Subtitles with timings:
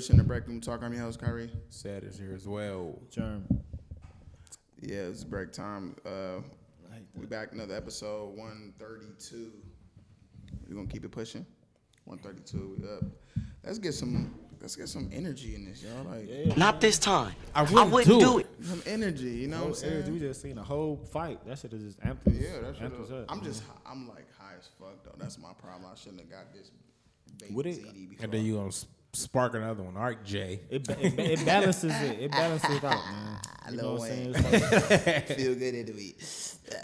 [0.00, 0.82] another made in the break room talk.
[0.82, 1.50] I'm your host, Kyrie.
[1.68, 2.98] Sad is here as well.
[3.10, 3.44] Germ.
[4.80, 5.94] Yeah, it's break time.
[6.06, 6.40] Uh,
[7.14, 9.52] we back another episode 132.
[10.68, 11.44] We're gonna keep it pushing.
[12.06, 12.76] 132.
[12.80, 13.04] We up.
[13.64, 14.34] Let's get some.
[14.60, 16.04] Let's get some energy in this, y'all.
[16.04, 17.32] Like Not this time.
[17.54, 18.46] I I wouldn't wouldn't, do do it.
[18.60, 18.66] it.
[18.66, 19.24] some energy.
[19.30, 21.44] You know what I'm Whole series, we just seen a whole fight.
[21.46, 22.32] That shit is just empty.
[22.32, 23.24] Yeah, that's empty as.
[23.30, 23.62] I'm just.
[23.86, 25.14] I'm like high as fuck though.
[25.18, 25.90] That's my problem.
[25.90, 26.70] I shouldn't have got this.
[27.38, 27.84] Bait Would it-
[28.20, 29.96] And then you gonna s- spark another one.
[29.96, 30.60] All right, J.
[30.70, 32.20] It, it, it balances it.
[32.20, 33.38] It balances it out, man.
[33.70, 34.32] You know Lil what I'm saying?
[34.32, 36.20] Like, feel good in the week.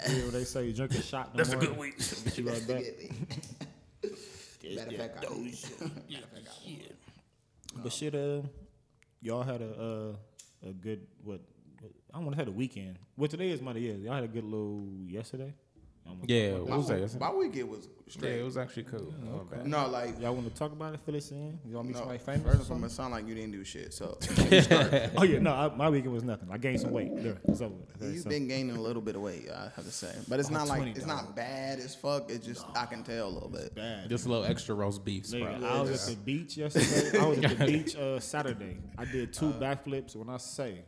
[0.09, 1.35] you know what they say, you drink a shot.
[1.35, 1.99] No That's a good week.
[1.99, 2.83] Get you right back.
[4.77, 5.35] Matter of fact, I do.
[5.35, 7.83] Matter of fact, I will.
[7.83, 8.43] But shit, uh,
[9.21, 10.15] y'all had a
[10.63, 11.41] uh, a good what?
[12.15, 12.99] I want to have a weekend.
[13.17, 13.81] Well, today is Monday.
[13.81, 15.55] Yeah, y'all had a good little yesterday.
[16.09, 17.21] I'm Yeah, talk about what was that?
[17.21, 18.39] My, my weekend was Yeah, straight.
[18.41, 19.13] it was actually cool.
[19.25, 19.67] Not bad.
[19.67, 20.21] No, like.
[20.21, 21.01] Y'all want to talk about it?
[21.05, 21.59] Fill us in.
[21.69, 21.99] Y'all meet no.
[22.01, 22.43] somebody famous?
[22.43, 22.85] First or of all, something?
[22.87, 23.93] it sound like you didn't do shit.
[23.93, 24.19] So
[25.17, 26.49] Oh yeah, no, I, my weekend was nothing.
[26.51, 27.11] I gained some weight.
[27.15, 27.75] Yeah, it's over.
[27.75, 27.97] with.
[28.03, 29.49] Okay, you've so- been gaining a little bit of weight.
[29.51, 32.31] I have to say, but it's Oh, not like 20 it's not bad as fuck.
[32.31, 33.75] It's just I can tell a little bit.
[33.75, 34.09] bad.
[34.09, 35.63] Just a little extra roast beef, Nigga.
[35.65, 37.19] I was at the beach yesterday.
[37.19, 38.79] I was at the beach uh, Saturday.
[38.99, 40.15] I did two backflips.
[40.17, 40.85] When I say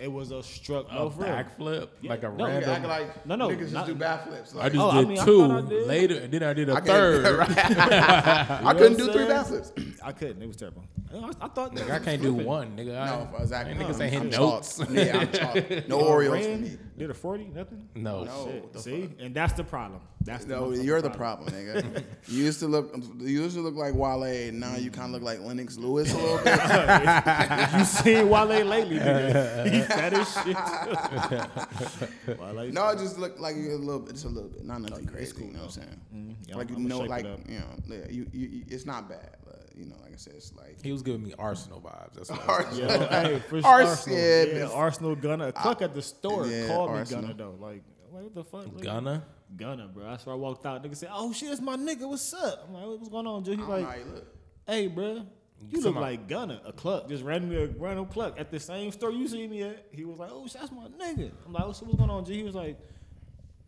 [0.00, 2.90] it was a struck, A no for backflip, Yeah, like a no, Nigga act random.
[2.90, 4.56] like No, no, niggas just do backflips.
[4.60, 5.86] I just Oh, I did mean, two thought I did.
[5.86, 7.40] later, and then I did a I can't- third.
[7.48, 9.98] I couldn't do three I'm backflips.
[10.02, 10.42] I couldn't.
[10.42, 10.84] It was terrible.
[11.12, 13.00] I, I thought Nigga, I can't do one, nigga.
[13.00, 13.74] I, No, exactly.
[13.74, 14.78] Niggas ain't hitting I'm notes.
[14.78, 14.88] chalk.
[14.90, 15.54] Yeah, I'm chalk.
[15.88, 16.78] No Oreos ran, for me.
[16.98, 17.44] Did a forty?
[17.44, 17.88] Nothing.
[17.94, 18.18] No.
[18.18, 18.46] Oh, no.
[18.50, 18.72] Shit.
[18.72, 20.00] the See, and that's the problem.
[20.22, 22.02] That's No, you're the problem, nigga.
[22.28, 25.20] you used to look, you used to look like Wale, and now you kind of
[25.20, 26.58] look like Lennox Lewis a little bit.
[26.62, 30.56] if you seen Wale lately, nigga, he fat as shit.
[32.38, 34.80] Wale, no, it just look like you a little bit, just a little bit, not
[34.80, 35.32] nothing crazy.
[35.32, 36.00] Cool, you know what I'm saying?
[36.14, 36.32] Mm-hmm.
[36.48, 39.36] yeah, like you I'ma know, like you know, yeah, you, you, you, it's not bad,
[39.44, 42.14] but you know, like I said, it's like He was giving me Arsenal vibes.
[42.14, 42.90] That's what I was Arsenal.
[42.90, 43.70] Yeah, hey, for sure.
[43.70, 45.48] Arsenal, Arsenal, yeah, yeah, Arsenal Gunner.
[45.48, 47.22] A cluck at the store yeah, called Arsenal.
[47.22, 47.64] me Gunner though.
[47.64, 47.82] Like,
[48.12, 48.66] like what the fuck?
[48.66, 49.24] Like, Gunna.
[49.56, 50.04] Gunner, bro.
[50.04, 50.82] That's why I walked out.
[50.82, 52.08] Nigga said, "Oh shit, that's my nigga.
[52.08, 54.24] What's up?" I'm like, "What's going on, Joe?" He's I don't know how like,
[54.66, 55.26] "Hey, bro,
[55.70, 59.10] you look like Gunna, a cluck, just randomly a random cluck at the same store
[59.10, 61.86] you see me at." He was like, "Oh, that's my nigga." I'm like, "Oh, so
[61.86, 62.78] what's going on, G?" He was like,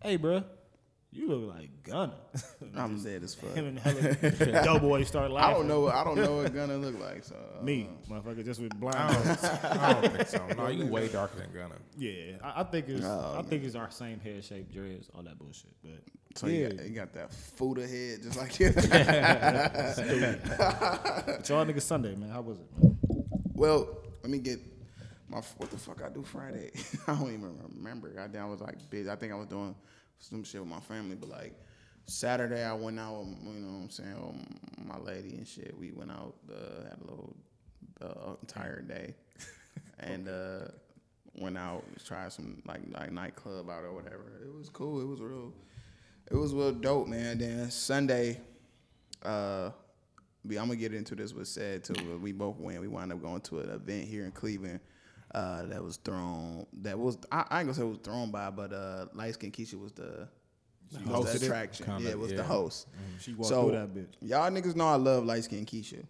[0.03, 0.45] "Hey, bro,
[1.13, 2.15] you look like Gunna."
[2.77, 3.55] I'm dead as fuck.
[3.55, 5.55] Him and hella doughboy start laughing.
[5.55, 5.89] I don't know.
[5.89, 7.25] I don't know what gonna look like.
[7.25, 8.97] So uh, Me, motherfucker, just with blind.
[8.97, 10.47] I don't, I don't think so.
[10.57, 11.77] No, you way darker than Gunna.
[11.97, 15.23] Yeah, I, I think it's Oh, I think it's our same head shape, dreads, all
[15.23, 15.73] that bullshit.
[15.83, 16.03] But
[16.35, 18.73] So yeah, you, got, you got that Fuda head, just like you.
[18.73, 18.87] but
[21.49, 22.31] y'all niggas Sunday, man.
[22.31, 22.67] How was it?
[22.83, 22.99] Man?
[23.55, 24.61] well, let me get
[25.29, 26.71] my what the fuck I do Friday.
[27.07, 28.11] I don't even remember.
[28.11, 29.11] Goddamn, I was like busy.
[29.11, 29.75] I think I was doing
[30.19, 31.55] some shit with my family, but like
[32.07, 33.19] Saturday I went out.
[33.19, 34.47] With, you know what I'm saying?
[34.79, 35.77] With my lady and shit.
[35.79, 36.35] We went out.
[36.51, 37.37] Uh, had a little
[38.01, 39.15] uh, entire day,
[39.99, 40.69] and uh,
[41.35, 44.41] went out tried some like like nightclub out or whatever.
[44.43, 45.01] It was cool.
[45.01, 45.53] It was real.
[46.31, 47.39] It was real dope, man.
[47.39, 48.41] Then Sunday,
[49.23, 49.71] uh,
[50.45, 51.33] I'm gonna get into this.
[51.33, 51.95] Was said too.
[51.95, 52.81] but We both went.
[52.81, 54.81] We wound up going to an event here in Cleveland.
[55.37, 56.65] Uh, that was thrown.
[56.81, 59.53] That was I, I ain't gonna say it was thrown by, but uh, light skin
[59.53, 60.27] Keisha was the
[60.93, 61.43] was hosted the it?
[61.43, 61.85] attraction.
[61.87, 62.43] Kinda, yeah, it was the yeah.
[62.43, 62.87] host.
[63.21, 64.15] She walked so through that bitch.
[64.23, 66.03] y'all niggas know I love light skin Keisha,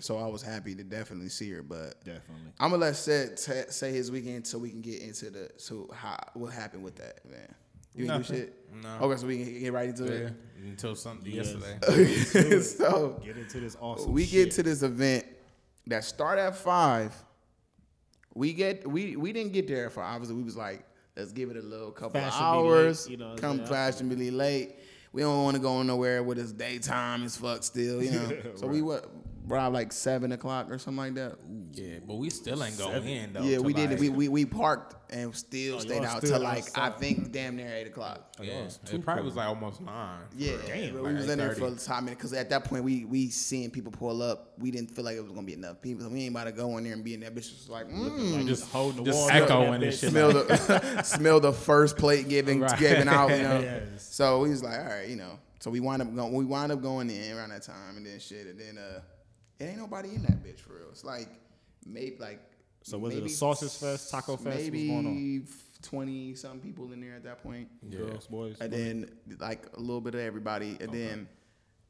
[0.00, 1.62] so I was happy to definitely see her.
[1.62, 2.52] But Definitely.
[2.60, 5.88] I'm gonna let Seth t- say his weekend so we can get into the so
[5.94, 7.54] how what happened with that man.
[7.94, 8.54] You didn't do shit.
[8.82, 8.98] No.
[9.02, 10.22] Okay, so we can get right into it.
[10.60, 10.68] Yeah.
[10.68, 11.54] Until something Yes.
[11.54, 11.78] yesterday.
[12.56, 12.62] it.
[12.64, 14.12] so Get into this awesome.
[14.12, 14.30] we shit.
[14.46, 15.24] get to this event
[15.86, 17.14] that start at five.
[18.34, 20.84] We get we we didn't get there for obviously we was like
[21.16, 23.08] let's give it a little couple of Fashionably late, hours.
[23.08, 24.76] you know come fashionably late.
[25.12, 28.32] We don't want to go nowhere with it's daytime as fuck still, you know.
[28.56, 29.08] so we what
[29.50, 31.36] around like seven o'clock or something like that.
[31.72, 33.42] Yeah, but we still ain't going in though.
[33.42, 33.98] yeah, till we did.
[34.00, 37.68] We, we we parked and still Oh, stayed out till like I think damn near
[37.68, 38.32] eight o'clock.
[38.40, 40.20] Yeah, it probably was like almost nine.
[40.36, 41.82] Yeah, Damn, like we was in there for 8:30.
[41.82, 44.52] a time because at that point we we seeing people pull up.
[44.58, 46.08] We didn't feel like it was gonna be enough people.
[46.08, 47.50] We ain't about to go in there and be in that bitch.
[47.50, 49.30] Just like, mm, Like, just holding the just wall.
[49.30, 50.10] echoing up, and shit.
[50.10, 52.78] smell the smell the first plate giving Right.
[52.78, 53.30] giving out.
[53.30, 53.60] You know.
[53.64, 54.08] Yes.
[54.14, 55.38] So we was like, all right, you know.
[55.60, 56.32] So we wind up going.
[56.34, 59.00] We wind up going in around that time, and then shit, and then uh,
[59.60, 60.88] it ain't nobody in that bitch for real.
[60.90, 61.28] It's like
[61.86, 62.40] maybe like.
[62.82, 64.44] So was it a maybe sausage fest, taco fest?
[64.46, 65.46] What's Maybe going on?
[65.82, 67.68] twenty some people in there at that point.
[67.90, 68.56] Girls, boys.
[68.60, 71.28] and then like a little bit of everybody, and then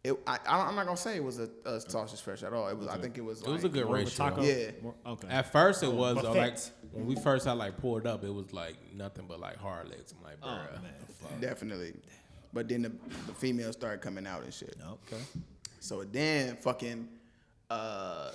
[0.05, 0.17] it.
[0.27, 2.69] I, I- I'm not gonna say it was a, a sausage fresh at all.
[2.69, 2.87] It was.
[2.89, 3.43] I think it was.
[3.43, 4.29] It was a good More ratio.
[4.31, 4.43] taco.
[4.43, 4.71] Yeah.
[4.83, 5.29] More- okay.
[5.29, 6.59] At first, it was though, like
[6.93, 10.15] when we first had like pulled up, it was like nothing but like hard legs.
[10.17, 11.41] I'm like, bro, Oh, man.
[11.41, 11.95] Definitely.
[12.53, 12.93] But then the,
[13.27, 14.77] the females started coming out and shit.
[15.09, 15.23] Okay.
[15.81, 17.09] So then fucking
[17.75, 18.31] uh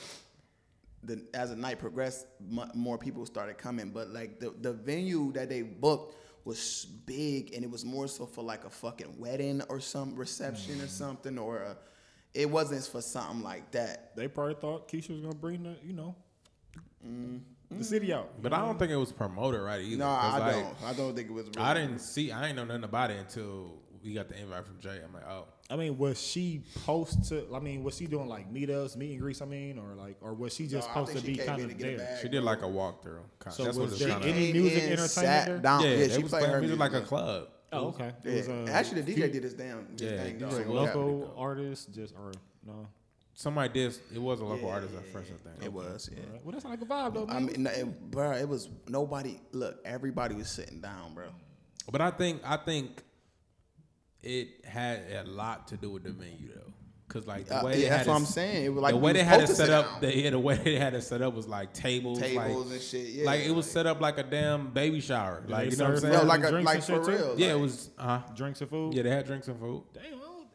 [1.04, 3.90] the as the night progressed, mu- more people started coming.
[3.92, 6.16] But like the the venue that they booked
[6.46, 10.82] was big, and it was more so for like a fucking wedding or some reception
[10.82, 11.78] or something, or a,
[12.34, 14.16] it wasn't for something like that.
[14.16, 16.16] They probably thought Keisha was gonna bring the, you know,
[17.72, 18.30] the city out.
[18.42, 19.98] But I don't think it was promoted right either.
[19.98, 20.76] No, 'cause, I like, don't.
[20.84, 21.46] I don't think it was.
[21.46, 22.32] Really I didn't see.
[22.32, 25.00] I ain't know nothing about it until we got the invite from Jay.
[25.04, 27.46] I'm like, oh, I mean, was she supposed to?
[27.54, 29.42] I mean, was she doing like meetups, meet and greets?
[29.42, 31.76] I mean, or like, or was she just No, supposed to be kind of to
[31.76, 32.06] get a there?
[32.08, 32.22] bag.
[32.22, 33.20] she did like a walkthrough.
[33.38, 34.28] Kind So That's was what it's there trying to.
[34.30, 35.58] any Came music in, entertainment sat there?
[35.60, 35.84] Down.
[35.84, 37.48] Yeah, Yeah, she was played playing her music like a club.
[37.72, 38.12] Oh, okay.
[38.26, 38.32] Yeah.
[38.32, 40.36] It was, uh, Actually, the DJ few- did his damn his Yeah, thing.
[40.38, 40.60] DJ dog.
[40.60, 40.66] Yeah.
[40.74, 42.32] local artists, just or
[42.66, 42.88] no.
[43.36, 43.96] Somebody did.
[44.14, 45.64] It was a local Yeah, artist at first, I think.
[45.64, 46.24] It was, yeah.
[46.44, 47.36] Well, that's not like a vibe though, man.
[47.36, 49.40] I mean, no, it, bro, it was nobody.
[49.52, 51.26] Look, everybody was sitting down, bro.
[51.92, 53.04] But I think I think
[54.24, 56.74] it had a lot to do with the venue though,
[57.08, 58.66] because like the Uh, way yeah, that's what it, I'm saying.
[58.66, 60.02] It was like the way they had it to set up, down.
[60.02, 62.82] they, yeah, the way they had it set up was like tables, tables like, and
[62.82, 63.08] shit.
[63.08, 65.42] Yeah, like it was set up like a damn baby shower.
[65.42, 66.14] Did Like they you know what I'm saying?
[66.14, 67.26] no, like a, drinks like and for shit, too?
[67.26, 67.40] real.
[67.40, 67.90] yeah, it was.
[67.98, 68.94] Uh, Drinks and food.
[68.94, 69.84] yeah, they had drinks and food.
[69.94, 70.04] Damn,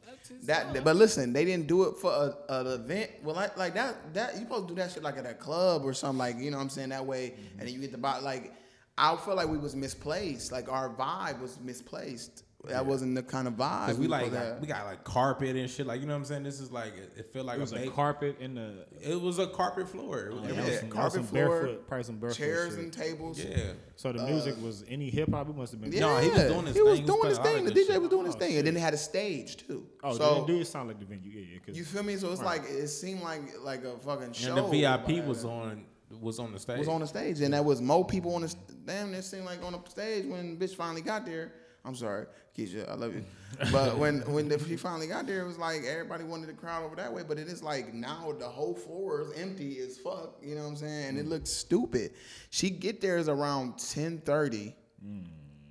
[0.07, 0.85] that's that.
[0.85, 3.11] But listen, they didn't do it for a, an event.
[3.23, 5.85] Well, like like that that you supposed to do that shit like at a club
[5.85, 7.59] or something like you know what I'm saying that way, Mm-hmm.
[7.59, 8.53] and then you get the bot like.
[8.97, 10.53] I feel like we was misplaced.
[10.53, 12.45] Like our vibe was misplaced.
[12.69, 13.87] That wasn't the kind of vibe.
[13.87, 14.61] Cause we like, supposed like have.
[14.61, 15.87] we got like carpet and shit.
[15.87, 16.43] Like you know what I'm saying?
[16.45, 18.87] This is like it, it felt like It was a, a carpet in the.
[19.03, 20.27] It was a carpet floor.
[20.27, 22.37] It was, Yeah, it that was- was some, carpet some floor, barefoot, probably some barefoot
[22.39, 22.79] chairs shit.
[22.85, 23.39] and tables.
[23.43, 23.73] yeah.
[23.97, 25.49] So the music uh, was any hip hop.
[25.49, 25.93] It must have been.
[25.93, 27.07] Yeah, No, he was doing his He was thing.
[27.07, 27.75] He was doing his playing all thing.
[27.75, 28.01] The DJ shit.
[28.01, 29.87] was doing his Oh, thing, and then it had a stage too.
[30.03, 31.31] Oh, so so, it did sound like the venue.
[31.31, 31.59] Yeah, yeah.
[31.65, 32.17] 'cause- you feel me?
[32.17, 32.61] So it's Right.
[32.63, 34.57] like it seemed like like a fucking show.
[34.57, 35.85] And the VIP was on
[36.21, 36.79] was on the stage.
[36.79, 39.13] was on the stage, and that was more people on the st- damn.
[39.15, 41.53] It seemed like on the stage when bitch finally got there.
[41.85, 43.25] I'm sorry, Keisha, I love you,
[43.73, 46.85] but when when the, she finally got there, it was like everybody wanted to crowd
[46.85, 47.23] over that way.
[47.27, 50.37] But it is like now the whole floor is empty as fuck.
[50.41, 51.09] You know what I'm saying?
[51.09, 51.31] And it mm.
[51.31, 52.12] looks stupid.
[52.51, 54.75] She get there is around 10:30.
[55.05, 55.25] Mm.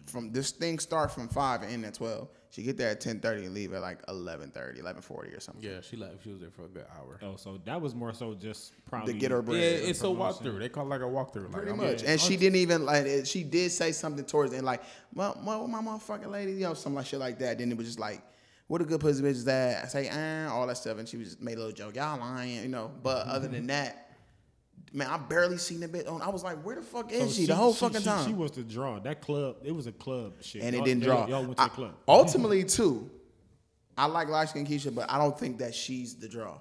[0.07, 2.27] From this thing start from five and end at twelve.
[2.53, 5.63] She get there at 10:30 and leave at like 11:30, 11:40 or something.
[5.63, 6.21] Yeah, she left.
[6.23, 7.19] She was there for a good hour.
[7.23, 9.57] Oh, so that was more so just probably To get her bread.
[9.59, 10.45] Yeah, it's a promotion.
[10.45, 10.59] walkthrough.
[10.59, 11.45] They call it like a walkthrough.
[11.45, 12.03] Like, Pretty I'm- much.
[12.03, 12.11] Yeah.
[12.11, 14.83] And she didn't even like it- she did say something towards the end, like,
[15.15, 17.57] well, well, my motherfucking lady, you know, some like shit like that.
[17.57, 18.21] Then it was just like,
[18.67, 19.85] what a good pussy bitch is that?
[19.85, 20.99] I say, eh, all that stuff.
[20.99, 22.91] And she was just made a little joke, y'all lying, you know.
[23.01, 24.12] But other than that,
[24.93, 26.21] man, I barely seen the bit on.
[26.21, 28.05] I was like, where the fuck is oh, So she, the whole she- fucking she-
[28.05, 28.27] time?
[28.27, 28.99] She was the draw.
[28.99, 30.61] That club, it was a club shit.
[30.61, 31.27] and it Y'all- didn't draw.
[31.27, 31.95] Y'all went to I- the club.
[32.07, 33.09] ultimately, too,
[33.97, 36.59] I like light skin Keisha, but I don't think that she's the draw.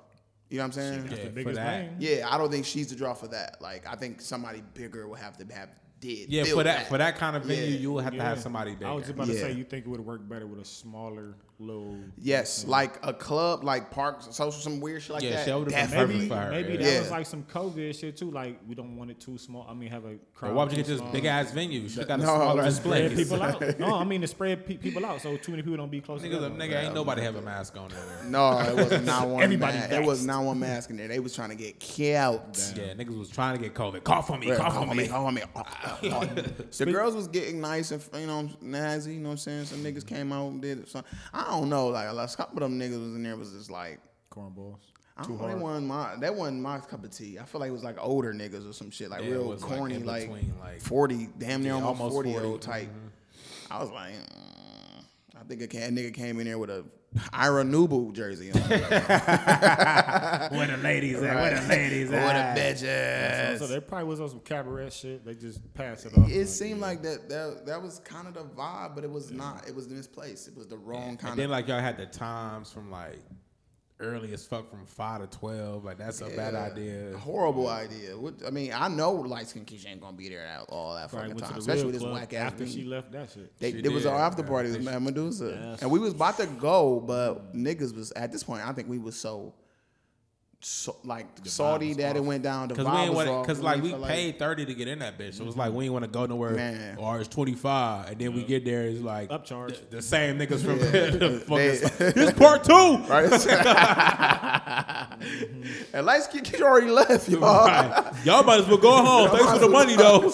[0.51, 1.07] You know what I'm saying?
[1.07, 1.91] That's Yeah, the biggest that.
[2.01, 3.57] Yeah, I don't think she's the draw for that.
[3.63, 5.71] Like, I think somebody bigger will have to have
[6.03, 6.29] did.
[6.31, 7.79] Yeah, feel for that, for that kind of venue, Yeah.
[7.79, 8.89] you will have to have somebody bigger.
[8.89, 11.37] I was just about to say, you think it would work better with a smaller,
[11.59, 11.97] little.
[12.19, 15.45] Yes, like a club, like parks, social, some weird shit like Yeah, that.
[15.47, 15.99] she would've been Definitely.
[15.99, 16.79] perfect Maybe, for her, maybe yeah.
[16.81, 17.01] that Yeah.
[17.01, 18.31] was like some COVID shit too.
[18.33, 19.65] Like we don't want it too small.
[19.71, 20.49] I mean, have a crowd.
[20.49, 21.89] But why would you too get this big ass venue?
[21.89, 23.09] She got a No, smaller like, display.
[23.09, 23.79] Spread people out.
[23.79, 26.21] No, I mean to spread pe- people out so too many people don't be close
[26.21, 26.51] Nigga, together.
[26.51, 28.25] nigga, ain't nobody have a mask on there.
[28.29, 29.43] No, it was not one.
[29.45, 31.07] Everybody ma- it was not one mask in there.
[31.07, 32.41] They was trying to get killed.
[32.77, 34.03] Yeah, niggas was trying to get COVID.
[34.03, 35.07] Cough on me, Right, cough on me.
[35.07, 35.43] Cough on me.
[35.55, 35.92] Ah.
[36.01, 39.15] the girls was getting nice and you know nazi.
[39.15, 39.65] You know what I'm saying?
[39.67, 41.11] Some niggas came out and did something.
[41.33, 41.89] I don't know.
[41.89, 44.01] Like a couple of them niggas was in there was just like.
[44.31, 44.79] Cornballs.
[45.15, 45.61] I don't know, they hard.
[45.63, 47.39] wasn't my that wasn't my cup of tea.
[47.39, 49.63] I feel like it was like older niggas or some shit, like Yeah, real was,
[49.63, 52.89] like, corny, like, between, like- forty, damn near Yeah, almost, almost forty, 40, old type.
[53.71, 55.05] I was like, mm.
[55.39, 56.85] I think a ca- nigga came in there with a
[57.33, 58.61] Ira Nubu jersey on.
[60.53, 61.35] Where the ladies at?
[61.37, 62.57] Where the ladies What a at?
[62.57, 63.59] bitches.
[63.59, 65.25] So, so they probably was on some cabaret shit.
[65.25, 66.31] They just passed it off.
[66.31, 69.69] It seemed like that, that that was kind of the vibe, but it was not.
[69.69, 70.49] It was misplaced.
[70.49, 71.51] It was the wrong And kind then of.
[71.51, 73.19] like y'all had the times from like
[74.03, 75.85] early as fuck from five to twelve.
[75.85, 76.61] Like that's a bad Yeah.
[76.65, 77.17] idea.
[77.19, 78.19] Horrible idea.
[78.19, 81.11] What, I mean, I know light skin Keisha ain't gonna be there at all that
[81.11, 83.57] fucking time, especially with this whack ass after she left that shit.
[83.59, 85.83] They, She it was did, our after party They with sh- Mad Medusa, Yes.
[85.83, 88.67] and we was about to go, but niggas was at this point.
[88.67, 89.55] I think we was so,
[90.65, 92.69] so like salty was that it went down.
[92.69, 95.01] The Cause vibe we ain't want cause like we felt paid thirty to get in
[95.01, 95.35] that bitch.
[95.35, 96.53] So it was like we ain't want to go nowhere.
[96.53, 96.97] Man.
[96.99, 99.79] Or it's twenty five, and then we get there, it's like Upcharge.
[99.91, 102.13] The, the same niggas from the They- fucking.
[102.23, 102.99] This part two.
[103.09, 103.33] right.
[105.93, 107.41] and light skin Keisha already left, y'all.
[107.67, 108.13] Right.
[108.25, 109.31] Y'all might as well go home.
[109.31, 110.33] Thanks for the money though.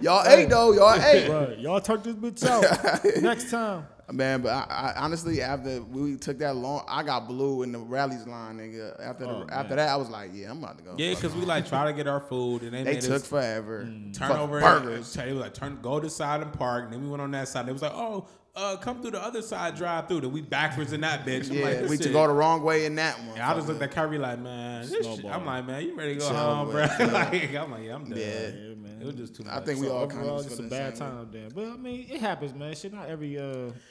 [0.00, 0.72] Y'all ate though.
[0.72, 1.28] Y'all ate.
[1.28, 3.86] Right, y'all turn this bitch out next time.
[4.12, 7.78] Man, but I, I honestly, after we took that long, I got blue in the
[7.78, 9.00] Rally's line, nigga.
[9.02, 10.94] After the, Oh, after that, I was like, yeah, I'm about to go.
[10.96, 13.26] Yeah, cause we like try to get our food, and they, they made took us
[13.26, 13.84] forever.
[13.84, 14.14] Mm.
[14.16, 15.12] turn over burgers.
[15.12, 17.48] They was like turn go to side and park, and then we went on that
[17.48, 17.66] side.
[17.66, 20.22] They was like, oh, uh, come through the other side, drive through.
[20.22, 21.50] Then we backwards in that bitch.
[21.50, 23.36] I'm Yeah, like, this we to go the wrong way in that one.
[23.36, 25.04] Yeah, I just looked at Kyrie like, man, this shit.
[25.04, 25.30] Snowball.
[25.32, 26.86] I'm like, man, you ready to go Chill, home, bro?
[26.96, 27.06] bro.
[27.06, 28.18] like, I'm like, yeah, I'm done.
[28.18, 28.24] Yeah.
[28.48, 28.98] Yeah, man.
[29.00, 29.52] It was just too much.
[29.52, 31.14] I think we So all kind overall, of just a bad same way.
[31.16, 31.48] time there.
[31.54, 32.74] But I mean, it happens, man.
[32.74, 33.42] Shit, not every uh,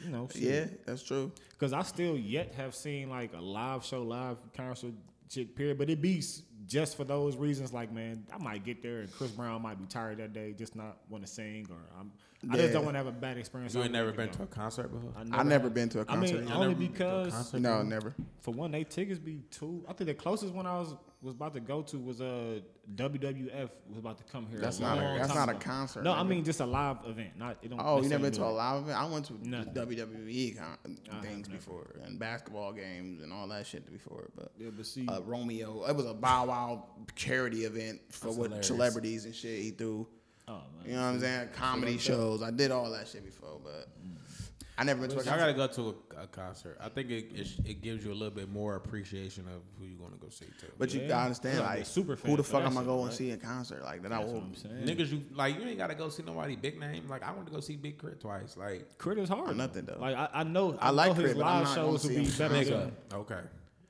[0.03, 0.27] you know.
[0.33, 0.41] Shit.
[0.41, 1.31] Yeah, that's true.
[1.51, 4.93] Because I still yet have seen like a live show, live concert
[5.29, 5.55] shit.
[5.55, 5.77] Period.
[5.77, 7.73] But it be s- just for those reasons.
[7.73, 10.75] Like, man, I might get there and Chris Brown might be tired that day, just
[10.75, 12.11] not want to sing, or I'm.
[12.51, 13.73] I just don't want to have a bad experience.
[13.73, 15.11] You ain't never been to a concert before?
[15.11, 15.35] go.
[15.35, 16.47] I never been to a mean, concert.
[16.47, 17.59] You only never been to a because concert?
[17.59, 18.13] No, never.
[18.41, 19.83] for one, they tickets be two.
[19.87, 20.93] I think the closest one I was
[21.25, 22.59] was about to go to was uh
[22.95, 24.59] WWF was about to come here.
[24.59, 27.37] That's a not a- that's not a concert, No, I mean just a live event.
[27.37, 27.81] Not it don't.
[27.83, 28.97] Oh, you never been to a live event?
[28.97, 29.73] I went to Nothing.
[29.73, 34.29] WWE con- things before and basketball games and all that shit before.
[34.35, 38.45] But Yeah, but see, uh, Romeo, it was a Bow Wow charity event for what
[38.45, 38.67] hilarious.
[38.67, 40.07] celebrities and shit he threw.
[40.47, 41.49] oh man, You know what I'm saying?
[41.53, 42.43] Comedy shows.
[42.43, 43.87] I did all that shit before, but
[44.77, 45.39] I never been to a I concert.
[45.39, 46.77] gotta go to a, a concert.
[46.81, 49.97] I think it, it it gives you a little bit more appreciation of who you're
[49.99, 50.67] gonna go see too.
[50.77, 51.07] But you Yeah.
[51.07, 52.83] gotta understand, You gotta be like, a super who the for fuck that am I
[52.83, 53.13] going to right?
[53.13, 53.83] see in concert?
[53.83, 54.41] Like that, I That's will.
[54.41, 54.85] what I'm saying.
[54.85, 57.07] Niggas, you like you ain't gotta go see nobody big name.
[57.07, 58.19] Like I want to go see Big K.R.I.T.
[58.19, 58.57] twice.
[58.57, 59.21] Like K.R.I.T.
[59.21, 59.55] is hard.
[59.55, 59.97] nothing, though.
[59.99, 62.03] Like I, I know, I I, like know his K.R.I.T., but I'm live not shows
[62.03, 62.37] gonna would be him.
[62.37, 62.53] better.
[62.55, 63.39] nigga, Than, okay.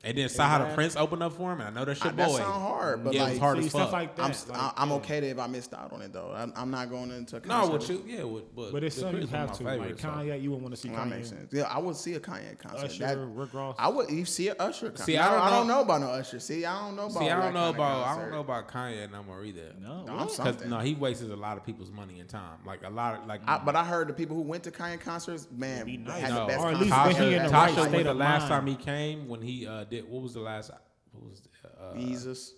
[0.05, 2.05] And then saw how the Prince opened up for him, and I know that shit
[2.05, 2.37] I, that boy.
[2.37, 3.91] sound hard, but yeah, it was hard see, as stuff fuck.
[3.93, 4.23] like that.
[4.23, 6.31] I'm, st- like, I'm okay if I missed out on it though.
[6.35, 7.71] I'm, I'm not going into a no, concert.
[7.79, 9.63] with you, yeah, with, but but it's the something you have to.
[9.63, 10.07] my Like favorites, so.
[10.09, 11.17] Kanye, you wouldn't want to see Well, that Kanye.
[11.17, 11.51] makes sense.
[11.51, 12.85] Yeah, I would see a Kanye concert.
[12.85, 13.75] Usher, That- Rick Ross.
[13.79, 14.09] I would.
[14.11, 15.05] You see a Usher concert.
[15.05, 16.39] See, See, I I don't don't, I don't know- know about no Usher.
[16.39, 17.19] See, I don't know about.
[17.19, 19.73] See, I don't know kind of about I don't know about Kanye no more either.
[19.81, 20.31] no, I'm what?
[20.31, 20.53] sorry.
[20.53, 22.59] Cause no, he wastes a lot of people's money and time.
[22.63, 23.41] Like a lot of like.
[23.47, 26.21] I, but I heard the people who went to Kanye concerts, man, be nice.
[26.21, 28.03] had the best Or at least he Tasha, in the Tasha right Tasha state went
[28.05, 30.09] the last time he came when he uh, did.
[30.09, 30.71] What was the last?
[31.11, 32.53] What was uh, Jesus.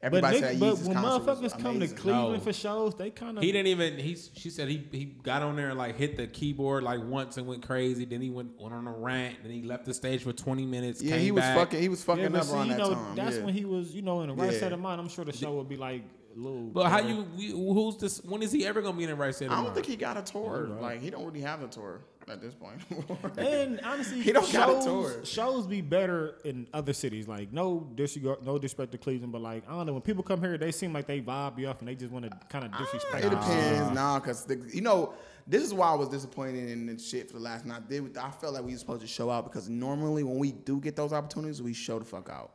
[0.00, 1.88] But, Everybody nigga, said but when motherfuckers come to.
[1.88, 2.40] Cleveland No.
[2.40, 3.98] for shows, they kind of He didn't even.
[3.98, 7.36] He she said he he got on there and like hit the keyboard like once
[7.36, 8.04] and went crazy.
[8.04, 9.42] Then he went went on a rant.
[9.42, 11.02] Then he left the stage for twenty minutes.
[11.02, 11.56] Yeah, came he was back.
[11.56, 11.80] fucking.
[11.80, 13.16] He was fucking yeah, up see, around you that know, time.
[13.16, 13.44] that's yeah.
[13.44, 14.58] when he was, you know, in the right Yeah.
[14.58, 15.00] state of mind.
[15.00, 16.62] I'm sure the show would be like a little.
[16.68, 17.26] But how you?
[17.36, 18.22] We, who's this?
[18.24, 19.74] When is he ever gonna be in the right state of I don't mind?
[19.76, 20.68] think he got a tour.
[20.70, 20.82] Right.
[20.82, 22.80] Like he don't really have a tour at this point.
[23.38, 25.24] And honestly, He don't shows, got a tour.
[25.24, 27.26] shows be better in other cities.
[27.28, 30.40] Like no disregard, no disrespect to Cleveland, but like I don't know when people come
[30.40, 32.70] here, they seem like they vibe you off and they just want to kind of
[32.74, 33.24] ah, disrespect.
[33.24, 33.38] It you.
[33.38, 35.14] depends, nah, cause you know
[35.48, 37.82] this is why I was disappointed in the shit for the last night.
[37.86, 40.52] I did I felt like we were supposed to show out because normally when we
[40.52, 42.52] do get those opportunities, we show the fuck out.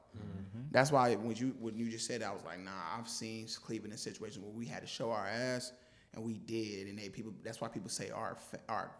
[0.72, 3.48] That's why when you when you just said that, I was like, nah, I've seen
[3.64, 5.72] Cleveland in situations where we had to show our ass,
[6.14, 7.32] and we did, and they people.
[7.44, 8.92] That's why people say our our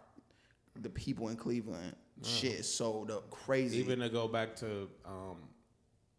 [0.80, 3.78] the people in Cleveland shit sold up crazy.
[3.78, 5.36] Even to go back to um,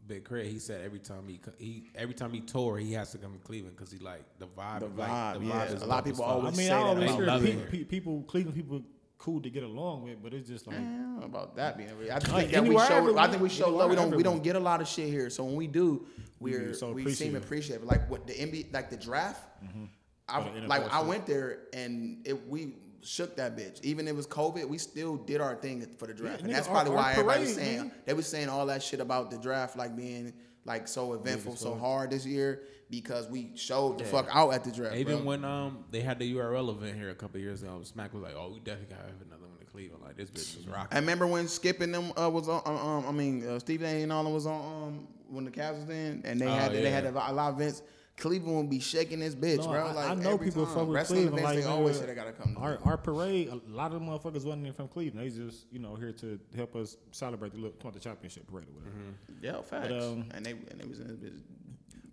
[0.07, 3.17] Big K.R.I.T., he said every time he he every time he tour, he has to
[3.17, 4.79] come to Cleveland because he like the vibe.
[4.81, 5.63] The like, vibe, yeah.
[5.63, 6.31] is A lot of people fuck.
[6.31, 7.71] I always mean, say I that always about hear Cleveland.
[7.71, 8.81] pe- pe- people, Cleveland people,
[9.17, 11.89] cool to get along with, but it's just like I don't know about that being.
[12.12, 13.17] I just Like, think that we anywhere, show.
[13.17, 13.89] I think we show love.
[13.89, 14.15] We don't.
[14.15, 15.29] We don't get a lot of shit here.
[15.29, 16.05] So when we do,
[16.39, 17.43] we're so we seem appreciative.
[17.43, 17.83] appreciative.
[17.85, 19.41] Like what the NBA, like the draft.
[19.63, 19.85] Mm-hmm.
[20.27, 22.74] I, Or the NFL like I went there and it, we
[23.05, 23.81] shook that bitch.
[23.83, 26.67] Even if it was COVID, we still did our thing for the draft, and that's
[26.67, 27.91] our- probably our why everybody was saying nigga.
[28.05, 30.33] they was saying all that shit about the draft, like being
[30.65, 31.79] like so eventful, so fuck.
[31.79, 34.95] hard this year because we showed the fuck out at the draft.
[34.95, 35.25] Even bro.
[35.25, 38.33] when um they had the URL event here a couple years ago, Smack was like,
[38.35, 40.03] "Oh, we definitely gotta have another one in Cleveland.
[40.03, 40.95] Like this bitch was rocking.
[40.97, 42.62] I remember when Skip and them uh, was on.
[42.65, 44.83] Um, um, I mean, uh, Steve A and all them was on.
[44.88, 47.33] Um, when the Cavs was in, and they Oh, had they had a, lot- a
[47.33, 47.81] lot of events.
[48.17, 49.91] Cleveland would be shaking this bitch, No, bro.
[49.91, 50.74] Like I know people time.
[50.75, 52.55] fuck with Wrestling Cleveland, events, like, they always say they gotta come.
[52.55, 53.50] To our our parade.
[53.50, 55.25] A lot of them motherfuckers wasn't even from Cleveland.
[55.25, 58.74] They just you know here to help us celebrate the little the championship parade or
[58.74, 58.95] whatever.
[59.41, 59.91] yeah, facts.
[60.03, 61.41] um, and they and they was in this bitch.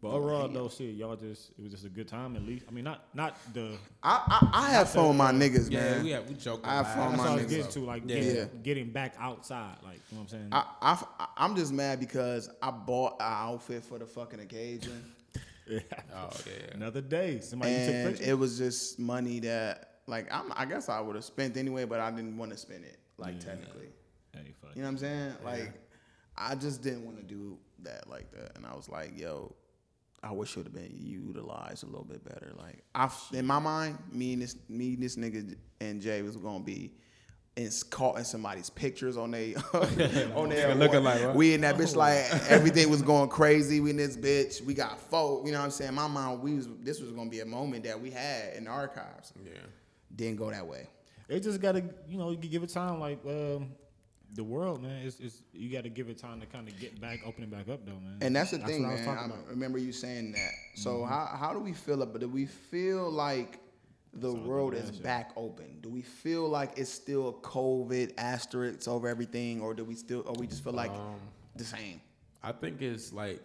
[0.01, 2.65] But overall, though, shit, y'all just it was just a good time at least.
[2.69, 3.77] I mean, not not the.
[4.03, 6.03] I I, I have fun with my niggas, Yeah, man.
[6.05, 6.67] we had we joked.
[6.67, 8.17] I have fun That's my what I was niggas getting to, like Yeah.
[8.17, 8.45] getting, Yeah.
[8.65, 10.49] getting back outside, like you know what I'm saying.
[10.51, 15.05] I, I I'm just mad because I bought an outfit for the fucking occasion,
[16.15, 16.75] Oh yeah.
[16.75, 18.29] Another day, somebody took and pictures.
[18.29, 22.01] it was just money that like I'm, I guess I would have spent anyway, but
[22.01, 22.99] I didn't want to spend it.
[23.19, 23.89] Like technically.
[24.35, 24.75] Hey, fuck.
[24.75, 25.33] You know what I'm saying?
[25.45, 25.73] Like,
[26.37, 29.55] I just didn't want to do that like that, and I was like, "Yo,
[30.23, 33.59] I wish it would have been utilized a little bit better." Like, I, in my
[33.59, 36.93] mind, me and this, me, and this nigga and Jay was gonna be
[37.57, 39.55] in, caught in somebody's pictures on they
[40.35, 41.35] on their looking like what?
[41.35, 43.81] we in that bitch like everything was going crazy.
[43.81, 44.65] We in this bitch.
[44.65, 45.45] We got folk.
[45.45, 45.95] You know what I'm saying?
[45.95, 48.71] My mind, we was this was gonna be a moment that we had in the
[48.71, 49.33] archives.
[49.45, 49.53] Yeah.
[50.15, 50.89] Didn't go that way.
[51.29, 53.01] It just gotta, you know, you can give it time.
[53.01, 53.71] Like um,
[54.35, 57.01] the world, man, it's, it's you got to give it time to kind of get
[57.01, 58.19] back, open it back up, though, man.
[58.21, 59.15] And that's the That's thing, what I was man.
[59.17, 59.49] talking I about.
[59.49, 60.51] remember you saying that.
[60.75, 62.21] So how how do we feel about?
[62.21, 63.59] Do we feel like
[64.15, 68.87] the all world is back open, do we feel like it's still a COVID asterisk
[68.89, 71.21] over everything, or do we still, or we just feel like Um,
[71.57, 72.01] the same?
[72.43, 73.41] I think it's like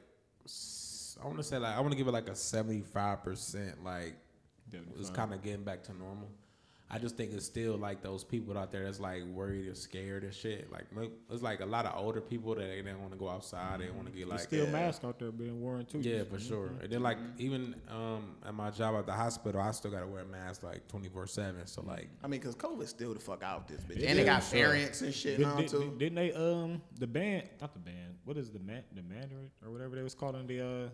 [1.22, 3.84] I want to say like I want to give it like a seventy five percent
[3.84, 4.16] like
[5.00, 6.30] it's kind of getting back to normal.
[6.90, 10.24] I just think it's still like those people out there that's like worried or scared
[10.24, 10.72] and shit.
[10.72, 13.28] Like look, it's like a lot of older people that they don't want to go
[13.28, 13.82] outside.
[13.82, 14.72] They want to get There's like still yeah.
[14.72, 16.00] masks out there being worn too.
[16.00, 16.72] yeah for sure.
[16.82, 20.22] And then like even um at my job at the hospital, I still gotta wear
[20.22, 21.68] a mask like twenty four seven.
[21.68, 24.24] So like I mean, cause COVID's still the fuck out this bitch, It and they
[24.24, 24.60] got sure.
[24.68, 25.94] variants and shit Did, now did, too.
[25.98, 29.72] didn't they um the band not the band what is the man the mandarin or
[29.72, 30.90] whatever they was calling the uh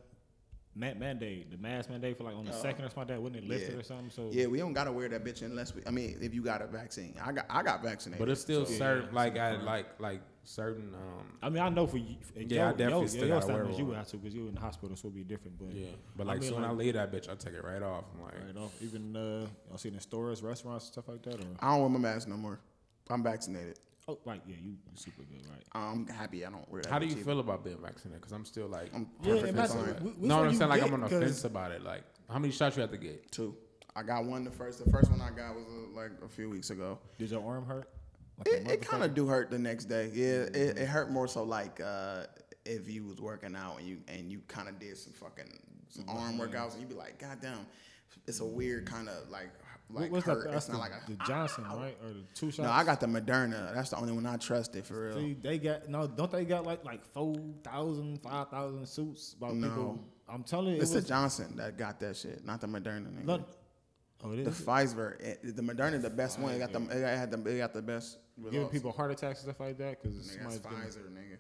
[0.76, 3.38] man, mandate the mask mandate for like on the second or something like that wasn't
[3.44, 3.74] it lifted.
[3.74, 3.80] Yeah.
[3.80, 5.82] or something so Yeah, we don't gotta wear that bitch unless we.
[5.86, 8.20] I mean, if you got a vaccine, I got I got vaccinated.
[8.20, 11.64] but it's still so- certain yeah, like it's I like like certain um I mean
[11.64, 13.78] I know for you for Yeah, your, I definitely your, still your gotta wear standards
[13.80, 13.90] you one.
[13.92, 15.88] would have to because you in the hospital so it'd be different but yeah.
[16.18, 18.04] But I like mean, soon I like- leave that bitch, I take it right off.
[18.14, 21.36] I'm like right off even uh y'all see it in stores restaurants stuff like that
[21.36, 22.60] or I don't wear my mask no more.
[23.10, 23.80] I'm vaccinated.
[24.08, 26.92] Oh right yeah you, you super good right I'm happy I don't wear that.
[26.92, 28.22] How do you bitch feel about being vaccinated?
[28.22, 29.94] Because I'm still like, I'm Yeah, perfectly imagine- fine.
[29.96, 30.84] wh- which no, one I'm you saying like?
[30.84, 31.84] I'm on the 'Cause- fence about it.
[31.84, 33.32] Like, how many shots you have to get?
[33.32, 33.56] Two.
[33.96, 34.84] I got one the first.
[34.84, 37.00] The first one I got was uh, like a few weeks ago.
[37.18, 37.90] did your arm hurt
[38.38, 40.10] like a It, it kind of do hurt the next day.
[40.14, 40.26] Yeah,
[40.60, 42.26] it, it hurt more so like uh,
[42.66, 46.06] if you was working out and you and you kind of did some fucking some
[46.08, 47.66] arm workouts and you be like, God damn,
[48.28, 50.46] it's a weird kind of like What- like what's hurt.
[50.50, 52.72] that It's not the, like a the Johnson right or the two shots no.
[52.72, 53.74] I got the Moderna.
[53.74, 55.16] That's the only one I trusted for real.
[55.16, 56.08] See, they got no.
[56.08, 59.68] Don't they got like like 4,000, 5,000 suits about No.
[59.68, 60.04] people?
[60.28, 63.08] I'm telling you, it It's the Johnson that got that shit, not the Moderna.
[63.12, 63.26] Nigga.
[63.26, 63.46] no,
[64.24, 66.54] oh, it The Pfizer, it- the Moderna, the best one.
[66.54, 68.18] It got the, it had the, it got the best.
[68.52, 71.38] giving people heart attacks and stuff like that because that's Pfizer, nigga.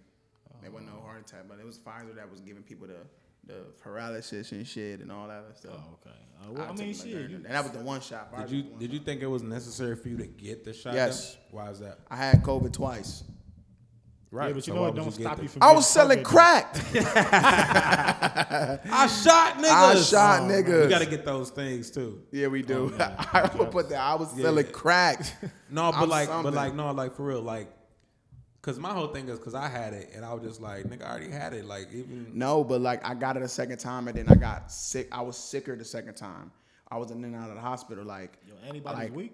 [0.61, 2.97] There wasn't no heart attack, but it was Pfizer that was giving people the
[3.45, 5.73] the paralysis and shit and all that other stuff.
[5.75, 6.15] Oh, okay.
[6.41, 7.07] Uh, well, I, took mean, shit.
[7.07, 8.35] You, and that was the one shot.
[8.37, 10.63] Did you was the one did you think it was necessary for you to get
[10.63, 10.93] the shot?
[10.93, 11.33] Yes.
[11.51, 11.57] though?
[11.57, 11.99] Why is that?
[12.09, 13.23] I had COVID twice.
[14.31, 14.47] Right.
[14.47, 15.61] yeah, but you so know why it would don't get stop you from.
[15.61, 16.75] I was selling COVID, crack.
[18.91, 19.69] I shot niggas.
[19.69, 20.83] I shot Oh, niggas.
[20.85, 22.23] You got to get those things too.
[22.31, 22.91] yeah, we do.
[22.91, 23.25] Oh, yeah.
[23.33, 23.99] I would put that.
[23.99, 25.21] I was selling crack.
[25.69, 26.51] No, but I'm like, something.
[26.51, 27.67] but like, no, like for real, like,
[28.63, 31.03] cause my whole thing is cause I had it and I was just like, nigga,
[31.05, 31.65] I already had it.
[31.65, 34.71] Like even No, but like I got it a second time and then I got
[34.71, 35.07] sick.
[35.11, 36.51] I was sicker the second time.
[36.89, 38.03] I was in and out of the hospital.
[38.05, 39.33] Like, Your antibodies like, weak.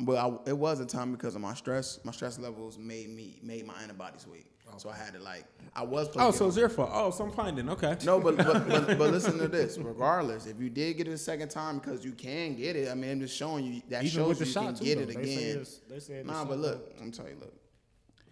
[0.00, 1.98] But I, it was a time because of my stress.
[2.04, 4.50] My stress levels made me made my antibodies weak.
[4.76, 5.44] So I had to like
[5.76, 6.08] I was.
[6.08, 6.90] supposed oh, so it's your fault.
[6.92, 7.68] Oh, so I'm finding.
[7.68, 7.96] Okay.
[8.04, 9.78] No, but but, but but listen to this.
[9.78, 12.94] Regardless, if you did get it a second time because you can get it, I
[12.94, 15.02] mean, I'm just showing you that Even shows you can get though.
[15.02, 15.50] it They say again.
[15.50, 17.54] it's- they say it's Nah, but look, I'm telling you, look.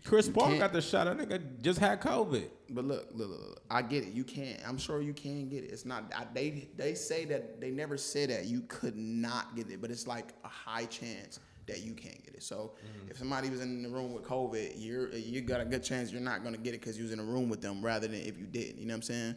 [0.05, 1.05] Chris Paul can't- got the shot.
[1.05, 2.49] That nigga just had COVID.
[2.71, 4.13] But look, look, look, look, I get it.
[4.15, 4.59] You can't.
[4.67, 5.71] I'm sure you can get it.
[5.71, 6.13] It's not.
[6.17, 9.91] I, they they say that they never say that you could not get it, but
[9.91, 12.43] it's like a high chance that you can't get it.
[12.43, 13.11] So mm.
[13.11, 16.21] if somebody was in the room with COVID, you're you got a good chance you're
[16.21, 18.39] not gonna get it because you was in a room with them rather than if
[18.39, 18.77] you did.
[18.79, 19.35] You know what I'm saying?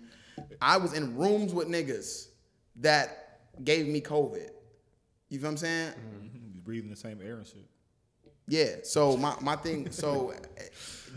[0.61, 2.27] I was in rooms with niggas
[2.77, 4.49] that gave me COVID.
[5.29, 5.91] You feel what I'm saying?
[5.91, 6.53] Mm-hmm.
[6.53, 7.65] You breathing the same air and shit.
[8.47, 8.75] Yeah.
[8.83, 10.63] So my, my thing, so eh,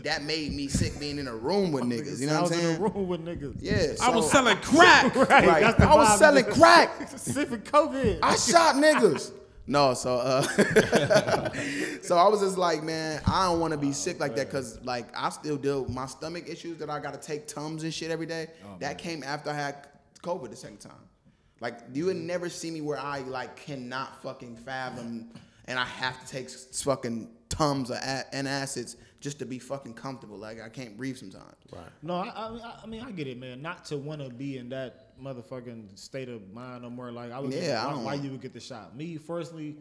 [0.03, 2.19] that made me sick being in a room with niggas.
[2.19, 3.57] You know I what was I'm in a room with niggas.
[3.59, 3.93] Yeah.
[4.01, 5.15] I was selling crack.
[5.15, 5.79] Right, Right.
[5.79, 7.07] I was selling crack.
[7.09, 8.19] Specific COVID.
[8.21, 9.31] I shot niggas.
[9.67, 10.41] No, so uh,
[12.01, 14.83] so I was just like, man, I don't want to be sick like that because
[14.83, 17.93] like I still deal with my stomach issues that I got to take tums and
[17.93, 18.47] shit every day.
[18.79, 19.87] that came after I had
[20.23, 20.93] COVID the second time.
[21.61, 25.29] Like you would never see me where I like cannot fucking fathom,
[25.69, 29.93] and I have to take fucking tums of a- and acids just to be fucking
[29.93, 30.37] comfortable.
[30.37, 31.55] Like I can't breathe sometimes.
[31.71, 31.83] Right.
[32.01, 33.61] No, I, I, mean- I mean I get it, man.
[33.61, 37.11] Not to want to be in that motherfucking state of mind no more.
[37.11, 38.95] Like I was, Yeah, I why, don't why you would get the shot?
[38.95, 39.77] Me, firstly,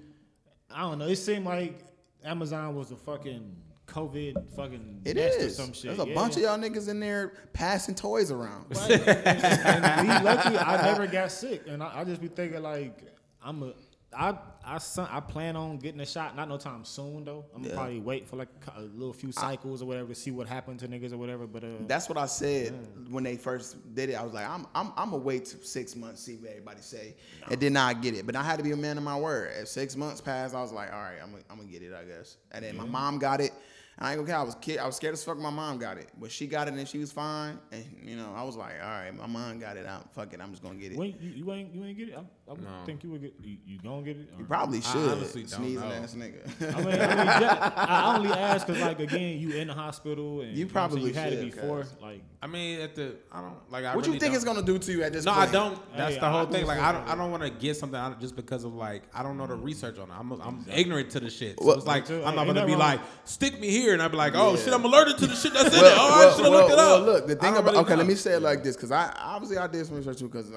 [0.70, 1.06] I don't know.
[1.08, 1.80] It seemed like
[2.24, 5.96] Amazon was a fucking COVID fucking It nest or some shit.
[5.96, 6.14] There's a yeah.
[6.14, 8.66] bunch of y'all niggas in there passing toys around.
[8.76, 8.90] Right.
[9.08, 13.00] and, and me lucky, I never got sick, and I, I just be thinking like
[13.42, 13.72] I'm a.
[14.12, 14.36] I
[14.68, 16.36] I son- I plan on getting a shot.
[16.36, 17.44] Not no time soon though.
[17.54, 17.78] I'm gonna Yeah.
[17.80, 20.88] probably wait for like a little few cycles or whatever to see what happened to
[20.88, 21.46] niggas or whatever.
[21.46, 22.74] But uh, That's what I said
[23.10, 24.14] when they first did it.
[24.14, 27.14] I was like, I'm, I'm, I'm gonna wait till six months, see what everybody say,
[27.50, 28.26] and then I get it.
[28.26, 29.52] But I had to be a man of my word.
[29.60, 31.92] If six months passed, I was like, all right, I'm, gonna- I'm gonna get it,
[31.94, 32.36] I guess.
[32.52, 33.52] And then my mom got it,
[34.00, 34.38] I ain't gonna care.
[34.38, 34.78] I was kid.
[34.78, 35.38] I was scared as fuck.
[35.38, 37.58] My mom got it, but she got it and she was fine.
[37.72, 39.86] And you know, I was like, all right, my mom got it.
[39.88, 40.40] I'm fuck it.
[40.40, 40.98] I'm just gonna get it.
[40.98, 42.84] When you, you ain't you ain't get it, I, I No.
[42.86, 43.34] think you would get.
[43.42, 44.28] You, you gonna get it?
[44.38, 45.10] You or- probably I should.
[45.10, 45.94] honestly don't Sneezing know.
[45.94, 46.74] ass nigga.
[46.74, 50.42] I mean, I, mean yeah, I only ask because, like, again, you in the hospital
[50.42, 51.80] and You know what I'm probably you had it before.
[51.82, 51.94] cuz.
[52.00, 53.84] Like, I mean, at the I don't like.
[53.84, 54.36] I what really you think don't.
[54.36, 55.48] it's gonna do to you at this No, point?
[55.48, 55.96] I don't.
[55.96, 56.66] That's Hey, the whole I thing.
[56.66, 57.08] Like, I don't.
[57.08, 59.54] I don't want to get something out just because of like I don't know the
[59.56, 59.64] mm-hmm.
[59.64, 60.14] research on it.
[60.16, 61.58] I'm I'm ignorant to the shit.
[61.58, 64.16] So Well- it's like I'm not gonna be like stick me here, and I'd be
[64.16, 64.56] like, oh Yeah.
[64.64, 65.98] shit, I'm alerted to the shit that's in Well, it.
[65.98, 67.06] Oh, I should have well, looked it well, up.
[67.06, 69.58] Look, the thing about really okay, let me say it like this because I obviously
[69.58, 70.50] I did some research too because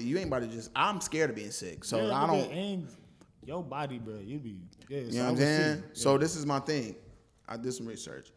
[0.00, 2.50] you ain't about to just I'm scared of being sick, so yeah, I don't.
[2.52, 2.88] And
[3.44, 4.56] your body, bro, you be.
[4.88, 5.82] Yeah, You know what I'm saying?
[5.92, 6.96] So this is my thing.
[7.48, 8.30] I did some research.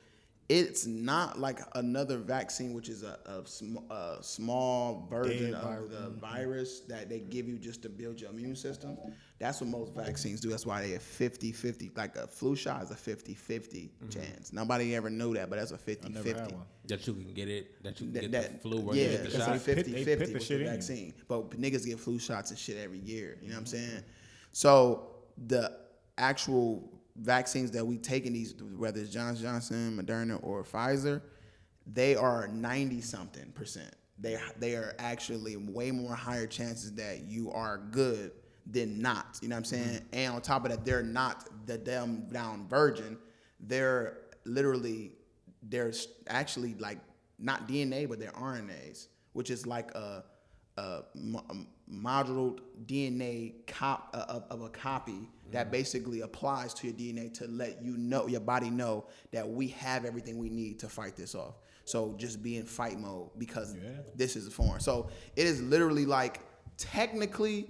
[0.49, 5.63] It's not like another vaccine, which is a, a, sm- a small version Dead of
[5.63, 5.91] virus.
[5.91, 8.97] the virus that they give you just to build your immune system.
[9.37, 10.49] That's what most vaccines do.
[10.49, 11.91] That's why they have 50 50.
[11.95, 14.09] Like a flu shot is a 50 50 mm-hmm.
[14.09, 14.51] chance.
[14.51, 16.55] Nobody ever knew that, but that's a 50 50.
[16.87, 17.83] that you can get it.
[17.83, 19.49] That you can That, get that- the flu or yeah, you get the shot.
[19.49, 21.13] like 50 They put 50 the with shit the in vaccine.
[21.27, 23.37] But niggas get flu shots and shit every year.
[23.41, 23.89] You know what I'm mm-hmm.
[23.91, 24.03] saying?
[24.51, 25.11] So
[25.45, 25.77] the
[26.17, 31.21] actual vaccines that we take in these, whether it's Johnson Johnson, Moderna, or Pfizer,
[31.85, 33.93] they are 90 something percent.
[34.17, 38.31] They they are actually way more higher chances that you are good
[38.65, 39.39] than not.
[39.41, 39.87] You know what I'm saying?
[39.87, 40.13] Mm-hmm.
[40.13, 43.17] And on top of that, they're not the dumb down virgin.
[43.59, 45.13] They're literally
[45.63, 45.93] they're
[46.27, 46.99] actually like
[47.37, 50.23] not DNA, but they're RNAs, which is like a,
[50.77, 51.55] a, a
[51.89, 57.47] modeled DNA cop uh, of, of a copy that basically applies to your DNA to
[57.47, 61.33] let you know your body know that we have everything we need to fight this
[61.33, 61.55] off.
[61.85, 63.89] So just be in fight mode because Yeah.
[64.15, 64.79] this is a foreign.
[64.79, 66.41] So it is literally like
[66.77, 67.69] technically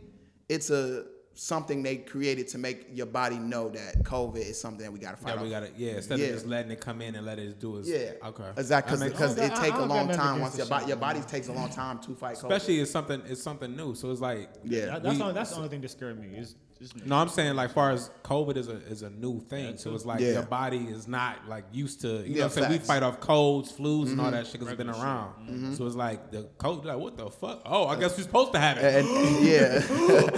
[0.50, 1.06] it's a
[1.40, 5.12] something they created to make your body know that COVID is something that we got
[5.12, 5.74] to fight Yeah, we got it.
[5.78, 6.26] Yeah, instead Yeah.
[6.28, 7.88] of just letting it come in and let it do its.
[7.88, 8.44] Yeah, Okay.
[8.58, 11.22] Exactly, That because it I- take I a long time once your body your body
[11.22, 12.52] takes a long time to fight COVID.
[12.52, 13.22] Especially it's something.
[13.26, 13.96] It's something new.
[13.96, 14.50] So it's like.
[14.66, 16.38] yeah, That, that's, We- only, that's the only thing that scared me.
[16.38, 16.56] Is, is
[17.06, 20.06] No, I'm saying like far as COVID is a is a new thing, so it's
[20.06, 20.32] like Yeah.
[20.34, 22.24] your body is not like used to.
[22.26, 24.20] You know, what I'm saying we fight off colds, flus, and Mm-hmm.
[24.22, 25.76] all that shit because it's been around.
[25.76, 26.86] So it's like the cold.
[26.86, 27.64] Like what the fuck?
[27.66, 29.04] Oh, I guess we're supposed to have it.
[29.06, 29.80] and, yeah.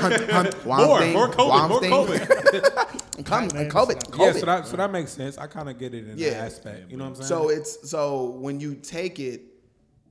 [0.00, 1.90] Hunt- hunt- more, Womp thing, more COVID, womp more thing.
[1.92, 3.00] COVID.
[3.24, 4.18] Come, Man, COVID, COVID.
[4.34, 5.38] yeah, so that so that makes sense.
[5.38, 6.30] I kind of get it in Yeah.
[6.30, 6.90] that aspect.
[6.90, 7.28] You know what I'm saying?
[7.28, 9.42] So it's so when you take it,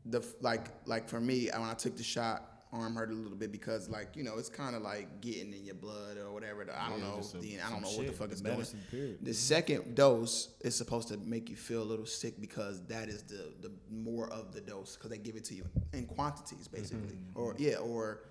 [0.05, 3.51] the like like for me when I took the shot, arm hurt a little bit
[3.51, 6.65] because like you know it's kind of like getting in your blood or whatever.
[6.75, 7.21] I don't Yeah, know.
[7.21, 8.55] the, I don't know some what the fuck is doing.
[8.57, 9.17] medicine, period.
[9.21, 13.23] The second dose is supposed to make you feel a little sick because that is
[13.23, 17.15] the the more of the dose because they give it to you in quantities basically,
[17.15, 17.39] Mm-hmm.
[17.39, 18.21] or yeah, or.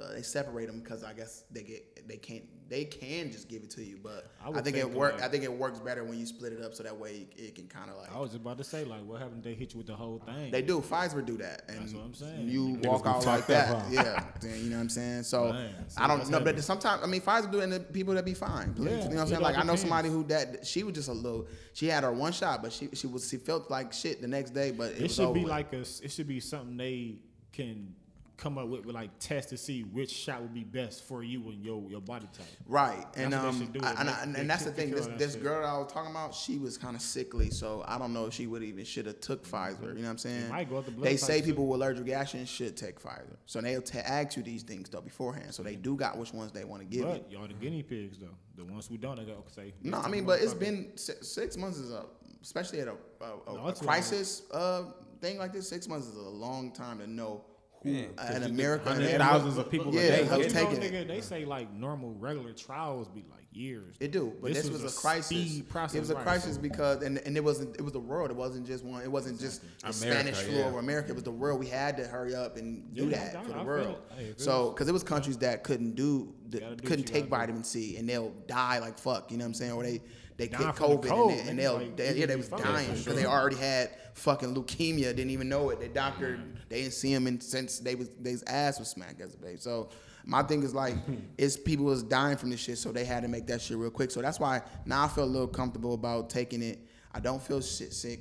[0.00, 3.62] Uh, they separate them because I guess they get they can't they can just give
[3.62, 5.14] it to you, but I I, would think, it work.
[5.16, 7.54] like- I think it works better when you split it up so that way it
[7.54, 9.42] can kind of like I was about to say, like, what happened?
[9.44, 10.50] They hit you with the whole thing.
[10.50, 10.80] they do.
[10.80, 12.48] Pfizer do that, and That's what I'm saying.
[12.48, 13.68] you Niggas walk out like that.
[13.68, 13.82] huh?
[13.90, 15.24] Yeah, then, you know what I'm saying.
[15.24, 16.52] So Man, I don't know, heavy.
[16.52, 18.72] but sometimes I mean Pfizer do it, and the people that be fine.
[18.72, 19.40] Please, Yeah, you know what I'm saying.
[19.42, 21.46] Like I know somebody who that she was just a little.
[21.74, 24.52] She had her one shot, but she she was she felt like shit the next
[24.54, 24.70] day.
[24.70, 25.50] But it, it should be with.
[25.50, 25.80] like a.
[25.80, 27.16] It should be something they
[27.52, 27.94] can
[28.36, 31.40] come up with, with like test to see which shot would be best for you
[31.50, 32.46] and your your body type.
[32.66, 33.72] Right, and That's um.
[33.82, 34.90] I- and, I- and, and that's the thing.
[34.90, 38.12] This this girl I was talking about, she was kind of sickly, so I don't
[38.12, 39.82] know if she would even should have took Pfizer.
[39.82, 40.48] You know what I'm saying?
[40.48, 41.46] might go up the blood They say too.
[41.48, 45.00] people with allergic reactions should take Pfizer, so they'll ta ask you these things though
[45.00, 47.04] beforehand, so they do got which ones they want to give.
[47.06, 48.28] But y'all the guinea pigs though.
[48.56, 49.72] The ones who don't, they go say.
[49.82, 52.04] No, I mean, but it's been six, six months is a,
[52.42, 52.92] especially at a,
[53.22, 54.82] a, a, No, a- crisis uh,
[55.22, 55.66] thing like this.
[55.68, 57.44] Six months is a long time to know
[57.82, 60.00] who Yeah, 'cause uh, in America, hundreds in of America- thousands of people a yeah,
[60.08, 60.92] day who's You getting taking it.
[60.92, 63.96] nigga, they say like normal regular trials be like years.
[64.00, 65.60] It do, but this, was, a crisis.
[65.68, 67.76] process, it was a crisis so- because, and, and it wasn't.
[67.76, 68.30] It was the world.
[68.30, 69.02] It wasn't just one.
[69.02, 69.94] It wasn't just the America,
[70.34, 70.64] Spanish flu yeah.
[70.66, 71.10] over America.
[71.10, 71.60] It was the world.
[71.60, 73.86] We had to hurry up and do Yeah, that I- for I the feel world.
[74.10, 74.14] it.
[74.16, 77.04] Hey, if it so, because it was countries that couldn't do, the, do couldn't you
[77.04, 77.52] take gotta do.
[77.52, 79.30] vitamin C, and they'll die like fuck.
[79.30, 79.72] You know what I'm saying?
[79.72, 80.00] Or they
[80.36, 82.48] they get from the COVID, cold, and, they, and they'll like, they, yeah they was
[82.48, 83.12] dying because sure.
[83.14, 85.14] they already had fucking leukemia.
[85.14, 85.80] Didn't even know it.
[85.80, 89.34] The doctor they didn't see him in, since they was his ass was smacked as
[89.34, 89.58] a baby.
[89.58, 89.90] So.
[90.24, 90.94] My thing is like,
[91.36, 93.90] it's people was dying from this shit, so they had to make that shit real
[93.90, 94.12] quick.
[94.12, 96.78] So that's why now I feel a little comfortable about taking it.
[97.12, 98.20] I don't feel shit sick.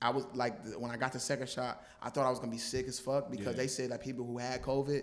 [0.00, 2.58] I was like, when I got the second shot, I thought I was gonna be
[2.58, 5.02] sick as fuck because they said that people who had COVID,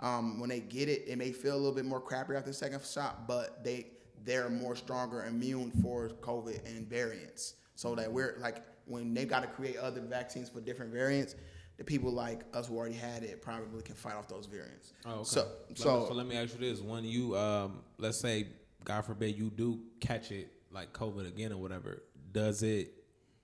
[0.00, 2.54] um, when they get it, it may feel a little bit more crappy after the
[2.54, 3.86] second shot, but they
[4.24, 7.54] they're more stronger immune for COVID and variants.
[7.74, 11.34] So that we're like, when they got to create other vaccines for different variants,
[11.78, 14.92] the people like us who already had it probably can fight off those variants.
[15.06, 15.24] Oh, okay.
[15.24, 18.48] So, so, so, let me ask you this: When you, um, let's say,
[18.84, 22.02] God forbid, you do catch it like COVID again or whatever,
[22.32, 22.92] does it?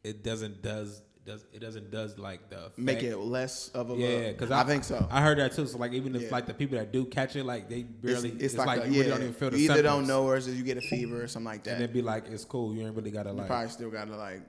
[0.05, 2.79] It doesn't does does it doesn't does like the effect.
[2.79, 5.07] Make it less of a Yeah, because because I, think so.
[5.11, 5.67] I heard that too.
[5.67, 6.29] So like even if Yeah.
[6.31, 7.91] like the people that do catch it, like they it's,
[8.23, 8.31] barely.
[8.31, 10.09] it's like, a, you yeah, really don't even feel the you either don't symptoms.
[10.09, 11.75] know or you get a fever or something like that.
[11.75, 12.75] and it'd be like it's cool.
[12.75, 13.47] You ain't really gotta You like.
[13.49, 14.43] probably still gotta like,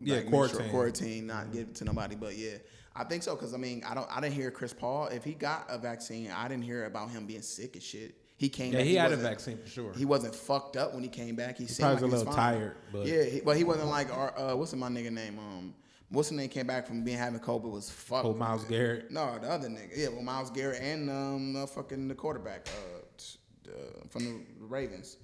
[0.00, 0.60] Yeah, like quarantine.
[0.60, 2.16] sure quarantine, not give it to nobody.
[2.16, 2.56] But yeah,
[2.94, 5.32] I think so because I mean, I don't, I didn't hear Chris Paul if he
[5.32, 6.30] got a vaccine.
[6.30, 8.14] I didn't hear about him being sick as shit.
[8.38, 8.72] He came.
[8.72, 9.92] Yeah, back, he had a vaccine for sure.
[9.94, 11.56] He wasn't fucked up when he came back.
[11.56, 12.54] He, seemed probably like was a little fine.
[12.54, 15.38] tired, but- yeah, he, but he wasn't like our, uh, what's my nigga name?
[15.38, 15.74] Um,
[16.10, 18.26] what's the name came back from being having COVID was fucked.
[18.26, 19.10] Oh, Myles Garrett.
[19.10, 19.96] No, the other nigga.
[19.96, 23.74] Yeah, well, Myles Garrett and um, the fucking the quarterback uh, uh,
[24.08, 25.16] from the Ravens.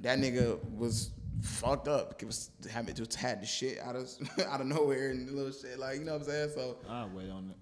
[0.00, 1.10] That nigga was
[1.42, 2.20] fucked up.
[2.20, 4.10] It was having just had the shit out of
[4.46, 6.50] out of nowhere and little shit like you know what I'm saying.
[6.54, 6.76] So.
[6.88, 7.56] I'll wait on it.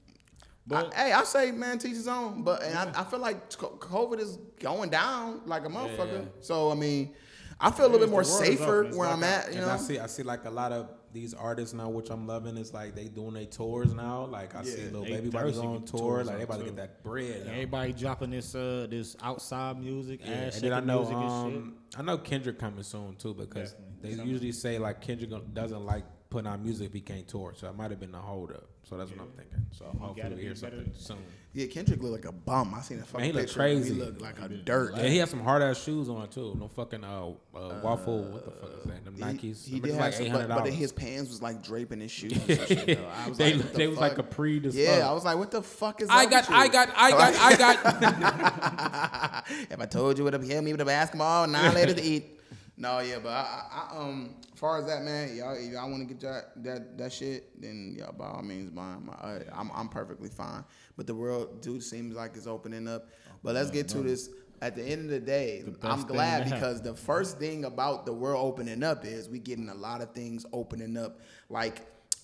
[0.44, 2.42] I, But hey, I say man, teach his own.
[2.42, 6.24] But and I, I feel like COVID is going down like a motherfucker.
[6.24, 6.40] Yeah.
[6.40, 7.14] So I mean,
[7.60, 8.84] I feel a little bit more safer.
[8.84, 9.52] Where like I'm at.
[9.52, 12.10] You and know, I see, I see like a lot of these artists now, which
[12.10, 12.56] I'm loving.
[12.58, 14.26] Is like they doing their tours now.
[14.26, 15.98] Like I see little They baby about to thirsty go on tour.
[16.00, 16.66] tours Like they about to too.
[16.70, 17.46] get that bread.
[17.46, 17.52] now.
[17.52, 21.74] everybody dropping this uh this outside music, Yeah, ass and then I know music um,
[21.96, 24.14] I know Kendrick coming soon too because Definitely.
[24.16, 27.68] they usually say like Kendrick doesn't like putting out music if he can't tour, so
[27.68, 28.64] it might have been a hold up.
[28.82, 29.64] So that's what I'm thinking.
[29.70, 30.76] So hopefully gotta we be hear better.
[30.76, 31.16] something soon.
[31.54, 32.74] yeah, Kendrick looked like a bum.
[32.74, 33.62] I seen a fucking he look picture.
[33.62, 33.78] of him.
[33.80, 33.94] crazy.
[33.94, 34.94] He look like a dirt.
[34.96, 36.54] Yeah, he had some hard ass shoes on too.
[36.58, 38.24] No fucking uh, uh waffle.
[38.24, 39.04] What the fuck is that?
[39.04, 39.64] Them He- Nikes.
[39.64, 42.32] He, Them did like have some, but, but his pants was like draping his shoes.
[42.32, 43.08] And some shit, though.
[43.24, 44.30] I was they like, what the they was like fuck?
[44.30, 45.04] capri as Yeah, fuck.
[45.04, 47.34] I was like, what the fuck is I up got, with I got, I got,
[47.38, 49.44] I got.
[49.70, 52.33] if I told you what hit me with a basketball, nine later to eat.
[52.76, 56.08] No, yeah, but I, I, um, as far as that man, y'all, if y'all want
[56.08, 59.06] to get that that that shit, then y'all by all means, mine.
[59.06, 60.64] My, I'm I'm perfectly fine.
[60.96, 63.08] But the world, dude, seems like it's opening up.
[63.42, 64.30] But let's get to this.
[64.62, 68.12] At the end of the day, best I'm glad because the first thing about the
[68.14, 71.82] world opening up is we getting a lot of things opening up, like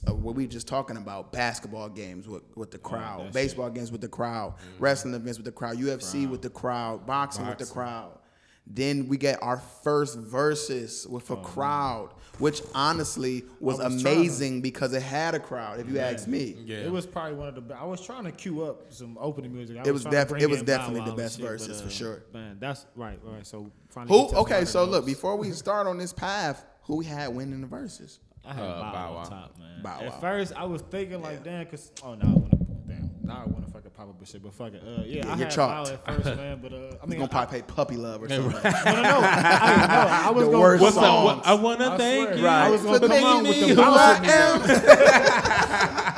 [0.09, 3.93] uh, what we just talking about basketball games with, with the crowd, that baseball games
[3.93, 7.67] with the crowd, wrestling events with the crowd, UFC with the crowd, boxing, with the
[7.67, 8.13] crowd.
[8.67, 14.11] Then we get our first verses with a crowd, which honestly was, was trying to-
[14.11, 15.81] amazing because it had a crowd.
[15.81, 17.63] If you ask me, Yeah, It was probably one of the.
[17.63, 19.77] be- I was trying to queue up some opening music.
[19.79, 21.81] I It was trying to def- bring it was definitely the best shit, but, verses,
[21.81, 22.23] for uh, sure.
[22.33, 23.19] Man, that's right.
[23.25, 23.45] Right.
[23.47, 24.37] So finally, who?
[24.37, 27.67] Okay, so of look before we start on this path, who we had winning the
[27.67, 28.21] verses?
[28.45, 29.19] I had Uh, Bow, Bow Wow Wow.
[29.23, 29.83] on top, man.
[29.83, 30.07] Bow Wow.
[30.07, 33.43] At first, I was thinking like, damn, cause oh no, I want to damn, now
[33.45, 33.70] I want to
[34.01, 35.89] fucking pop up a shit, but fuck it, uh, yeah, Yeah, I you're had chalked.
[35.89, 38.23] Bow at first, man, but uh, I We mean, gonna I, probably play puppy love
[38.23, 38.53] or something.
[38.53, 38.61] no, no,
[39.03, 41.41] no, I, no, I was The gonna, worst What's songs.
[41.41, 41.47] up?
[41.47, 42.39] I wanna I thank swear.
[42.39, 42.45] you.
[42.45, 42.67] Right.
[42.67, 44.61] I was gonna come on with the who I am.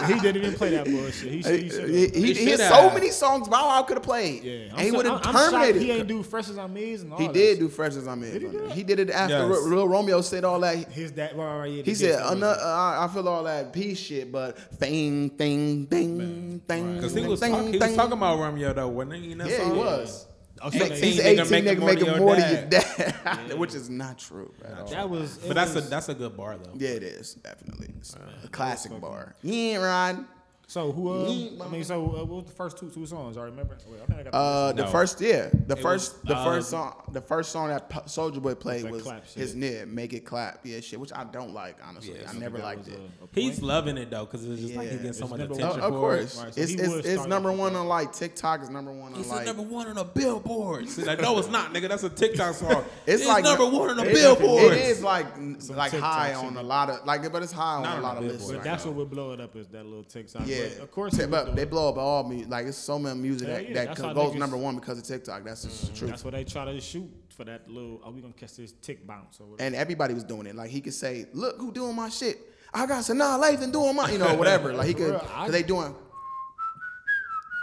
[0.03, 1.33] He didn't even play that bullshit.
[1.33, 2.95] He, should- he, He, should he, he, He has so have.
[2.95, 4.43] many songs Bow Wow could have played.
[4.43, 5.83] Yeah, and he would have I'm- I'm shocked terminated.
[5.83, 7.59] He ain't do Fresh Azimiz and all He that did shit.
[7.61, 8.33] do Fresh Azimiz.
[8.33, 8.87] He do He, that?
[8.87, 9.63] did it after Yes.
[9.63, 10.77] Lil Lil Romeo said all that.
[10.93, 12.97] His that right, right, yeah, He said, diss uh.
[12.99, 16.97] I feel all that peace shit, but thing, thing, thing, thing.
[16.97, 19.33] Because he was thing, talk, he was talking about Romeo though, wasn't he?
[19.33, 20.27] in that Yeah, he was.
[20.65, 23.15] Oh, so Make- they- He's 18 18 nigga nigga making your more than your dad.
[23.25, 24.53] dad, which is not true.
[24.65, 24.87] At all.
[24.87, 25.39] That was.
[25.39, 26.73] it But that's a that's a good bar though.
[26.77, 29.35] Yeah, it is definitely It's uh, a classic bar.
[29.43, 30.27] Yeah, ain't riding.
[30.73, 31.11] So who?
[31.13, 33.37] Uh, Mm, I mean, so uh, what was the first two two songs?
[33.37, 33.77] I remember.
[33.87, 34.77] Wait, I think I got the Uh, list.
[34.79, 34.91] the No.
[34.91, 38.41] first, yeah, the It first, was, the uh, first song, the first song that Soulja
[38.41, 41.77] Boy played that was his "Nib," "Make It Clap," yeah, shit, which I don't like
[41.87, 42.15] honestly.
[42.19, 42.95] Yeah, I never liked it.
[42.95, 44.97] a- a He's loving it though, because it's just like he's Yeah.
[45.03, 47.53] getting so much number attention Of, for of course, Right, so it's it's, it's number
[47.53, 48.61] one on like TikTok.
[48.63, 49.17] It's number one it.
[49.17, 49.47] on He said like.
[49.47, 50.87] number one on a billboard.
[51.07, 51.89] Like, no, it's not, nigga.
[51.91, 52.83] That's a TikTok song.
[53.07, 54.73] It's it's, like- number one on a It- billboard.
[54.73, 55.27] It is like
[55.69, 58.41] like high on a lot of like, but it's high on a lot of Billboard.
[58.41, 58.53] lists.
[58.53, 60.47] But that's what would blow it up is that little TikTok.
[60.47, 62.51] Yeah, But of course, T- but they blow up all music.
[62.51, 64.75] Like it's so much music Yeah, that, yeah, that that's how goes niggas- number one
[64.77, 65.45] because of TikTok.
[65.45, 66.11] That's just the truth.
[66.11, 68.01] That's what they try to shoot for that little.
[68.05, 69.67] Are we gonna catch this tick bounce or whatever?
[69.67, 70.55] and everybody was doing it.
[70.55, 72.39] Like he could say, "Look who doing my shit."
[72.75, 74.73] I got Sanaa Lathan doing my, you know, whatever.
[74.77, 75.95] Like he could, Bro, I- cause they doing.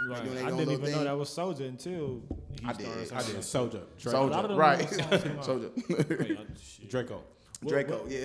[0.08, 0.22] Right.
[0.24, 1.04] doing their I own didn't little even know thing.
[1.04, 2.22] that was Soulja until
[2.58, 3.06] he I did.
[3.06, 4.26] started I did Soulja, Draco.
[4.26, 4.78] A lot Soulja, them right?
[4.90, 5.44] little songs come out.
[5.44, 6.18] Soulja, that.
[6.20, 6.90] Wait, uh, shit.
[6.90, 7.22] Draco.
[7.62, 8.18] What- Draco, what- yeah.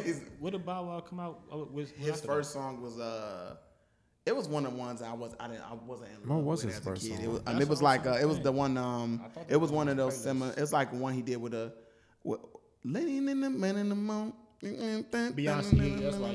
[0.00, 1.40] His- What did Bow Wow come out?
[1.52, 3.54] Oh, was, was His after first song was uh,
[4.26, 6.44] it was one of the ones I was I didn't I wasn't in What love
[6.44, 7.16] was with his as a kid.
[7.16, 7.24] song?
[7.24, 8.44] It was, I That's it was what I like was uh, it was saying.
[8.44, 10.22] the one um, I thought it was that one of those playlist.
[10.22, 10.54] similar.
[10.56, 11.72] It's like one he did with a,
[12.22, 12.40] what,
[12.84, 14.32] laying in the man in the moon.
[14.62, 16.32] Beyonce, yeah, that's why.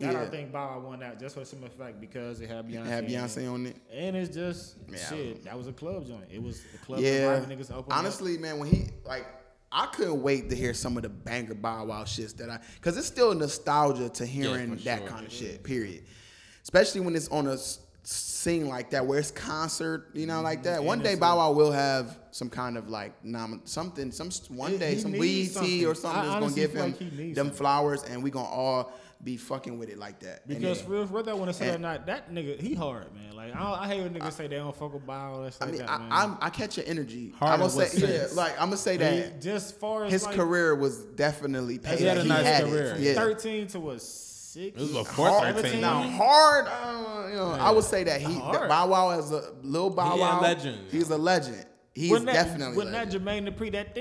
[0.00, 0.12] Yeah.
[0.12, 2.86] That I think Bow Wow won that just for some effect because it had Beyonce.
[2.86, 3.14] Have in it.
[3.14, 3.76] Beyonce on it.
[3.92, 4.96] And it's just Yeah.
[5.10, 5.44] shit.
[5.44, 6.24] That was a club joint.
[6.30, 7.10] It was a club Yeah.
[7.34, 7.60] environment.
[7.60, 9.26] Niggas open Honestly, man, when he like,
[9.70, 12.96] I couldn't wait to hear some of the banger Bow Wow shits that I, cause
[12.96, 15.08] it's still nostalgia to hearing for that sure.
[15.08, 15.62] kind of shit.
[15.62, 16.04] Period.
[16.72, 17.56] Especially when it's on a
[18.02, 20.70] scene like that, where it's concert, you know, like that.
[20.70, 20.78] Mm-hmm.
[20.78, 24.78] And One day Bow Wow will have some kind of like nom- something, some one
[24.78, 26.20] day he some needs BET or something.
[26.20, 27.50] I that's gonna give him them something.
[27.56, 30.46] flowers, and we gonna all be fucking with it like that.
[30.48, 33.36] Because real, whether I want to say it or not, that nigga he hard man.
[33.36, 35.34] Like I, don't, I hate when niggas say they don't fuck with Bow.
[35.34, 36.22] I like that, I.
[36.22, 37.34] I'm, I catch your energy.
[37.38, 40.24] Hard I'm gonna say, yeah, like I'm gonna say He- that just far as his
[40.24, 41.98] like, career was definitely paid.
[41.98, 42.64] He had a nice it.
[42.64, 42.96] career.
[42.98, 43.14] Yeah.
[43.14, 44.00] thirteen to what
[44.52, 44.76] six?
[44.76, 45.80] It was before hard, 13.
[45.80, 46.66] now hard.
[46.66, 48.68] Uh, you know, I would say that he Hard.
[48.68, 50.40] Bow Wow as a little Bow He a Wow.
[50.42, 50.78] legend.
[50.90, 51.66] He's a legend.
[51.92, 52.76] He's When that, definitely.
[52.76, 53.26] when that legend.
[53.26, 53.94] Jermaine Dupri that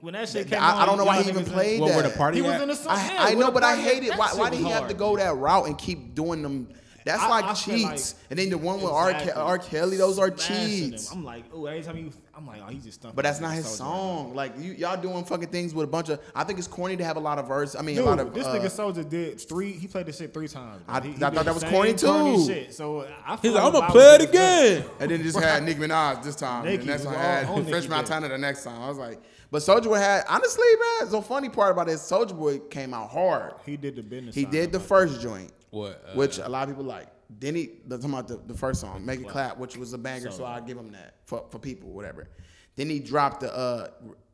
[0.00, 1.90] when that shit I- came I on, don't know why he even niggas- played What,
[1.90, 2.18] where the that.
[2.18, 2.96] party He was in the song.
[2.96, 4.16] I, I know, but I party hate it.
[4.18, 6.68] Why, shit why did he have to go that route and keep doing them?
[7.04, 8.14] That's I- like I cheats.
[8.14, 9.12] like- and then the one with R.
[9.12, 9.42] Ke- Exactly.
[9.42, 9.58] R.
[9.58, 11.08] Kelly, those are cheats.
[11.08, 11.18] them.
[11.18, 13.16] I'm like, oh, every time you, I'm like, oh, he's just stumping.
[13.16, 14.34] But that's not his Soulja song.
[14.34, 16.20] Like you, y'all doing fucking things with a bunch of.
[16.34, 17.74] I think it's corny to have a lot of verse.
[17.76, 18.32] I mean, Dude, a lot of.
[18.34, 19.72] this uh, nigga Soulja did three.
[19.72, 20.82] He played this shit three times.
[20.88, 22.46] I- He- he I thought that was corny too.
[22.46, 22.72] Shit.
[22.74, 24.84] So I He's feel like, I'ma play it was again.
[25.00, 26.64] And then just had Nicki Minaj this time.
[26.64, 27.88] Nicki and next was time all I had on Nicki French.
[27.88, 28.80] Montana the next time.
[28.80, 29.20] I was like,
[29.52, 30.64] but Soulja Boy had honestly,
[31.00, 31.10] man.
[31.10, 33.52] The funny part about it, Soulja Boy came out hard.
[33.64, 34.34] He did the business.
[34.34, 36.02] He did the first joint, What?
[36.08, 37.06] Uh, which a lot of people like.
[37.38, 39.98] Then he the, talking about the, the first song, Make It Clap, which was a
[39.98, 42.28] banger, so I give him that for, for people, whatever.
[42.76, 43.88] Then he dropped the uh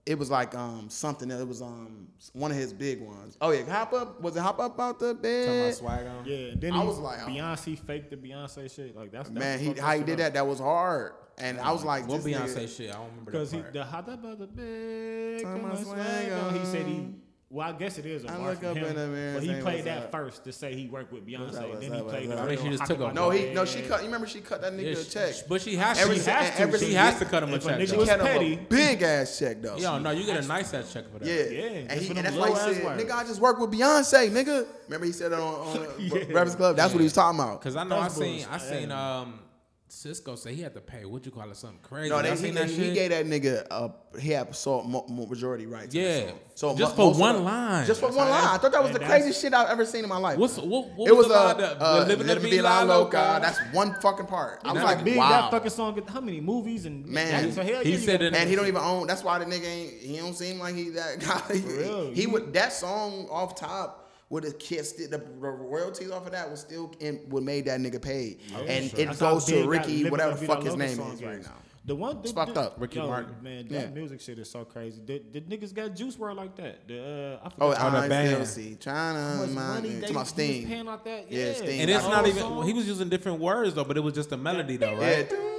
[0.09, 3.37] it was like um something that it was um one of his big ones.
[3.41, 5.65] Oh yeah, hop up was it hop up out the Talking bed?
[5.67, 6.25] about swag on?
[6.25, 7.29] Yeah, then I he was like, oh.
[7.29, 8.97] Beyonce faked the Beyonce shit.
[8.97, 10.19] Like that's, that's Man, what he how he did up.
[10.19, 11.13] that, that was hard.
[11.37, 12.91] And I was like, What Beyonce nigga- shit?
[12.91, 15.43] I don't remember Because he the hot up of the bed.
[15.43, 16.55] Turn come my swag swag on.
[16.59, 17.15] He said he.
[17.51, 17.57] On.
[17.57, 19.35] Well, I guess it is a I bar look from up him, in the mirror
[19.35, 21.55] but he saying, played that up?" first to say he worked with Beyonce.
[21.57, 22.39] up, what's then up, he played what's?
[22.39, 24.01] I think she just took up a- on No, he no, she cut.
[24.01, 25.35] You remember she cut that nigga Yeah, a she- check.
[25.49, 26.21] But she has Every to.
[26.23, 26.61] si- has to.
[26.61, 27.79] every She has to cut him a If a check.
[27.81, 28.55] nigga She was cut him petty.
[28.55, 29.77] a big ass check though.
[29.79, 31.27] Yo, no, you get a nice ass check for that.
[31.27, 33.41] Yeah, Yeah, and, he, for and them that's why he low-ass said, "Nigga, I just
[33.41, 36.25] work with Beyonce, nigga." Remember he said it on, on Yeah.
[36.25, 36.77] Breakfast Club.
[36.77, 37.61] That's what he was talking about.
[37.63, 39.41] Cause I know I seen I seen um
[39.91, 41.05] Cisco say he had to pay.
[41.05, 41.57] What you call it?
[41.57, 42.11] Something crazy.
[42.11, 45.95] No, they, he, that he gave that nigga a he had mo- majority rights.
[45.95, 46.31] Yeah.
[46.55, 47.87] so Just mo- for of one line.
[47.87, 48.45] Just for That's one line.
[48.45, 50.39] I thought that was the craziest shit I've ever seen in my life.
[50.39, 50.91] What's what?
[50.91, 53.39] what it was the a line that- uh, Living Living La Loca.
[53.41, 54.61] That's one fucking part.
[54.65, 55.17] I was like, big.
[55.17, 55.29] wow.
[55.29, 56.01] That fucking song.
[56.07, 58.83] How many movies and Man, so hell he yeah, said it- And he don't even
[58.83, 59.07] own.
[59.07, 59.93] That's why the nigga ain't.
[59.95, 61.57] He don't seem like he that guy.
[61.57, 64.93] He, he would that song off top with the kids.
[64.93, 68.93] The, the royalties off of that was still in, would made that nigga paid, and
[68.95, 71.53] it That's goes to Ricky, whatever the fuck his name is right now.
[71.85, 72.75] The one It's the- fucked the- up.
[72.79, 73.35] Ricky yo, Martin.
[73.43, 73.87] Man, that Yeah.
[73.95, 75.01] music shit is so crazy.
[75.07, 76.87] The, the niggas got Juice WRLD like that.
[76.87, 78.47] The uh, I Oh, forgot Oh, the I band.
[78.47, 80.03] still see trying how to much money mind.
[80.03, 80.67] they To my he was Sting.
[80.69, 81.33] paying out that.
[81.33, 81.81] Yeah, Yeah, Sting.
[81.81, 82.43] And it's That not whole even.
[82.43, 82.67] song.
[82.67, 85.31] He was using different words though, but it was just a melody though, right?
[85.31, 85.58] dun, dun, dun.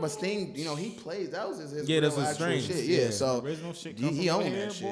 [0.00, 1.30] But Sting, you know, he plays.
[1.30, 2.66] That was his, his Yeah, real that's his actual strings.
[2.66, 2.84] shit.
[2.84, 3.10] Yeah, Yeah.
[3.10, 4.86] so Original shit he, come he owned that shit.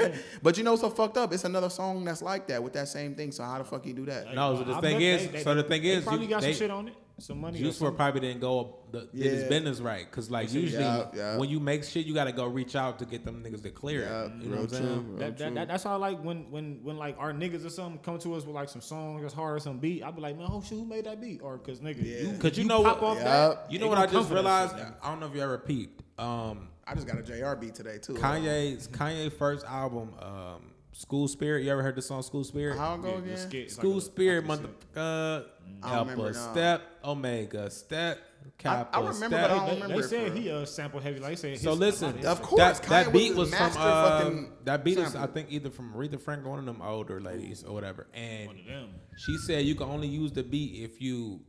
[0.00, 0.18] boy.
[0.42, 1.32] but you know, so fucked up.
[1.32, 3.32] It's another song that's like that with that same thing.
[3.32, 4.34] So how the fuck he do that?
[4.34, 6.30] No, so the I thing is, they- they- so the thing they is, probably you-
[6.30, 6.94] got they- some shit on it.
[7.22, 7.58] Some money.
[7.58, 11.06] or Juice WRLD probably didn't go the, did his business right, cause like usually Yeah,
[11.14, 11.36] yeah.
[11.36, 14.00] when you make shit, you gotta go reach out to get them niggas to clear
[14.02, 14.32] Yeah, it.
[14.42, 15.16] You know what I'm saying?
[15.18, 18.00] That, that, that, that's how I like when when when like our niggas or something
[18.02, 20.02] come to us with like some song that's hard or some beat.
[20.02, 21.40] I'd be like, man, oh shit, who made that beat?
[21.42, 22.32] Or cause nigga, Yeah.
[22.32, 23.24] you, Cause you know pop what- off Yup.
[23.66, 23.72] that.
[23.72, 24.76] You know what I just realized?
[24.76, 24.86] shit.
[25.02, 26.02] I don't know if you ever peeped.
[26.18, 28.14] Um, I just got a JR beat today too.
[28.14, 31.64] Kanye Kanye first album, um, School Spirit.
[31.64, 32.76] You ever heard the song School Spirit?
[32.78, 33.36] How go Yeah, again?
[33.38, 35.44] skit, School like a- Spirit, like you motherfucker.
[35.84, 36.52] I don't remember, Alpha no.
[36.52, 38.18] step, Omega step,
[38.58, 39.30] Kappa remember, step.
[39.30, 41.18] but I don't They, remember they said for he uh, sample heavy.
[41.20, 41.58] Like they said.
[41.58, 42.80] So listen, a lot his Of course.
[42.80, 44.30] that, that beat the was from uh,
[44.64, 45.16] that beat is.
[45.16, 48.58] I think either from Aretha Franklin, one of them older ladies or whatever, and One
[48.60, 48.88] of them.
[49.16, 51.40] she said you can only use the beat if you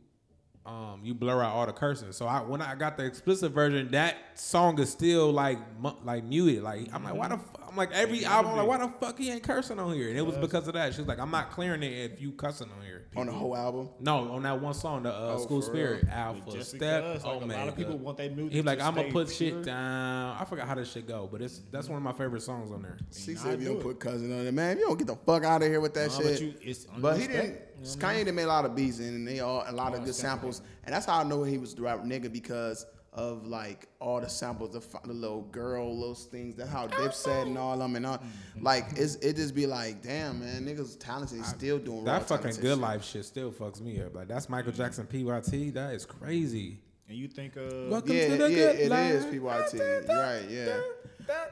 [0.66, 2.10] um you blur out all the cursing.
[2.12, 6.24] So I when I got the explicit version, that song is still like mu- like
[6.24, 6.62] muted.
[6.62, 7.63] Like I'm like why the fu-?
[7.74, 10.08] I'm like every album I'm like why the fuck he ain't cursing on here?
[10.08, 10.94] And it was because of that.
[10.94, 13.06] She was like I'm not clearing it if you cussing on here.
[13.16, 13.88] on the whole album.
[13.98, 17.24] No, on that one song, the uh, Oh, School for Spirit, Alpha Just Step, because,
[17.24, 17.56] like, Omega.
[17.56, 18.52] a lot of people want their music.
[18.52, 19.36] He's like I'm gonna put pure.
[19.36, 20.36] shit down.
[20.40, 22.82] I forgot how this shit go, but it's that's one of my favorite songs on
[22.82, 22.96] there.
[23.12, 25.16] She I said you do don't put cousin on it, man, you don't get the
[25.16, 26.24] fuck out of here with that Nah, shit.
[26.26, 27.42] but you- it's But he didn't.
[27.44, 27.56] you know
[27.96, 29.98] what I Kanye done made a lot of beats and they all a lot All
[29.98, 33.46] of good samples, and that's how I know he was the right nigga because of
[33.46, 36.56] like all the samples, the, the little girl, those things.
[36.56, 38.18] That's how Dipset and all them and all.
[38.18, 38.64] Mm-hmm.
[38.64, 42.28] Like it's it just be like, damn man, niggas talented, he's still doing raw That
[42.28, 42.78] fucking good shit.
[42.78, 44.14] life shit still fucks me up.
[44.14, 45.72] Like that's Michael Jackson PYT.
[45.74, 46.80] That is crazy.
[47.08, 47.60] And you think uh,
[47.90, 49.12] Welcome Yeah, to the yeah, good it life.
[49.12, 49.74] is PYT.
[49.74, 50.80] You're right, yeah.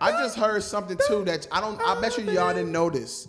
[0.01, 1.81] I just heard something too that I don't.
[1.83, 3.29] I bet you y'all didn't notice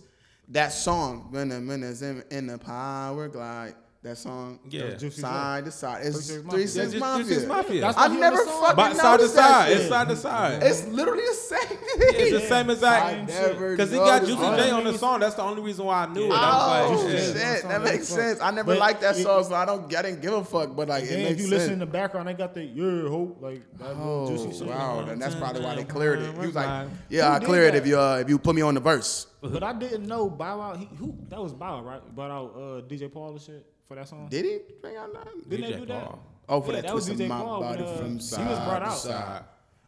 [0.50, 1.28] that song.
[1.32, 4.60] When the minutes in, in the Powerglide, That song.
[4.70, 4.96] Yeah.
[4.96, 6.06] Juicy Side to side.
[6.06, 6.68] It's Three Six Three Mafia.
[6.68, 7.24] Six Yeah, just- Mafia.
[7.24, 7.82] Three Six Mafia.
[7.82, 9.78] That's I what he on never fucking But side to noticed that side, shit.
[9.80, 10.64] it's side to side.
[10.64, 11.78] It's literally the same thing.
[11.88, 13.06] it's the same exact.
[13.06, 14.36] I never Because he got Juicy.
[14.36, 15.22] J on the song.
[15.22, 16.32] That's the only reason why I knew it.
[16.34, 17.56] Oh like, shit, yeah.
[17.62, 18.42] Song that that makes sense.
[18.42, 19.86] I never But liked that it- song, so I don't.
[19.96, 20.76] I didn't give a fuck.
[20.76, 21.52] But like, it Then if makes you sense.
[21.62, 24.68] listen in the background, they got the yeah hope like that Oh juicy shit.
[24.68, 26.38] wow, then that's probably why they cleared it.
[26.42, 28.64] He was like, "Yeah, I did clear it if you uh, if you put me
[28.64, 30.76] on the verse." But I didn't know Bow Wow.
[30.76, 32.16] He, who that was Bow Wow, right?
[32.16, 34.28] Brought out uh, DJ Paul and shit for that song.
[34.30, 34.60] Did he?
[34.82, 35.42] Bring out nothing?
[35.48, 36.06] Didn't they DJ do that?
[36.06, 36.20] Paul.
[36.50, 38.10] Oh, for Yeah, that, that was twist of DJ my Paul body when, uh, from
[38.10, 38.98] he was brought to out.
[38.98, 39.44] side.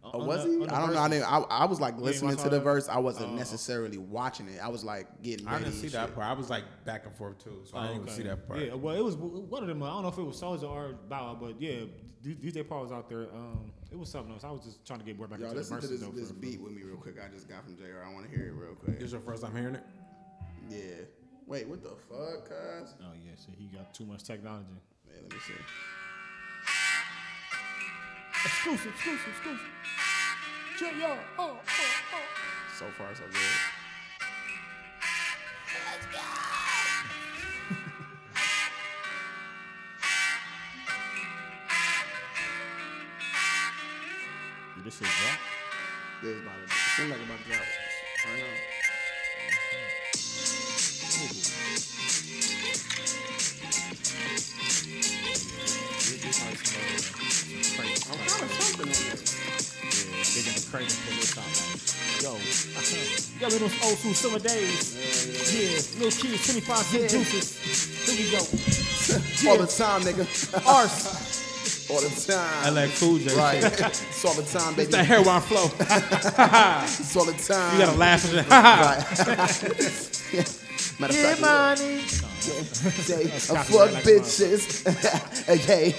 [0.07, 0.55] Oh, was the- he?
[0.67, 0.99] I don't know.
[0.99, 1.25] I didn't.
[1.31, 2.87] I, I was like listening to the verse.
[2.87, 4.59] I wasn't necessarily watching it.
[4.63, 5.65] I was like getting Ready I ready.
[5.65, 6.15] didn't see and that shit.
[6.15, 6.27] part.
[6.27, 8.59] I was like back and forth too, so I didn't even see that part.
[8.61, 9.81] Yeah, well, it was one of them.
[9.81, 11.85] I don't know if it was Soulja or Bow but yeah,
[12.21, 13.23] D- DJ Paul was out there.
[13.33, 14.43] Um, it was something else.
[14.43, 16.07] I was just trying to get more back Y'all into the listen to verses this,
[16.09, 16.15] though.
[16.15, 17.15] this for- for- beat with me real quick.
[17.19, 18.03] I just got from JR.
[18.07, 18.99] I want to hear it real quick.
[18.99, 19.83] This your first time hearing it?
[20.69, 20.77] Yeah.
[21.47, 22.95] Wait, what the fuck, cuz?
[23.01, 24.65] Oh yeah, so he got too much technology.
[25.07, 25.53] Yeah, let me see.
[28.43, 29.69] Exclusive, exclusive, exclusive.
[30.77, 31.13] Jr.
[31.37, 31.57] Oh, oh,
[32.13, 32.25] oh.
[32.79, 33.41] So far, so good.
[35.85, 36.07] Let's
[44.75, 45.39] Yeah, this shit drop.
[46.23, 46.63] This is about to.
[46.63, 47.61] It seems like about to drop
[48.25, 48.74] right now.
[56.55, 59.11] I'm kind of something in there.
[59.11, 61.51] Yeah, digging the crate and pull this out.
[62.23, 62.31] Yo,
[63.41, 64.95] yo, in those old school summer days.
[65.51, 67.47] Yeah, little kids, 25 cent juices.
[68.07, 68.39] Here we go.
[69.51, 70.23] All the time, nigga.
[70.65, 71.43] Arse.
[71.91, 72.73] all the time.
[72.73, 73.35] LL Cool J.
[73.35, 73.61] Right.
[73.61, 73.79] shit.
[73.81, 74.83] it's all the time, baby.
[74.83, 75.65] It's that hairline flow.
[76.85, 77.73] It's all the time.
[77.79, 78.47] You gotta laugh at it.
[80.99, 81.99] Matter of Yeah, fact, money.
[81.99, 83.27] say, I
[83.63, 84.85] fuck like bitches.
[85.49, 85.93] okay.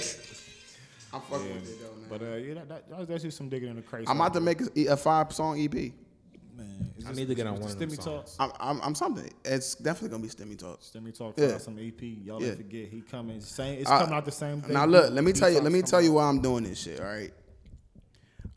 [1.17, 2.05] I'm fucking with it though, man.
[2.09, 4.05] But uh, yeah, that, that, that was actually some digging in the crate.
[4.09, 5.73] I'm about to make a, a five song EP.
[5.73, 8.35] Man, I need to get on one of them Stimmy songs.
[8.35, 8.37] talks.
[8.39, 9.29] I'm, I'm, I'm something.
[9.45, 10.81] It's definitely gonna be Stimmy Talk.
[10.81, 11.49] Stimmy talk Yeah.
[11.49, 11.57] yeah.
[11.59, 12.01] some EP.
[12.01, 12.47] Y'all Yeah.
[12.49, 13.39] don't forget he coming.
[13.41, 13.79] Same.
[13.79, 14.73] It's I- coming out the same day.
[14.73, 15.55] Now look, let me Beat tell you.
[15.59, 16.99] Let me coming tell you why I'm doing this shit.
[16.99, 17.31] All right.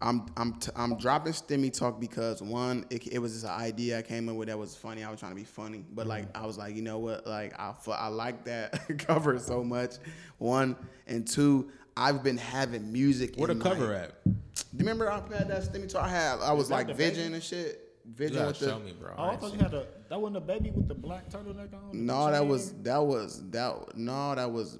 [0.02, 3.98] I'm I'm t- I'm dropping Stimmy Talk because one, it, it was just an idea
[3.98, 5.04] I came up with that was funny.
[5.04, 7.26] I was trying to be funny, but like I was like, you know what?
[7.26, 9.96] Like I I like that cover so much.
[10.38, 10.74] One
[11.06, 13.34] and two, I've been having music.
[13.36, 14.24] Where the in cover my- at?
[14.24, 14.32] Do
[14.72, 16.04] you remember I had that Stimmy Talk?
[16.04, 17.34] I had I was that like Vision baby?
[17.34, 17.86] and shit.
[18.06, 19.14] Vision gotta with the show me, bro.
[19.16, 21.90] Oh, I thought you had a that wasn't a baby with the black turtleneck on.
[22.06, 24.78] No, that was that was that no, that was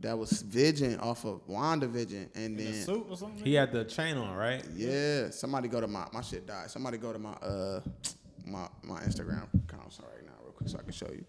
[0.00, 3.44] that was Vision off of WandaVision, and in a then suit or something.
[3.44, 4.64] He had the chain on, right?
[4.74, 6.70] yeah, somebody go to my my shit died.
[6.70, 7.80] Somebody go to my uh
[8.46, 11.24] my my Instagram account sorry right now real quick so I can show you.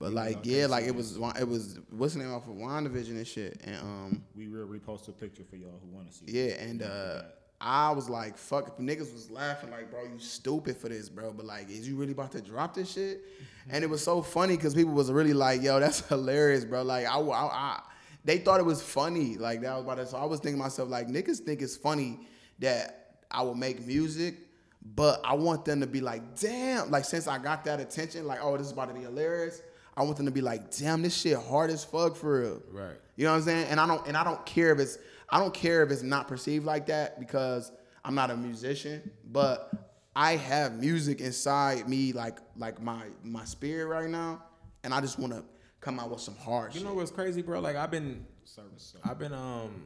[0.00, 3.26] But like yeah, like it was it was what's the name off of WandaVision and
[3.26, 6.24] shit, and um we will repost a picture for y'all who want to see.
[6.26, 6.58] it.
[6.58, 7.22] yeah, and uh
[7.62, 11.34] I was like, fuck, niggas was laughing like, bro, you stupid for this, bro.
[11.34, 13.22] But like, is you really about to drop this shit?
[13.72, 16.82] And it was so funny because people was really like, yo, that's hilarious, bro.
[16.82, 17.82] Like, I, I, I,
[18.24, 19.36] they thought it was funny.
[19.36, 20.08] Like that was about it.
[20.08, 22.20] So I was thinking myself, like, niggas think it's funny
[22.58, 24.36] that I will make music,
[24.96, 28.40] but I want them to be like, damn, like since I got that attention, like,
[28.42, 29.60] oh, this is about to be hilarious.
[29.96, 32.62] I want them to be like, damn, this shit hard as fuck for real.
[32.70, 32.96] Right.
[33.16, 33.66] You know what I'm saying?
[33.68, 36.26] And I don't and I don't care if it's I don't care if it's not
[36.28, 37.70] perceived like that because
[38.04, 39.70] I'm not a musician, but
[40.16, 44.42] I have music inside me like like my my spirit right now,
[44.84, 45.44] and I just want to
[45.80, 46.88] come out with some hard You shit.
[46.88, 47.60] know what's crazy, bro?
[47.60, 48.94] Like I've been, Service.
[49.04, 49.84] I've been um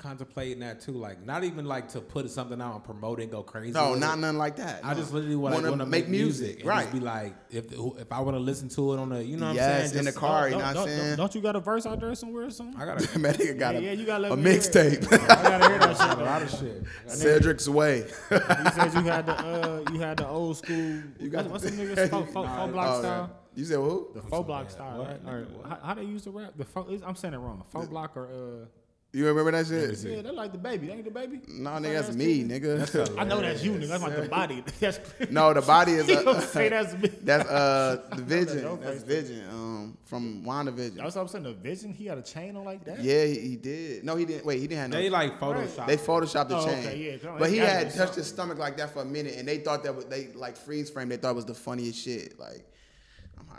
[0.00, 0.92] contemplating that too.
[0.92, 3.72] Like not even like to put something out and promote it and go crazy.
[3.72, 4.20] no, not it.
[4.20, 4.84] nothing like that.
[4.84, 5.00] I No.
[5.00, 6.82] just literally want Wanna to make music, and right?
[6.82, 9.46] Just be like, if if I want to listen to it on the, you know
[9.48, 9.98] what yes, I'm saying?
[10.00, 10.46] in the Just- car.
[10.48, 11.16] You Don't- know what I'm don't- saying?
[11.16, 12.80] Don't you got a verse out there somewhere or something?
[12.80, 14.62] I gotta Man, nigga got Yeah, a, yeah, you gotta a me hear it.
[14.62, 15.12] mixtape.
[15.30, 16.12] I gotta hear that shit.
[16.12, 16.24] a though.
[16.24, 16.82] lot of shit.
[17.06, 17.98] Cedric's way.
[18.30, 20.76] You said you had the uh, you had the old school.
[21.20, 22.08] You got what's, the- what's the niggas?
[22.10, 23.30] Faux, faux, faux block style.
[23.54, 24.08] You said who?
[24.14, 25.08] The faux block style, what?
[25.24, 25.34] right?
[25.34, 26.52] Or how, how they use the rap?
[26.56, 27.64] The faux, I'm saying it wrong.
[27.70, 28.66] Faux block or uh,
[29.12, 29.98] You remember that shit?
[30.08, 30.86] yeah, they like the baby.
[30.86, 31.40] They ain't the baby.
[31.48, 32.62] No, Fat nigga, that's ass me, kid.
[32.62, 33.18] nigga.
[33.18, 33.88] I know that's you, nigga.
[33.88, 34.64] That's like the body.
[34.78, 35.00] That's
[35.30, 36.08] no, the body is.
[36.08, 37.08] you A, don't say that's me.
[37.22, 38.62] That's uh the that vision.
[38.62, 39.28] dope That's face.
[39.28, 39.48] vision.
[39.50, 40.94] Um, from WandaVision.
[40.96, 41.42] That's what I'm saying.
[41.44, 41.92] The vision.
[41.92, 43.02] He had a chain on like that.
[43.02, 44.04] Yeah, he, he did.
[44.04, 44.46] No, he didn't.
[44.46, 44.96] Wait, he didn't have no.
[44.98, 45.86] They like Photoshop.
[45.88, 48.14] they photoshopped the Oh, chain, okay, yeah, but he had touched something.
[48.16, 50.88] his stomach like that for a minute, and they thought that was they like freeze
[50.88, 51.08] frame.
[51.08, 52.38] They thought it was the funniest shit.
[52.38, 52.62] Like, I'm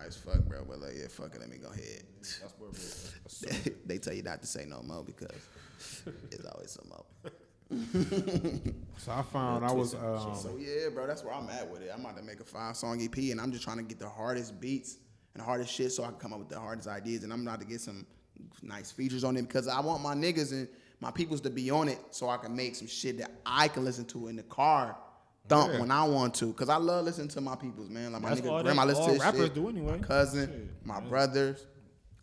[0.01, 0.63] high as fuck, bro.
[0.67, 1.41] But like, yeah, fuck it.
[1.41, 2.03] Let me go ahead.
[2.19, 3.73] That's where we're.
[3.85, 5.29] they tell you not to say no more because
[6.31, 7.05] it's always some more.
[8.97, 11.89] So I found I was um, So yeah, bro, that's where I'm at with it.
[11.91, 14.09] I'm about to make a five song EP, and I'm just trying to get the
[14.09, 14.97] hardest beats
[15.33, 17.23] and hardest shit so I can come up with the hardest ideas.
[17.23, 18.05] And I'm about to get some
[18.61, 20.67] nice features on it because I want my niggas and
[20.99, 23.85] my peoples to be on it so I can make some shit that I can
[23.85, 24.97] listen to in the car.
[25.51, 25.79] Thump Yeah.
[25.81, 28.13] when I want to, cause I love listening to my peoples, man.
[28.13, 29.53] Like my That's nigga all Grim, I listen all to rappers shit.
[29.55, 29.97] do anyway.
[29.99, 31.09] My cousin, Shit, my yeah.
[31.09, 31.67] brothers.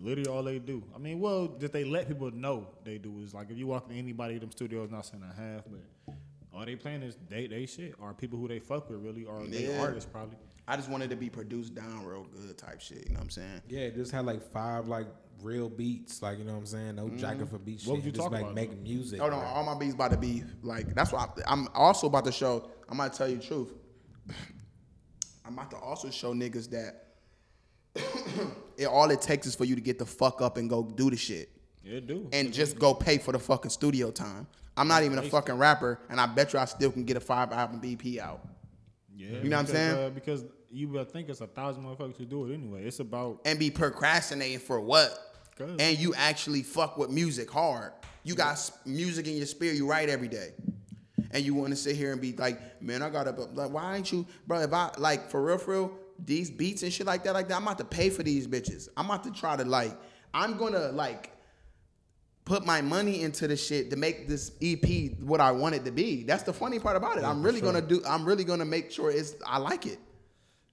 [0.00, 0.82] Literally all they do.
[0.94, 3.90] I mean, well, that they let people know they do is like if you walk
[3.90, 6.14] in anybody in them studios, not saying I have, but
[6.54, 9.44] all they playing is they they shit or people who they fuck with really or
[9.46, 9.80] they Yeah.
[9.80, 10.36] artists probably.
[10.66, 13.06] I just wanted to be produced down real good type shit.
[13.06, 13.62] You know what I'm saying?
[13.68, 15.06] Yeah, just had like five like
[15.42, 16.96] real beats, like you know what I'm saying.
[16.96, 17.16] No mm-hmm.
[17.16, 17.88] jacking for beat shit.
[17.88, 19.20] What would you just talk like about, making music.
[19.20, 19.46] Oh no, bro.
[19.46, 20.94] all my beats about to be like.
[20.94, 22.70] That's why I, I'm also about to show.
[22.88, 23.72] I'm about to tell you the truth.
[25.44, 27.04] I'm about to also show niggas that
[28.76, 31.10] it all it takes is for you to get the fuck up and go do
[31.10, 31.48] the shit
[31.82, 32.28] Yeah, it do.
[32.32, 34.46] and just go pay for the fucking studio time.
[34.76, 37.20] I'm not even a fucking rapper, and I bet you I still can get a
[37.20, 38.46] five album BP out.
[39.16, 39.98] yeah, you know what I'm because, saying?
[40.06, 42.84] Uh, because you would think it's a thousand motherfuckers who do it anyway.
[42.84, 45.18] It's about and be procrastinating for what?
[45.58, 47.92] And you actually fuck with music hard.
[48.22, 49.74] You got s- music in your spirit.
[49.76, 50.50] You write every day,
[51.30, 53.30] and you want to sit here and be like, man, I gotta.
[53.30, 54.60] Like, why ain't you, bro?
[54.60, 55.92] If I like for real, for real,
[56.24, 58.88] these beats and shit like that, like that, I'm about to pay for these bitches.
[58.96, 59.96] I'm about to try to like,
[60.34, 61.32] I'm gonna like
[62.44, 65.90] put my money into the shit to make this EP what I want it to
[65.90, 66.24] be.
[66.24, 67.24] That's the funny part about it.
[67.24, 68.02] I'm really gonna do.
[68.06, 69.34] I'm really gonna make sure it's.
[69.46, 69.98] I like it.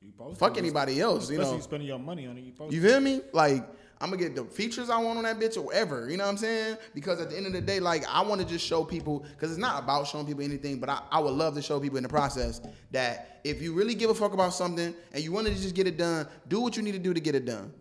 [0.02, 1.64] you Fuck anybody else, you Especially know.
[1.64, 2.42] spending your money on it.
[2.42, 3.22] You post You feel me?
[3.34, 3.68] Like
[4.02, 6.10] I'm gonna get the features I want on that bitch or whatever.
[6.10, 6.78] You know what I'm saying?
[6.94, 9.52] Because at the end of the day, like I want to just show people because
[9.52, 12.04] it's not about showing people anything, but I, I would love to show people in
[12.04, 15.54] the process that if you really give a fuck about something and you want to
[15.54, 17.72] just get it done, do what you need to do to get it done.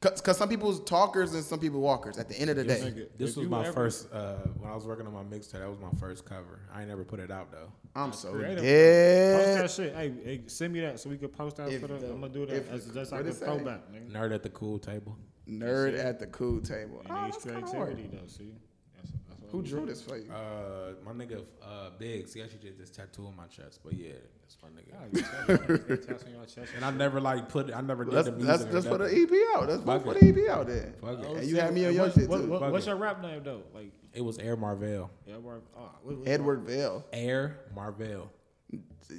[0.00, 2.18] Cause, Cause some people's talkers and some people walkers.
[2.18, 3.06] At the end of the day, nigga.
[3.16, 5.52] This If was my ever- first uh, when I was working on my mixtape.
[5.60, 6.58] That was my first cover.
[6.74, 7.70] I ain't never put it out though.
[7.94, 8.56] I'm so Creative.
[8.56, 9.94] Post that shit.
[9.94, 11.94] Hey, hey, send me that so we could post that If for the.
[11.98, 14.10] the- I'm gonna do that if- as just what like a throwback, nigga.
[14.10, 15.16] Nerd at the cool table.
[15.48, 17.00] Nerd at the cool table.
[17.04, 18.26] It Oh, needs that's creativity though.
[18.26, 18.52] See,
[18.94, 19.86] that's, that's what Who we drew do.
[19.86, 20.30] this for you?
[20.32, 22.32] Uh, my nigga uh, Biggs.
[22.34, 23.80] He actually did this tattoo on my chest.
[23.84, 24.94] But yeah, that's my nigga.
[24.94, 25.80] Oh, you me.
[25.88, 26.72] You tell your chest.
[26.76, 27.72] And I never like put.
[27.74, 28.46] I never did That's the music.
[28.48, 29.36] that's or that's for the nothing.
[29.36, 29.68] EP out.
[29.68, 30.20] That's Fuck for it.
[30.34, 30.94] the EP out there.
[31.00, 31.26] Fuck it.
[31.28, 32.46] Oh, And you had me on your shit what- too.
[32.48, 33.62] what- what's your rap name though?
[33.74, 35.10] Like It was Air Marvell.
[35.28, 35.62] Edward.
[35.76, 37.04] Oh, what- what- Edward Vale.
[37.12, 38.30] Air Marvell.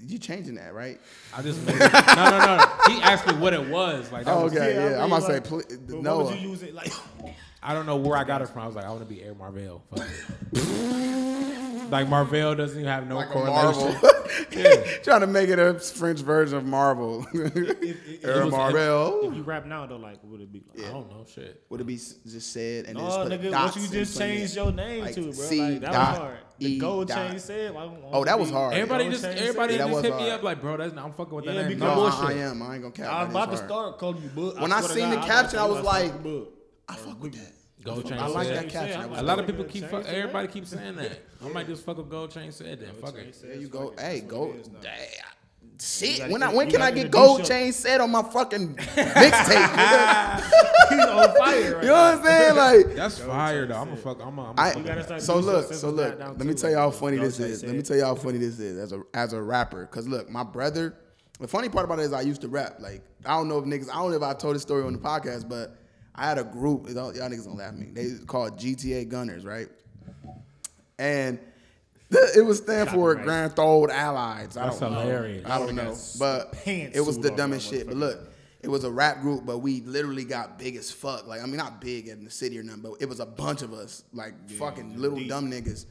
[0.05, 0.99] You changing that, right?
[1.35, 1.91] I just made it.
[2.15, 2.65] no, no, no.
[2.93, 4.11] He asked me what it was.
[4.11, 4.89] Like, that Oh, was- okay, I yeah.
[4.89, 5.61] mean, I'm gonna say, pl-
[6.01, 6.17] no.
[6.17, 6.91] What would you use it like?
[7.61, 8.63] I don't know where I got it from.
[8.63, 9.83] I was like, I want to be Air Marvell.
[11.89, 13.95] Like Marvell doesn't even have no like correlation.
[14.23, 14.45] Marvel.
[14.51, 14.97] Yeah.
[15.03, 17.25] Trying to make it a French version of Marvel.
[17.33, 19.33] if Air was- Marvel.
[19.33, 20.63] you rap now though, like would it be?
[20.75, 20.87] Like?
[20.87, 21.63] I don't know shit.
[21.69, 24.17] Would it be just said and then No, just put nigga, dots what you just
[24.17, 25.31] changed your name Like to, bro?
[25.31, 26.37] C like, that dot was hard.
[26.59, 27.29] The E gold dot.
[27.31, 27.75] chain said.
[27.75, 28.73] I Oh, that was hard.
[28.73, 29.81] Everybody gold just everybody said.
[29.81, 31.79] That just was hit me up like, bro, that's I'm fucking with that Yeah, name.
[31.79, 32.19] No No, bullshit.
[32.19, 32.61] I, I am.
[32.61, 33.07] I ain't gonna cap.
[33.11, 34.61] I was about to start calling you Bud.
[34.61, 36.43] When I seen the caption, I was was like, like,
[36.87, 37.51] I fuck with that.
[37.83, 38.17] Gold chain.
[38.17, 38.57] I like said.
[38.57, 39.11] that caption.
[39.11, 39.85] That A lot of people keep.
[39.89, 41.19] Fuck, everybody keeps saying that.
[41.43, 42.95] I might just fuck with Gold Chain said that.
[43.01, 43.35] Fuck it.
[43.41, 43.89] There you go.
[43.89, 44.45] fucking- Hey, that's go.
[44.45, 44.79] what it is now.
[44.81, 44.95] Damn.
[45.81, 46.19] Shit.
[46.19, 49.67] gotta When I, when can I get gold chain set on my fucking mixtape?
[49.67, 50.89] nigga?
[50.89, 52.55] He's on fire right you know what I'm saying?
[52.87, 53.75] Like, That's fire though.
[53.79, 54.21] I'm gonna fuck.
[54.23, 54.53] I'm gonna.
[54.57, 56.11] I, fuck You gotta start so look, so look.
[56.11, 57.63] that down Let me tell you how funny this is.
[57.63, 59.85] Let me tell you how funny this is as a as a rapper.
[59.87, 60.95] Cause look, my brother.
[61.39, 62.75] The funny part about it is I used to rap.
[62.79, 63.89] Like I don't know if niggas.
[63.89, 65.75] I don't know if I told this story on the podcast, but
[66.15, 66.87] I had a group.
[66.89, 67.87] Y'all y'all niggas don't laugh at me.
[67.91, 69.67] They called GTA Gunners, right?
[70.99, 71.39] And
[72.11, 73.25] th- it was stand for Copyright.
[73.25, 74.55] Grand Old Allies.
[74.57, 74.99] I That's don't know.
[75.01, 75.45] hilarious.
[75.49, 77.87] I don't know, but it was the suit on dumbest shit.
[77.87, 78.19] But look,
[78.61, 81.27] it was a rap group, but we literally got big as fuck.
[81.27, 83.61] Like I mean, not big in the city or nothing, but it was a bunch
[83.63, 85.29] of us, like fucking little deep.
[85.29, 85.85] dumb niggas.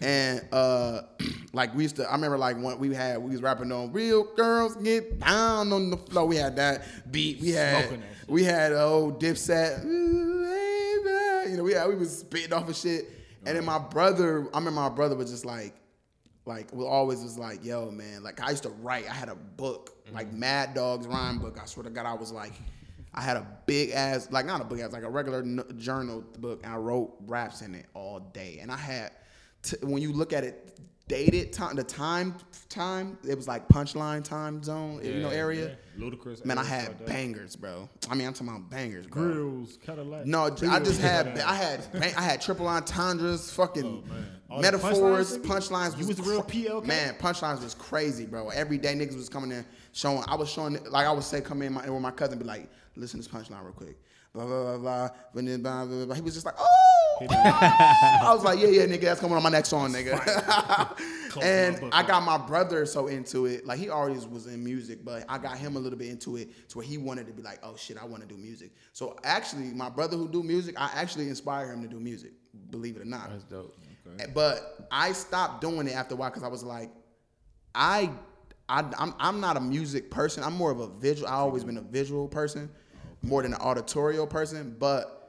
[0.00, 1.02] And uh,
[1.52, 4.24] like we used to, I remember like when we had we was rapping on "Real
[4.34, 7.40] Girls Get Down on the Floor." We had that beat.
[7.40, 8.28] We had Smoking that shit.
[8.30, 9.84] we had old Dipset.
[9.84, 13.10] "Ooh, You know, we had, we was spitting off of shit.
[13.44, 15.74] And then my brother, I remember my brother was just like,
[16.46, 19.08] like we always was like, yo, man, like I used to write.
[19.08, 21.58] I had a book, like Mad Dog's rhyme book.
[21.60, 22.52] I swear to God, I was like,
[23.14, 26.22] I had a big ass, like not a big ass, like a regular n- journal
[26.38, 28.58] book, and I wrote raps in it all day.
[28.62, 29.10] And I had,
[29.62, 32.36] t- when you look at it, dated time, the time,
[32.68, 35.76] time, it was like punchline time zone, you know, Yeah, area.
[35.98, 36.44] Ludacris.
[36.44, 37.88] Man, I had bangers, bro.
[38.08, 39.22] I mean, I'm talking about bangers, bro.
[39.22, 40.24] grills, Cadillac.
[40.24, 44.26] No, I just had I had bang- I had triple entendres, fucking Oh, man.
[44.48, 45.98] All the metaphors, punchlines.
[45.98, 46.84] You was real PLK?
[46.86, 48.48] Man, punchlines was crazy, bro.
[48.50, 50.22] Every day niggas was coming in showing.
[50.28, 52.68] I was showing like I would say, come in my, with my cousin, be like,
[52.96, 53.96] listen to this punchline real quick.
[54.32, 55.08] Blah blah blah blah.
[55.34, 56.14] blah, blah, blah, blah.
[56.14, 56.89] He was just like, oh,
[57.30, 60.96] I was like, yeah, yeah, nigga, that's coming on my next song, nigga.
[61.42, 63.66] and I got my brother so into it.
[63.66, 66.68] Like he always was in music, but I got him a little bit into it
[66.70, 68.72] to where he wanted to be like, oh shit, I want to do music.
[68.92, 72.32] So actually, my brother who do music, I actually inspire him to do music.
[72.70, 73.30] Believe it or not.
[73.30, 73.76] That's dope.
[74.18, 76.90] Eh, but I stopped doing it after a while because I was like,
[77.74, 78.10] I,
[78.68, 80.42] I, I'm, I'm not a music person.
[80.42, 81.28] I'm more of a visual.
[81.28, 82.70] I always been a visual person,
[83.22, 84.74] more than an auditorial person.
[84.78, 85.19] But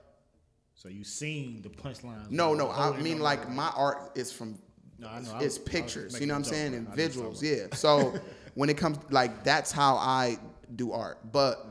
[0.81, 2.31] So you seen the punchlines?
[2.31, 4.57] no, no, I mean like my art is from,
[4.97, 5.19] No, I know.
[5.19, 6.19] It's I was pictures.
[6.19, 6.71] You know what I'm saying?
[6.71, 7.23] but And I know what you're
[7.59, 7.69] visuals.
[7.71, 7.75] Yeah.
[7.75, 8.19] So
[8.55, 10.39] when it comes like that's how I
[10.75, 11.19] do art.
[11.31, 11.67] But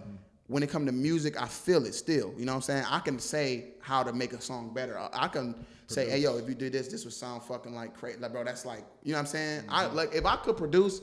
[0.46, 2.32] when it comes to music, I feel it still.
[2.38, 2.84] You know what I'm saying?
[2.88, 4.96] I can say how to make a song better.
[4.96, 5.56] I- I can
[5.88, 8.20] say, hey yo, if you did this, this would sound fucking like crazy.
[8.20, 9.64] Like, bro, that's like, you know what I'm saying?
[9.68, 9.96] I Mm-hmm.
[9.96, 11.00] like if I could produce,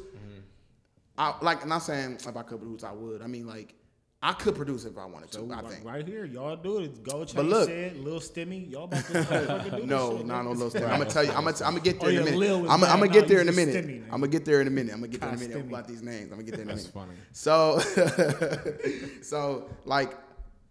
[1.17, 3.21] I like I'm not saying if I could produce, I would.
[3.21, 3.73] I mean like
[4.19, 5.85] I could produce if I wanted to, I right, think.
[5.85, 7.03] right here, y'all do it.
[7.03, 7.35] Go check.
[7.35, 10.89] But look- said, Lil Stimmy, y'all about to No, no, no, little Stimmy.
[10.89, 11.31] I'm gonna tell you.
[11.31, 12.67] I'm gonna, I'm gonna get there Oh, in a minute.
[12.71, 12.83] I'm.
[12.83, 13.75] I'm gonna get there in a minute.
[13.85, 14.03] Stimmy.
[14.05, 14.93] I'm gonna get there in a minute.
[14.93, 15.69] I'm gonna get there in a minute Stimmy.
[15.69, 16.23] about these names.
[16.31, 17.07] I'm gonna get there in a That's minute.
[17.07, 17.19] funny.
[17.31, 17.79] So,
[19.21, 20.17] so like,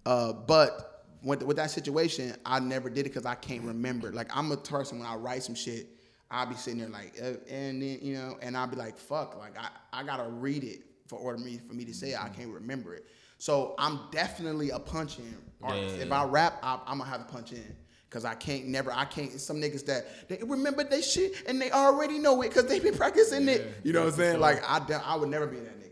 [0.05, 4.11] uh, but with, with that situation, I never did it because I can't remember.
[4.13, 5.87] Like, I'm a person when I write some shit,
[6.31, 9.39] I'll be sitting there like, uh, and then you know, and I'll be like, fuck,
[9.39, 12.21] like I, I gotta read it for order me for me to say it.
[12.23, 13.07] I can't remember it.
[13.39, 15.97] So I'm definitely a punch in artist.
[15.97, 16.05] Yeah.
[16.05, 17.77] If I rap, I, I'm gonna have to punch in.
[18.09, 19.33] Cause I can't never, I can't.
[19.41, 22.95] Some niggas that they remember they shit and they already know it because they been
[22.97, 23.75] practicing it.
[23.83, 24.41] You know what I'm saying?
[24.41, 25.87] Like I, I would never be that nigga.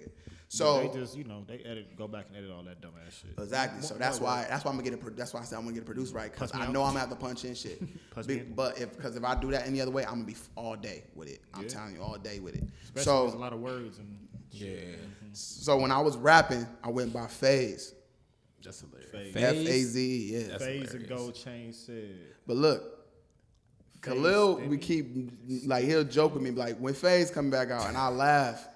[0.48, 3.20] So they just, you know, they edit, go back and edit all that dumb ass
[3.20, 3.32] shit.
[3.42, 3.82] Exactly.
[3.82, 5.16] So that's why that's why I'm gonna get it.
[5.16, 6.72] That's why I said I'm gonna get it produced right because I out.
[6.72, 7.82] know I'm gonna have to punch in shit.
[8.26, 10.76] Be- but if because if I do that any other way, I'm gonna be all
[10.76, 11.40] day with it.
[11.52, 11.68] I'm Yeah.
[11.68, 12.62] telling you, all day with it.
[12.84, 14.23] Especially so there's a lot of words and
[14.54, 14.96] Yeah.
[15.32, 17.94] so when I was rapping, I went by Phase.
[18.62, 19.10] That's hilarious.
[19.10, 19.36] Phase.
[19.36, 20.30] F A Z.
[20.32, 20.38] Yeah.
[20.48, 20.94] That's phase hilarious.
[20.94, 22.16] and gold chain said.
[22.46, 22.82] But look,
[24.00, 25.06] Khalil, Phase, we keep
[25.66, 28.68] like he'll joke with me like when Phase come back out, and I laugh.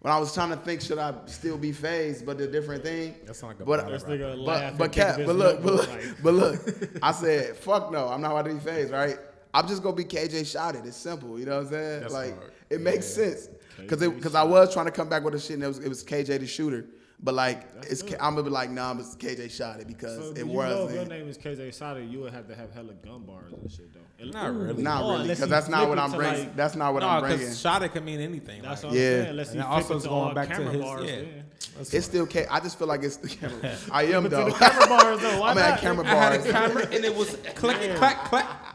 [0.00, 3.16] When I was trying to think, should I still be Phase, but a different thing.
[3.26, 4.06] That's not like a But- battle rapper.
[4.16, 4.46] nigga.
[4.46, 5.90] But but and think of cap, but look, but look,
[6.22, 6.58] but look.
[7.02, 9.18] I said, fuck no, I'm not about to be phased, right?
[9.52, 10.84] I'm just gonna be KJ shot it.
[10.84, 12.00] It's simple, you know what I'm saying?
[12.00, 12.52] That's like hard.
[12.70, 13.48] it makes sense
[13.78, 15.88] because because I was trying to come back with the shit and it was it
[15.88, 16.86] was KJ the shooter,
[17.22, 18.14] but like it's good.
[18.20, 20.70] I'm gonna be like nah, it's KJ shot it because So it do you was.
[20.78, 23.52] know if your name is KJ Sada, you would have to have hella gun bars
[23.52, 24.00] and shit though.
[24.20, 24.82] And- Not really.
[24.82, 26.38] Not Oh, really, unless because you that's not what I'm bringing.
[26.40, 27.54] like- that's not what no, I'm bringing.
[27.54, 28.60] shot it can mean anything.
[28.62, 29.08] That's like, what Yeah.
[29.08, 29.30] I'm saying.
[29.30, 30.82] Unless and you it also it is going back to camera his.
[30.82, 31.16] bars, yeah.
[31.16, 31.44] then.
[31.76, 32.02] That's It's fine.
[32.02, 32.46] still K.
[32.50, 33.76] I just feel like it's the camera.
[33.90, 34.44] I am though.
[34.46, 35.80] the camera bars though, why I'm at not?
[35.80, 38.69] camera I had a camera and it was clicking, clack, clack.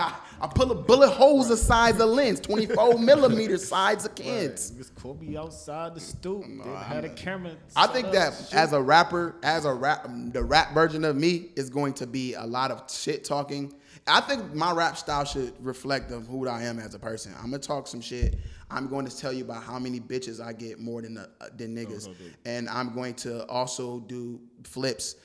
[0.40, 4.72] I pull a bullet holes the size of lens, 24 millimeter sides of kids.
[4.94, 6.42] Caught me outside the stoop.
[6.42, 7.52] then had a camera.
[7.76, 11.68] I think that as a rapper, as a rap, the rap version of me is
[11.68, 13.74] going to be a lot of shit talking.
[14.06, 17.34] I think my rap style should reflect of who I am as a person.
[17.36, 18.36] I'm gonna talk some shit.
[18.70, 21.26] I'm going to tell you about how many bitches I get more than uh,
[21.56, 25.16] than niggas, do and I'm going to also do flips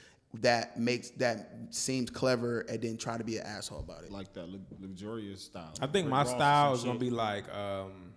[0.41, 4.11] that makes that seems clever and then try to be an asshole about it.
[4.11, 4.47] like that
[4.79, 5.73] luxurious style.
[5.81, 8.13] I think Rick my Ross style some is gonna be like, um,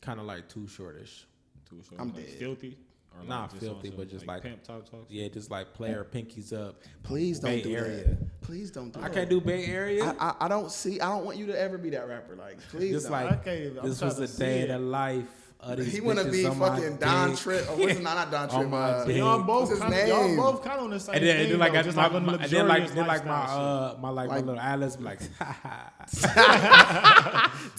[0.00, 1.26] kind of like too shortish.
[1.68, 2.34] Too short, I'm like dead.
[2.38, 2.78] filthy.
[3.18, 5.04] Or Not just filthy, but just like- pimp talk talk.
[5.10, 6.80] Yeah, just like player pinkies up.
[7.02, 8.04] Please don't Bay do Area.
[8.04, 8.40] that.
[8.40, 9.12] Please don't do I that.
[9.12, 10.02] can't do Bay Area.
[10.18, 10.98] I, I, I don't see.
[10.98, 12.36] I don't want you to ever be that rapper.
[12.36, 12.92] Like, please.
[12.92, 13.12] just don't.
[13.12, 14.70] like Okay, I'm this trying was to a see day it.
[14.70, 15.41] in the life of these
[15.84, 17.38] he want to be fucking Don dick.
[17.38, 17.70] Trip.
[17.70, 18.72] Or what's not not Don On Trip.
[18.72, 19.04] Uh.
[19.12, 21.42] Y'all both kind of y'all both kind of on the same And then, thing.
[21.44, 23.06] and then like, though, I, just my, like on my- and then like, luxurious then
[23.06, 25.20] like my uh, my like, Like- my little eyelids be like,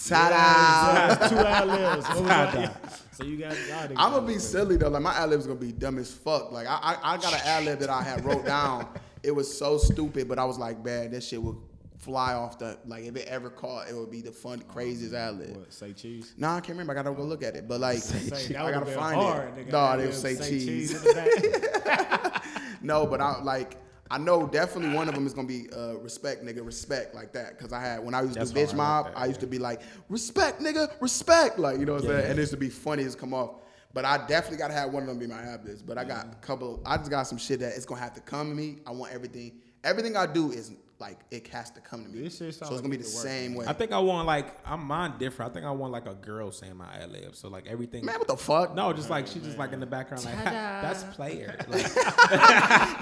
[0.08, 1.28] Ta-da!
[1.30, 2.08] two ad libs.
[2.22, 3.00] What?
[3.12, 3.56] So you got.
[3.68, 4.90] y'all I'm gonna be silly though.
[4.90, 6.52] Like my ad lib's gonna be dumb as fuck.
[6.52, 8.88] Like I, I, I got an ad lib that I had wrote down.
[9.22, 11.56] It was so stupid, but I was like, man, that shit would
[12.04, 12.78] fly off the.
[12.86, 15.58] Like if it ever caught, it would be the fun, craziest ad lib.
[15.58, 16.34] What, say cheese.
[16.38, 16.94] Nah, I can't remember.
[16.94, 17.68] I gotta go look at it.
[17.68, 19.68] But like, Say, I gotta find hard, it.
[19.68, 19.72] nigga.
[19.72, 20.94] No, they lib, would say, cheese.
[20.96, 22.46] in the back.
[22.84, 23.78] No, but I like
[24.12, 27.58] I know definitely one of them is gonna be uh, respect, nigga, respect like that.
[27.58, 29.20] Cause I had when I used to That's do bitch hard, I like mob, that,
[29.22, 32.26] I used to be like respect, nigga, respect, like you know what I'm saying.
[32.32, 33.56] And it used to be funny as come off.
[33.94, 35.82] But I definitely gotta have one of them be my habits.
[35.82, 36.82] But I got a couple.
[36.86, 38.80] I just got some shit that it's gonna have to come to me.
[38.86, 39.62] I want everything.
[39.84, 40.72] Everything I do is
[41.04, 42.22] like it has to come to me.
[42.22, 43.66] This shit so it's like gonna be the same way.
[43.68, 45.52] I think I want like I'm mine different.
[45.52, 47.36] I think I want like a girl saying my ad lib.
[47.36, 48.06] So like everything.
[48.06, 48.74] Man, what the fuck?
[48.74, 51.58] No, just like she's just like in the background, like that's player.
[51.74, 51.88] Like,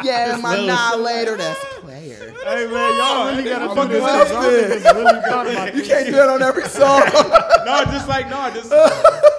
[0.03, 2.33] Yeah, my little later, that's player.
[2.43, 4.81] Hey man, y'all really gotta I'm do this.
[4.81, 7.01] fucking Y'all really You can't do it on every song.
[7.65, 8.71] no, just like no, just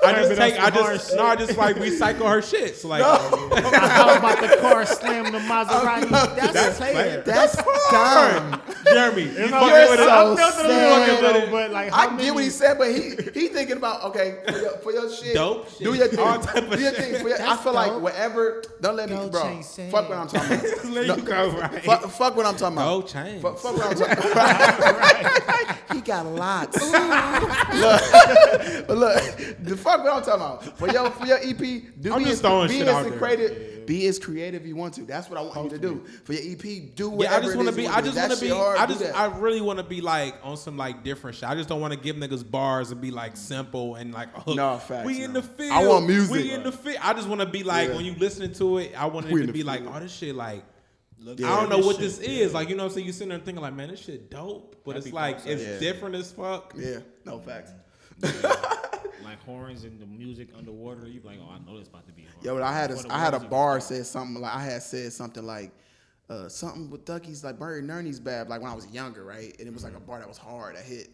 [0.05, 2.77] I just take, I just, no, I just like recycle her shit.
[2.77, 6.09] So like, oh How about the car slam the Maserati?
[6.37, 6.95] That's, That's fair.
[6.95, 7.23] fair.
[7.23, 7.57] That's
[7.91, 8.61] dumb.
[8.87, 10.09] Jeremy, you It's fucking okay, with it.
[10.09, 11.23] I so felt it a sad.
[11.23, 14.39] little but like, I many, get what he said, but he he thinking about okay
[14.47, 15.35] for your, for your shit.
[15.35, 16.19] Dope Do your thing.
[16.19, 17.17] All type of do your shit.
[17.17, 17.27] thing.
[17.27, 18.63] Your, I That's feel like whatever.
[18.81, 19.63] Don't let me, Go bro.
[19.63, 20.85] Fuck what I'm talking about.
[20.93, 21.85] Let No, you go, right?
[21.85, 23.01] Fuck, fuck what I'm talking about.
[23.03, 23.43] Go change.
[23.43, 25.77] Fuck, fuck what I'm talking about.
[25.93, 26.81] He got lots.
[26.83, 26.93] look,
[28.89, 29.23] look,
[29.61, 30.79] the fuck what I'm talking about.
[30.79, 31.59] For your for your EP,
[32.01, 33.19] do I'm be just as, throwing be shit as out there.
[33.19, 33.69] creative.
[33.87, 35.03] Be as creative you want to.
[35.03, 36.05] That's what I want you to do.
[36.25, 37.89] For your EP, do whatever Yeah, I just want to be.
[37.89, 38.53] I just want to be.
[38.53, 39.05] I just.
[39.15, 41.49] I really want to be like on some like different shit.
[41.49, 44.41] I just don't want to give niggas bars and be like simple and like a
[44.41, 44.57] hook.
[44.57, 45.73] No, facts, We in the field.
[45.73, 46.33] I want music.
[46.33, 46.99] We in the field.
[47.03, 47.97] I just want to be like Yeah.
[47.97, 48.93] when you listening to it.
[48.97, 49.93] I want it We to the be like, field.
[49.97, 50.63] oh, this shit like.
[51.25, 52.53] Yeah, I don't know this what shit, this is.
[52.55, 54.77] Like you know, what I'm saying you sitting there thinking like, man, this shit dope,
[54.85, 55.61] but That'd it's be like concept.
[55.61, 55.93] it's Yeah.
[55.93, 56.73] different as fuck.
[56.77, 57.73] Yeah, no facts.
[59.33, 61.09] like horns and the music underwater.
[61.09, 62.23] You be like, oh, I know this about to be.
[62.23, 62.45] Hard.
[62.45, 63.83] Yo, but I had Before a, I had a bar start.
[63.99, 65.73] said something like I had said something like
[66.31, 69.55] uh, something with Ducky's like Barry Nerney's bad like when I was younger, right?
[69.59, 71.09] And it was like a bar that was hard, that hit.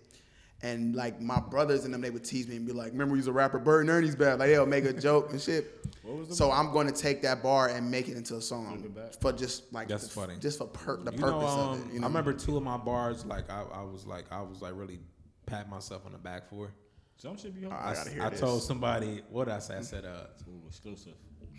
[0.60, 3.28] And like my brothers and them, they would tease me and be like, "Remember, he's
[3.28, 3.60] a rapper.
[3.60, 5.86] Barry Nerney's bad." Like they'll make a joke and shit.
[6.02, 8.80] was the So I'm going to take that bar and make it into a song
[8.80, 9.20] Flip it back.
[9.20, 10.34] for just like That's the- funny.
[10.40, 11.92] just for per- the You purpose know, um, of it.
[11.94, 12.06] You know?
[12.06, 13.24] I remember two of my bars.
[13.24, 14.98] Like I, I was like, I was like really
[15.46, 16.72] pat myself on the back for.
[17.18, 17.74] Some should be hard.
[17.84, 18.40] I gotta hear I this.
[18.40, 19.76] told somebody what did I say.
[19.76, 21.14] I said, uh, Ooh, exclusive.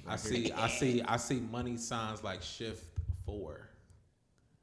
[0.07, 2.85] I see, I see, I see money signs like shift
[3.25, 3.67] four.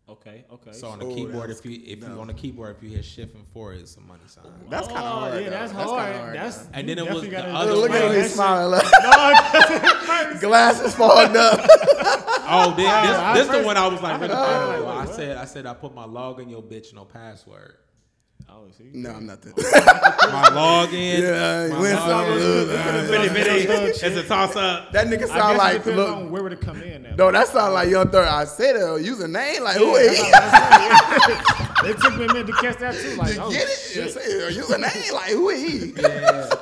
[0.08, 0.72] Okay, okay.
[0.72, 3.04] So on the Oh, keyboard, if you if you on the keyboard, if you hit
[3.04, 4.44] shift and four, it's a money sign.
[4.70, 5.34] That's kind of Oh, hard.
[5.34, 5.50] Yeah, though.
[5.50, 6.36] that's kinda hard.
[6.36, 8.70] That's And then it was definitely the other do Look at him, he's smiling.
[8.80, 11.68] Like, No, it's- glasses fogged up.
[12.48, 14.86] Oh, this, I this, this the one I was like, really I proud was of.
[14.86, 17.74] like, I said, I said, I put my log in your bitch, no password.
[18.50, 18.90] Oh, see?
[18.94, 19.56] no, I'm not that.
[20.32, 24.92] My login, Yeah, my went login, some- bitty, bitty, it's a toss up.
[24.92, 26.16] That nigga I sound guess like it depends look.
[26.16, 27.06] on where would it come in.
[27.06, 27.16] At.
[27.16, 28.28] No, that sound like Young Third.
[28.28, 28.80] I said it.
[28.80, 30.30] Username, like who Yeah, is he?
[30.30, 33.14] that's what it took me a minute to catch that too.
[33.16, 33.78] Like, oh, get it?
[33.78, 34.10] shit.
[34.12, 34.56] Say it.
[34.56, 35.92] Username, like who is he?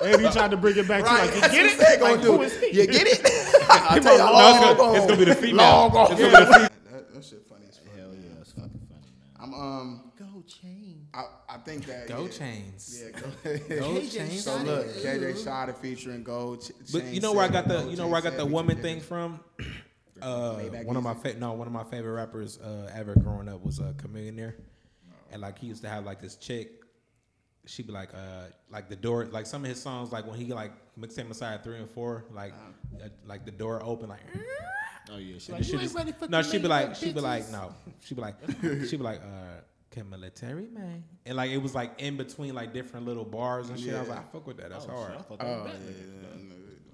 [0.05, 2.01] And he tried to bring it back Right, to like, you get he said it?
[2.01, 2.33] gonna Like, do.
[2.37, 2.67] who is he?
[2.81, 3.21] You get it?
[3.71, 4.95] I tell you, on, long No, it's gonna, ago.
[4.97, 5.57] it's gonna be the female.
[5.57, 6.03] Long ago.
[6.11, 6.69] It's gonna be the female.
[6.93, 7.97] That, that shit funny as fuck.
[7.97, 9.41] Hell yeah, it's fucking funny, man.
[9.41, 10.84] I'm um, Go chain.
[11.15, 13.03] I, I think that Go yeah, chains.
[13.05, 13.59] Yeah, go.
[13.95, 14.43] Go chains.
[14.45, 14.97] so look, it.
[15.05, 16.63] KJ Shada featuring Gold.
[16.65, 18.47] Ch- But you know where I got the Gold you know where I got the
[18.47, 19.41] woman thing from?
[20.23, 20.55] Uh,
[20.85, 23.81] one of my fa- no one of my favorite rappers uh, ever growing up was
[23.81, 24.55] a uh, Chamillionaire,
[25.33, 26.71] and like he used to have like this chick.
[27.67, 30.53] She'd be like, uh, like the door, like some of his songs, like when he
[30.53, 33.07] like mixed him aside three and four, like, Uh-huh.
[33.07, 34.21] uh, like the door open, like.
[35.13, 35.57] Oh yeah, shit.
[35.57, 37.75] and you she'd ain't just- ready for no, she'd be like, she'd be like, no,
[38.05, 38.37] she'd be like,
[38.89, 39.61] she'd be like, uh,
[39.95, 43.79] can military man, and like it was like in between like different little bars and
[43.79, 43.95] shit.
[43.95, 44.71] I was like, I fuck with that.
[44.71, 45.13] That's Oh, hard.
[45.13, 46.41] shit, I thought that Oh was yeah, bad.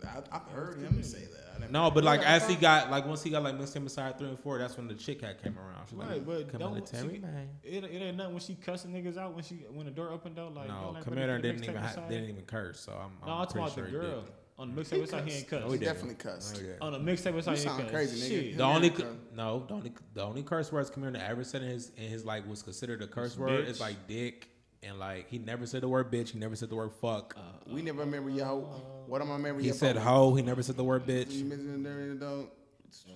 [0.05, 1.21] yeah, I, I've heard him say
[1.59, 1.71] that.
[1.71, 4.39] No, but like as he got like once he got like Mixtape Messiah three and
[4.39, 5.87] four, that's when the chick hat came around.
[5.89, 8.93] She's Right, like, but "Come military she- man." It, it ain't nothing when she cussing
[8.93, 10.49] niggas out when she when the door opened though.
[10.49, 12.81] Like No, y'all Commander ready for the didn't even ha- didn't even curse.
[12.81, 13.13] So I'm.
[13.27, 14.31] No, I'm I'm talking about the sure he girl did.
[14.61, 15.01] On the mixtape.
[15.01, 15.61] Messiah he ain't cuss.
[15.61, 15.95] No, he didn't.
[15.95, 16.57] definitely cussed.
[16.57, 16.97] Oh, no, he.
[16.99, 17.91] On the mixtape Messiah he ain't sound cuss.
[17.91, 18.29] crazy, nigga.
[18.49, 18.57] Shit.
[18.59, 19.07] The only cuss.
[19.35, 22.47] no, the only the only curse words Commander ever said in his in his like
[22.49, 23.69] was considered a curse It's word bitch.
[23.69, 24.49] is like dick
[24.83, 26.31] and like he never said the word bitch.
[26.31, 27.35] He never said the word fuck.
[27.37, 27.41] Uh,
[27.73, 28.69] we never remember yo.
[28.71, 29.63] Uh, what am I remember?
[29.63, 30.35] he said about- hoe.
[30.35, 31.45] He never said the word You bitch.
[31.45, 32.51] missing there, don't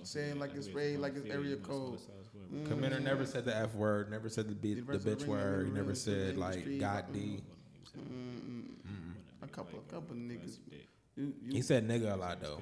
[0.03, 1.99] say it like it's raid, like it's area code.
[2.67, 4.09] Commander never said the f word.
[4.11, 5.65] Never said the, b- the Universal bitch word.
[5.67, 7.41] He never never said said the like industry, God but- D.
[9.41, 10.57] A couple, a couple niggas.
[11.15, 12.61] You, He said nigga a lot though.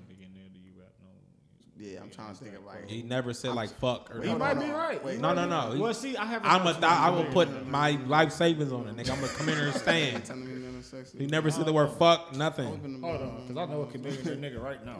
[1.78, 2.88] yeah, I'm trying to think of like.
[2.89, 5.04] He never said like fuck or He Hold might on, be hold right.
[5.04, 5.20] Wait.
[5.20, 5.72] No, no, no.
[5.72, 6.49] He- Well, see, I haven't.
[6.49, 7.34] I'm a watched th- I the will movie.
[7.34, 9.18] put my life savings on it, nigga.
[9.18, 10.24] I'm a commander stand.
[10.26, 11.18] Telling me that it's sexy.
[11.18, 11.95] He never said the oh, word oh.
[11.95, 12.68] fuck, nothing.
[13.01, 14.97] Hold on, because I know a comedian that nigga right now.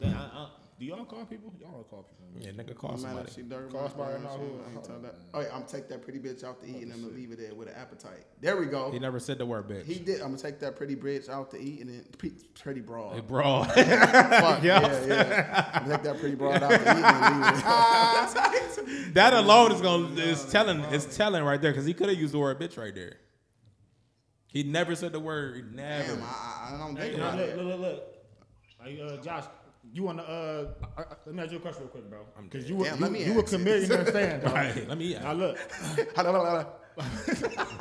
[0.78, 0.98] It's like.
[0.98, 1.52] Then I- I- Do y'all call people?
[1.60, 2.26] Y'all don't call people.
[2.38, 3.30] Yeah, nigga, call somebody.
[3.34, 4.40] she dirty, Call somebody I now, ain't
[4.74, 5.14] who- tell that.
[5.32, 7.32] Oh, yeah, I'm gonna take that pretty bitch out to eat and I'm gonna leave
[7.32, 8.26] it there with an appetite.
[8.42, 8.90] There we go.
[8.90, 9.84] He never said the word bitch.
[9.86, 10.20] He did.
[10.20, 12.04] I'm gonna take that pretty bitch out to eat and then
[12.54, 13.14] pretty broad.
[13.14, 13.64] Hey, bro.
[13.64, 13.76] Fuck,
[14.62, 15.70] yeah, yeah.
[15.72, 19.14] I'm gonna take that pretty broad out to eat and leave it.
[19.14, 22.34] that alone is gonna is telling is telling right there because he could have used
[22.34, 23.16] the word bitch right there.
[24.48, 25.74] He never said the word.
[25.74, 26.14] Never.
[26.16, 27.56] Damn, I, I- I don't think look, about look, it.
[27.56, 28.02] look, look, look.
[28.82, 29.44] Hey, uh, Josh,
[29.92, 30.24] you want to?
[30.24, 30.68] Uh,
[30.98, 32.20] I, I, let me ask you a question real quick, bro.
[32.42, 33.60] Because you, were- Damn, you, let me you a ask it.
[33.60, 34.52] Chamillionaire fan, dog.
[34.52, 34.88] Right.
[34.88, 35.14] Let me.
[35.14, 35.58] Now look,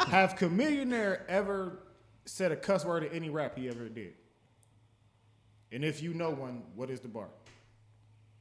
[0.07, 1.79] have Chamillionaire ever
[2.25, 4.13] said a cuss word in any rap he ever did?
[5.71, 7.27] And if you know one, what is the bar?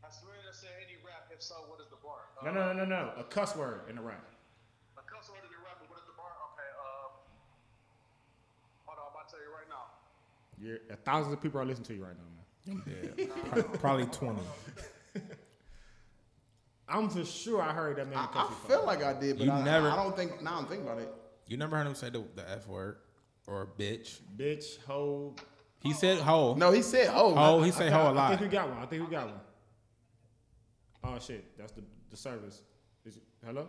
[0.04, 1.28] I swear to say any rap.
[1.32, 2.18] If so, what is the bar?
[2.44, 3.12] No, no, no, no, no.
[3.18, 4.24] A cuss word in a rap.
[4.98, 5.78] A cuss word in the rap.
[5.88, 6.30] What is the bar?
[6.52, 6.70] Okay.
[6.78, 7.12] Um.
[8.86, 9.04] Hold on.
[9.08, 9.84] I'm about to tell you right now.
[10.60, 12.43] You're, thousands of people are listening to you right now, man.
[12.66, 14.40] Yeah, probably, probably twenty.
[16.88, 18.18] I'm for sure I heard that man.
[18.18, 20.42] I, cuss I feel like I did, but You I, never- I don't think.
[20.42, 21.08] Now I'm thinking about it.
[21.46, 22.96] You never heard him say the, the f word
[23.46, 24.20] or bitch?
[24.36, 25.34] bitch, hoe.
[25.80, 26.54] He said hoe.
[26.54, 28.24] No, he said, "Oh, Oh, he say I, hoe a I lot.
[28.32, 28.78] I think we got one.
[28.78, 29.40] I think we got one.
[31.04, 32.62] Oh shit, that's the the service.
[33.04, 33.68] Is it, hello?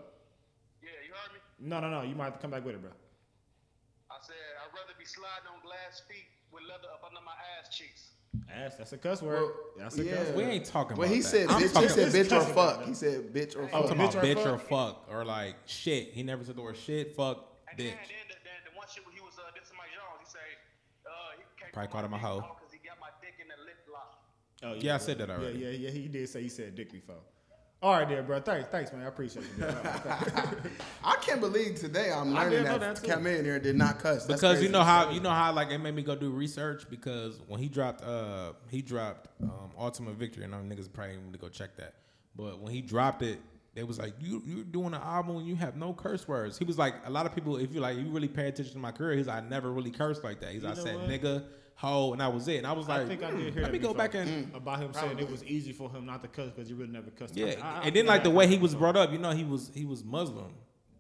[0.82, 1.40] Yeah, you heard me?
[1.60, 2.04] No, no, no.
[2.08, 2.92] You might have to come back with it, bro.
[4.10, 6.24] I said I'd rather be sliding on glass feet
[6.54, 8.15] with leather up under my ass cheeks.
[8.52, 8.76] Ass.
[8.78, 9.42] That's a cuss word.
[9.42, 10.16] Well, that's a yeah.
[10.16, 11.28] cuss We ain't talking Well, about he that.
[11.28, 12.76] said, I'm bitch, he said, bitch or fuck.
[12.78, 13.74] about He said, bitch or fuck.
[13.76, 13.98] I'm fuck.
[13.98, 14.70] talking about bitch or bitch or fuck?
[14.70, 16.10] fuck or like shit.
[16.14, 17.84] He never said the word shit, fuck, And bitch.
[17.84, 20.26] then, then, the, then the one shit when he was uh, dissing Mike Jones, he
[20.32, 20.40] say,
[21.06, 22.36] uh, he can't Probably put called him a my hoe.
[22.42, 24.22] dick on 'cause he got my dick in the lip lock.
[24.64, 25.60] Oh, Yeah, I said that already.
[25.60, 25.92] Yeah, yeah, yeah.
[25.92, 27.16] He did say he said dick before.
[27.82, 28.40] All right, there, bro.
[28.40, 29.04] Thanks, thanks, man.
[29.04, 29.58] I appreciate it.
[29.60, 29.68] bro.
[29.68, 30.56] All right, thanks.
[31.04, 33.14] I can't believe today I'm I learning didn't know that, that, too.
[33.14, 34.26] came in here and did not cuss.
[34.26, 34.72] That's because you crazy.
[34.72, 37.68] know how you know how like it made me go do research because when he
[37.70, 41.50] dropped uh he dropped um Ultimate Victory and I know niggas probably need to go
[41.50, 41.94] check that.
[42.36, 43.40] But when he dropped it,
[43.76, 46.58] they was like, You you're doing an album and you have no curse words.
[46.58, 48.80] He was like a lot of people if you like you really pay attention to
[48.80, 50.54] my career, he's like, I never really cursed like that.
[50.54, 51.10] He's like, I know said what?
[51.10, 51.44] nigga,
[51.76, 52.58] hoe, and that was it.
[52.58, 53.98] And I was like, I think I hmm, did hear let me go before.
[53.98, 54.56] back and mm.
[54.56, 57.12] about him saying it was easy for him not to cuss because he really never
[57.12, 57.36] cussed.
[57.36, 59.32] Yeah, I- I and then like I the way he was brought up, you know,
[59.32, 60.54] he was he was Muslim.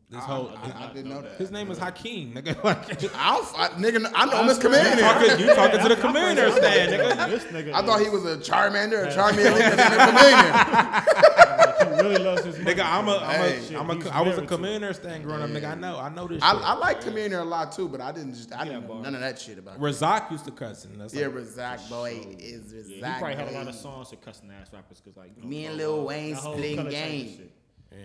[0.07, 1.37] This whole I, I didn't know that.
[1.37, 2.55] his name is Hakeem, nigga.
[2.63, 5.01] Like, I don't, I, nigga, I know him as you Commander.
[5.01, 7.29] talking, you talking to the commander stand, nigga.
[7.29, 9.57] This nigga, I thought he was a Charmander or Charmander.
[10.07, 11.31] Commander.
[11.79, 13.57] he really loves his Nigga, I'm a, I'm Hey.
[13.57, 15.71] a, Shit, I'm a, he's I was a married to- commander stand growing up, nigga.
[15.71, 16.41] I know, I know this.
[16.41, 16.61] I, shit.
[16.63, 19.03] I like Commander a lot too, but I didn't just, I didn't Yeah, know bar.
[19.03, 19.81] none of that shit about him.
[19.81, 22.89] Razak used to cuss, and that's Yeah, like, Razak boy is Razak.
[22.99, 23.69] Yeah, he probably had a lot boy.
[23.69, 26.39] of songs to cussing ass rappers because like you know, Me and Lil Wayne that
[26.39, 27.37] whole splitting color change game.
[27.37, 27.51] shit.
[27.91, 27.97] yeah.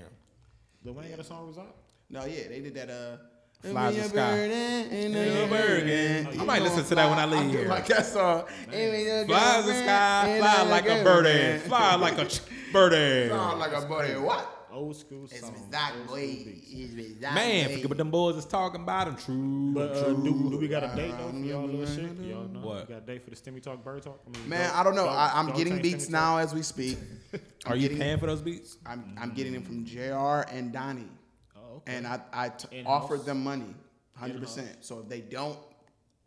[0.84, 1.76] Lil Wayne got a song with Rock?
[2.08, 2.90] No, yeah, they did that.
[2.90, 3.16] Uh,
[3.62, 4.14] Flies in the sky.
[4.36, 6.34] bird and- and Be a a bird, bird.
[6.34, 7.68] You I might listen to that when I leave do here.
[7.68, 8.44] Like that song.
[8.70, 12.40] Fly the sky, fly like a birdie, fly like a ch-
[12.72, 13.28] birdie.
[13.28, 14.14] Fly like a buddy.
[14.14, 14.56] What?
[14.72, 15.52] Old school It's song.
[15.52, 16.26] Razak old boy.
[16.32, 16.70] school beats.
[16.72, 17.72] It's Razak Man, boy.
[17.74, 19.06] forget what them boys is talking about.
[19.08, 20.22] Them true, But uh, true.
[20.22, 22.16] do, do we got a date though for y'all little shit?
[22.24, 22.60] Y'all know?
[22.60, 22.88] What?
[22.88, 24.20] We got a date for the Stimmy Talk, Bird Talk?
[24.26, 25.06] I mean, Man, dog- I don't know.
[25.06, 26.44] dog- I, I'm dog getting beats now Talk?
[26.44, 26.98] as we speak.
[27.66, 28.76] Are you getting- paying for those beats?
[28.86, 31.08] I'm, I'm getting them from JR and Donnie.
[31.86, 31.96] Okay.
[31.96, 33.02] And I, I t- In-house?
[33.04, 33.74] offered them money,
[34.20, 34.76] 100%.
[34.80, 35.58] So if they don't,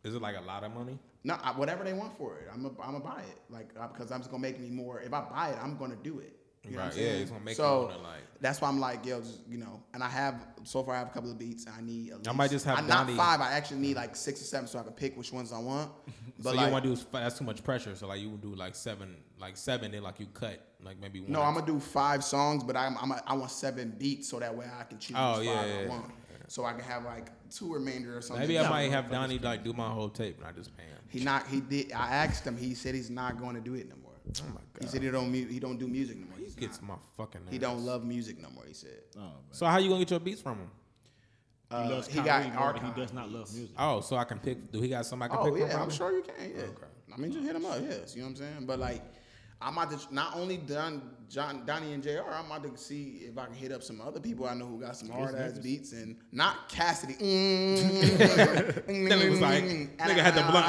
[0.04, 0.98] Is it like a lot of money?
[1.24, 3.38] no, I, whatever they want for it, I'm going I'm to buy it.
[3.50, 5.00] Like, because I'm just going to make me more.
[5.00, 6.36] If I buy it, I'm going to do it.
[6.68, 9.04] You Right, I'm yeah, it's gonna make you so wanna, like- that's why I'm like,
[9.06, 11.66] yo, just, you know, and I have, so far I have a couple of beats.
[11.66, 14.40] I need least, I might just have I, not five, I actually need like six
[14.40, 15.90] or seven so I can pick which ones I want.
[16.42, 17.94] But so like, you want to do that's too much pressure.
[17.94, 21.20] So like you would do like seven, like seven, then like you cut like maybe
[21.20, 21.30] one.
[21.30, 24.40] No, I'm gonna do five songs, but I'm, I'm a, I want seven beats so
[24.40, 25.88] that way I can choose Oh, yeah, five yeah, I yeah.
[25.88, 26.12] want.
[26.48, 28.46] So I can have like two remainder or something.
[28.46, 30.98] Maybe I might have Donnie like do my whole tape and I just pay him.
[31.08, 31.92] He not he did.
[31.92, 32.56] I asked him.
[32.56, 34.12] He said he's not going to do it no more.
[34.26, 34.82] Oh my god.
[34.82, 36.33] He said he don't he don't do music no more.
[36.54, 36.90] He He's gets not.
[36.90, 37.44] my fucking.
[37.44, 37.52] Name.
[37.52, 38.64] He don't love music no more.
[38.66, 39.00] He said.
[39.16, 39.30] Oh, man.
[39.52, 40.70] So how you gonna get your beats from him?
[41.70, 43.74] Uh, he loves he got more, he does not love music.
[43.78, 44.70] Oh, so I can pick.
[44.70, 45.82] Do he got somebody I can Oh pick yeah, from?
[45.82, 46.34] I'm sure you can.
[46.38, 46.62] Yeah.
[46.62, 46.86] Okay.
[47.12, 47.78] I mean, just hit him up.
[47.82, 48.66] Yes, you know what I'm saying.
[48.66, 49.02] But like,
[49.62, 52.20] I'm about to not only Don, John, Donnie and Jr.
[52.30, 54.80] I'm about to see if I can hit up some other people I know who
[54.80, 57.14] got some hard ass beats and not Cassidy.
[57.20, 60.66] Then it was like, nigga had the blunt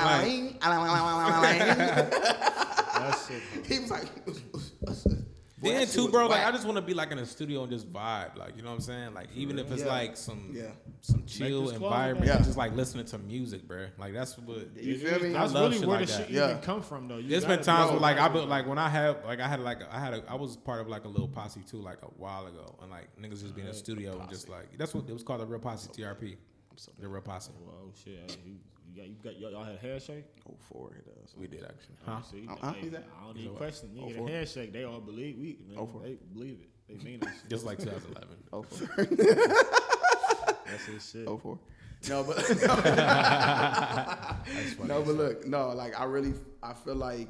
[2.96, 3.66] That shit.
[3.66, 4.06] he was like.
[5.66, 6.28] Boy, Then that shit too, bro.
[6.28, 6.48] Like whack.
[6.48, 8.70] I just want to be like in a studio and just vibe, like you know
[8.70, 9.14] what I'm saying.
[9.14, 9.88] Like even if it's Yeah.
[9.88, 10.72] like some Yeah.
[11.02, 12.44] some chill this environment, man.
[12.44, 13.88] just like listening to music, bro.
[13.98, 14.76] Like that's what.
[14.76, 15.30] You feel me?
[15.34, 16.50] That's love really shit where like the shit yeah.
[16.52, 17.18] even come from, though.
[17.18, 18.34] You There's been times where like I that.
[18.34, 20.82] been like when I have like I had like I had a I was part
[20.82, 23.62] of like a little posse too like a while ago and like niggas just be
[23.62, 26.38] in the studio and just like that's what it was called the real posse TRP.
[27.00, 27.52] The real posse.
[27.66, 28.38] Well, oh shit,
[28.98, 30.26] uh, you, you got you got y'all, y'all had a handshake.
[30.50, 31.34] Oh, four it does.
[31.38, 31.96] We did actually.
[32.06, 32.22] Huh?
[32.22, 33.90] See, Uh-uh, hey, he's I don't he's need at question.
[33.96, 35.58] You Oh, get a handshake, they all believe we.
[35.68, 36.02] Man, Oh, four.
[36.02, 36.70] they believe it.
[36.88, 37.28] They mean it.
[37.50, 38.38] Just like 2011.
[38.54, 39.06] Oh, four.
[40.66, 41.28] That's his shit.
[41.28, 41.60] oh, four.
[42.10, 42.38] No, but
[44.86, 47.28] no, but look, no, like I really, I feel like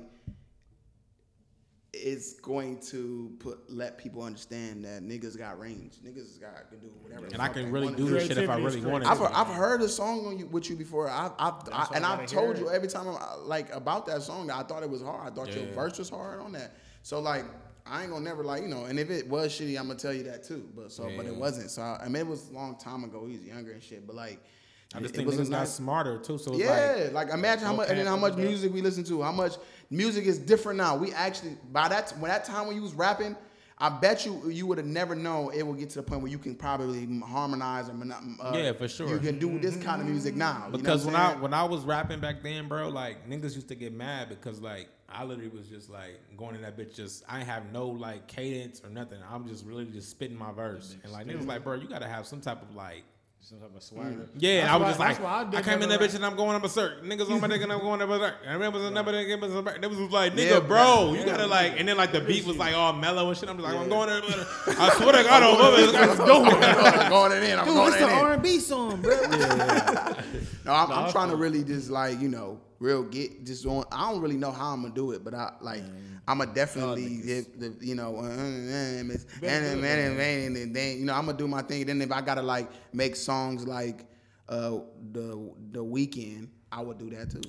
[2.03, 5.93] it's going to put let people understand that niggas got range.
[6.05, 7.25] Niggas got can do whatever.
[7.27, 9.37] And I can really do this shit if I Creativity is really wanted I've, to.
[9.37, 11.09] I've heard a song on you, with you before.
[11.09, 14.51] I've, I've I, and I I've told you every time I'm like about that song.
[14.51, 15.31] I thought it was hard.
[15.31, 16.75] I thought your verse was hard on that.
[17.03, 17.45] So like,
[17.85, 18.85] I ain't gonna never like you know.
[18.85, 20.69] And if it was shitty, I'm gonna tell you that too.
[20.75, 21.71] But so, but it wasn't.
[21.71, 23.25] So I, I mean, it was a long time ago.
[23.25, 24.05] He was younger and shit.
[24.05, 24.39] But like,
[24.93, 26.37] I just it- think it was a niggas got smarter too.
[26.37, 29.21] So yeah, like like, imagine how much and then how much music we listen to.
[29.21, 29.55] How much
[29.89, 30.95] music is different now.
[30.95, 33.35] We actually by that when that time when you was rapping,
[33.77, 36.31] I bet you you would have never known it will get to the point where
[36.31, 39.07] you can probably harmonize or mono- uh, Yeah, for sure.
[39.09, 40.65] You can do this kind of music now.
[40.67, 41.41] you know Because when I'm I saying?
[41.41, 44.87] when I was rapping back then, bro, like niggas used to get mad because like
[45.07, 48.27] I literally was just like going in that bitch just I ain't have no like
[48.27, 49.19] cadence or nothing.
[49.29, 50.95] I'm just really just spitting my verse.
[51.03, 53.03] And like niggas like, bro, you gotta have some type of like
[53.47, 54.09] Some type of swagger.
[54.09, 54.27] Mm.
[54.39, 55.19] yeah, That's I was why- just like, that's
[55.53, 57.03] why I, came in that bitch and I'm going up a berserk.
[57.03, 58.35] Niggas on my dick and I'm going up a berserk.
[58.43, 59.81] And remember another nigga give us a berserk.
[59.83, 61.19] Niggas was like, nigga, Yeah, bro, yeah.
[61.19, 63.47] you gotta like, and then like the beat was like all mellow and shit.
[63.47, 64.21] I'm just like, I'm going there.
[64.79, 65.77] I swear to God, I'm over.
[65.77, 66.53] This guy's going.
[66.63, 67.59] I'm going in.
[67.59, 68.09] I'm Dude, going it's an.
[68.09, 69.15] R and B song, bro.
[70.65, 73.85] No, I'm, I'm trying to really just like you know, real get just on.
[73.91, 75.83] I don't really know how I'm gonna do it, but I like
[76.27, 79.11] I'm gonna definitely get the you know, uh, uh, uh, and
[80.57, 81.85] and then you know I'm gonna do my thing.
[81.85, 84.05] Then if I gotta like make songs like
[84.49, 84.79] uh
[85.11, 87.41] the the Weeknd, I would do that too.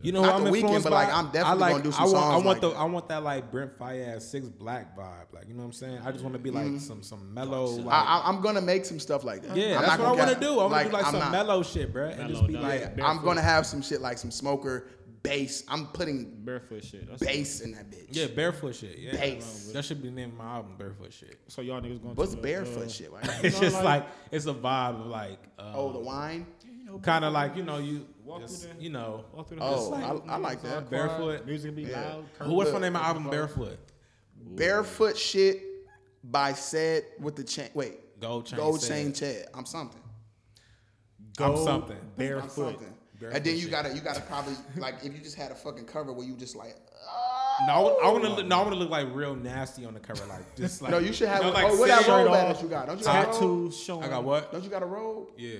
[0.00, 1.04] You know Not who I'm the Weeknd, influenced but, by?
[1.06, 2.78] like, I'm definitely I like, gonna do some I want, I songs want like the,
[2.78, 5.98] I want that like Brent Faiyaz Six Black vibe, like you know what I'm saying.
[6.04, 6.78] I just want to be like Mm-hmm.
[6.78, 9.56] some some mellow, like I, I, I'm gonna make some stuff like that.
[9.56, 10.60] yeah, I'm that's not what I want to do.
[10.60, 12.62] I want to do like I'm some not- mellow shit, bro, and just be dog.
[12.62, 13.04] like, Like, Barefoot.
[13.18, 14.86] I'm gonna have some shit like some smoker
[15.24, 15.64] bass.
[15.66, 17.08] I'm putting Barefoot shit.
[17.08, 18.06] That's bass in that bitch.
[18.10, 18.98] yeah, barefoot shit.
[18.98, 19.70] Yeah, Bass.
[19.74, 21.40] that should be the name of my album, barefoot shit.
[21.48, 23.10] So y'all niggas going What's to the, barefoot uh, shit?
[23.10, 23.28] Right?
[23.44, 26.46] It's just like- like it's a vibe of like, uh, oh, the wine.
[27.02, 29.64] Kind of like you know you, Walk just, through the- you know, Walk through the
[29.64, 30.74] Oh, hood, I- I like that.
[30.76, 31.46] all Barefoot.
[31.46, 32.00] Music be Yeah.
[32.00, 32.24] loud.
[32.40, 33.30] who what's the Look, name of the album?
[33.30, 33.78] Barefoot.
[34.36, 35.62] Barefoot shit
[36.24, 37.68] by said with the chain.
[37.74, 38.58] Wait, Gold chain.
[38.58, 39.46] gold chain Chad.
[39.54, 40.00] I'm something.
[41.40, 41.96] I'm Go something.
[41.96, 42.50] I'm Barefoot.
[42.50, 42.94] something.
[43.20, 43.70] Barefoot and then you shit.
[43.70, 46.54] gotta you gotta probably like if you just had a fucking cover where you just
[46.56, 46.76] like.
[47.66, 48.30] No, I want- to.
[48.30, 48.62] look- No, I ah.
[48.62, 50.92] want to look like real nasty on the cover, like just like.
[50.92, 51.42] no, you should have.
[51.42, 52.86] know, oh, like what that sitting- robe shirt that you got?
[52.86, 53.32] Don't you got?
[53.32, 54.04] Tattoos showing.
[54.04, 54.52] I got what?
[54.52, 55.30] Don't you got a robe?
[55.36, 55.56] Yeah,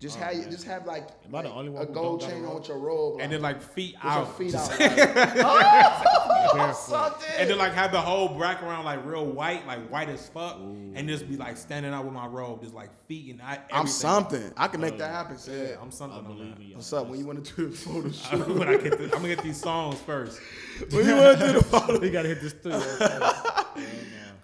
[0.00, 2.30] Just oh, have you just have like, Am I the only one a gold don't
[2.30, 4.52] got a chain on with your robe, and then like feet with your out, feet
[4.52, 4.78] just- out.
[6.48, 7.28] Like, oh, something.
[7.36, 11.08] and then like have the whole background like real white, like white as fuck, and
[11.08, 13.58] just be like standing out with my robe, just like feet and I.
[13.72, 14.52] I'm something.
[14.56, 15.34] I can make that oh, happen.
[15.34, 15.78] Yeah, Sid.
[15.82, 16.18] I'm something.
[16.18, 16.76] I believe y'all.
[16.76, 17.08] What's up?
[17.08, 18.48] When you want to do the photo shoot?
[18.56, 20.40] when I get the, I'm gonna get these songs first.
[20.90, 22.72] when you want to do the photo you gotta hit this through.
[22.74, 23.74] Oh,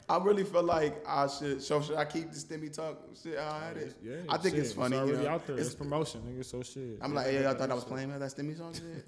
[0.06, 1.62] I really feel like I should.
[1.62, 3.00] So should I keep the stimmy talk?
[3.22, 3.96] Shit, how I had oh, it.
[4.02, 4.98] Yeah, I think shit, it's funny.
[4.98, 5.28] It's you know?
[5.30, 5.56] out there.
[5.56, 6.44] It's, It's- promotion, nigga.
[6.44, 6.98] So shit.
[7.00, 8.74] I'm like, yeah, I thought I was playing that stimmy song.
[8.74, 9.02] Shit.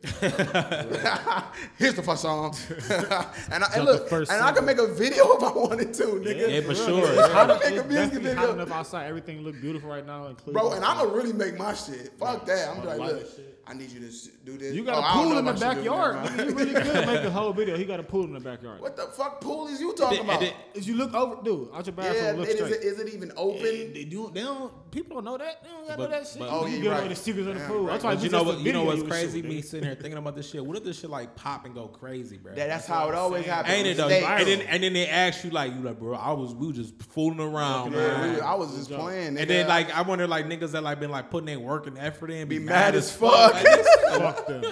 [1.78, 2.54] Here's the first song,
[3.50, 6.50] and, I, and look, and I can make a video if I wanted to, nigga.
[6.50, 7.24] Yeah, for real, sure.
[7.24, 8.52] I hot, Make a music definitely hot video.
[8.54, 9.06] enough outside.
[9.06, 12.12] Everything look beautiful right now, including Bro, and I'ma really make my shit.
[12.18, 12.70] Fuck that.
[12.70, 13.55] I'm like, look, shit.
[13.68, 14.12] I need you to
[14.44, 14.74] do this.
[14.74, 16.14] You got Oh, a I don't pool in the if I should do that, backyard.
[16.14, 16.36] man.
[16.36, 16.48] nigga.
[16.50, 17.76] You really could make a whole video.
[17.76, 18.80] He got a pool in the backyard.
[18.80, 20.40] What the fuck pool is you talking And about?
[20.40, 22.72] then- Is you look over, dude, out your Yeah, look it- is, straight.
[22.74, 23.62] it, is it even open?
[23.64, 24.30] They, they do.
[24.32, 24.72] They don't.
[24.92, 25.62] People don't know that.
[25.64, 26.38] They don't gotta But- know that shit.
[26.38, 27.02] but- Oh, you yeah, get right.
[27.02, 27.80] know the secrets of the pool.
[27.82, 27.92] right.
[28.00, 28.60] That's why you know what?
[28.60, 29.42] You know what's would crazy?
[29.42, 30.64] shoot, Me sitting here thinking about this shit.
[30.64, 32.54] What if this shit like pop and go crazy, bro?
[32.54, 33.74] That, that's how it always happens.
[33.74, 34.08] Ain't it though?
[34.08, 36.76] And then and then they ask you like, you like, bro, I was we was
[36.76, 38.40] just fooling around, man.
[38.42, 39.36] I was just playing.
[39.38, 41.98] and then like I wonder like niggas that like been like putting their work and
[41.98, 43.55] effort in, be mad as fuck.
[43.56, 43.88] Like, this-
[44.18, 44.62] Fuck them.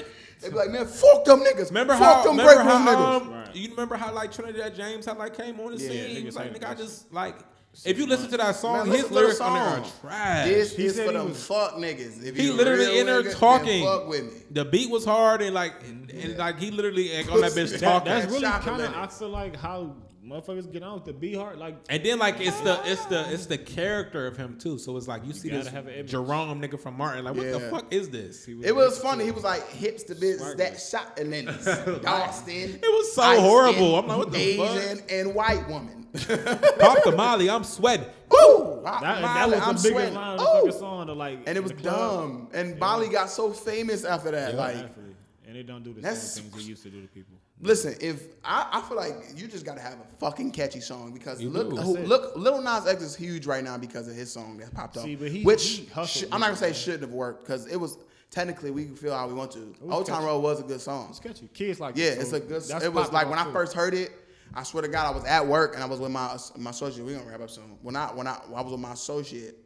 [0.41, 1.69] they be like, man, fuck them niggas.
[1.69, 2.23] remember fuck how?
[2.25, 2.95] them Remember break room how?
[2.97, 3.21] niggas.
[3.23, 3.57] Um, Right.
[3.57, 6.17] You remember how like Trinidad James had like came on the Yeah, scene?
[6.17, 7.37] He was like, nigga, I just like.
[7.85, 9.85] If you listen to that song, Man, his listen to the lyrics on there are
[10.01, 10.47] trash.
[10.47, 12.23] This He is for he them was- fuck niggas.
[12.25, 13.85] If He literally in there nigga, talking.
[13.85, 14.41] Fuck with me.
[14.53, 17.71] The beat was hard and like and, and, like he literally like, on that bitch
[17.73, 18.13] That- talking.
[18.13, 18.91] That's really Shopping kind of.
[18.93, 19.03] minute.
[19.03, 19.95] I feel like how
[20.27, 21.59] motherfuckers get on with the B heart.
[21.59, 24.79] Like And then like it's the it's the it's the character of him too.
[24.79, 25.87] So it's like you, see this have.
[26.07, 27.25] Jerome nigga from Martin.
[27.25, 28.47] Like what the fuck is this?
[28.49, 29.25] It It was funny.
[29.25, 31.45] He was like hips to business that shot and then
[32.03, 32.55] Dawson.
[32.55, 33.97] It was so light-skinned, horrible.
[33.99, 36.07] I'm like, what the Asian and white woman.
[36.15, 38.07] Pop the Molly, I'm sweating.
[38.31, 38.81] Woo!
[38.85, 40.15] that, and that was the I'm biggest sweating.
[40.15, 40.55] line of the Ooh!
[40.67, 41.07] fucking song.
[41.09, 42.49] To like, And it was dumb.
[42.55, 44.55] And Molly got so famous after that.
[44.55, 45.05] Like, Exactly.
[45.49, 47.35] and they don't do the That's- same things they used to do to people.
[47.65, 51.41] Listen, if I, I feel like you just gotta have a fucking catchy song because
[51.41, 54.59] You look, who, look, Lil Nas X is huge right now because of his song
[54.59, 57.01] that popped up, See, but he- which he sh- I'm not gonna say it, shouldn't
[57.05, 57.97] have worked because it was
[58.31, 59.75] technically we can feel how we want to.
[59.89, 60.23] Old Town.
[60.23, 61.07] Road was a good song.
[61.09, 61.49] It's catchy.
[61.55, 62.63] Kids like Yeah, it, it's a good.
[62.65, 64.13] that's It was like when I first heard it.
[64.53, 67.03] I swear to God, I was at work and I was with my my associate.
[67.07, 67.79] We gonna wrap up soon.
[67.81, 69.57] When I when I, I was with my associate,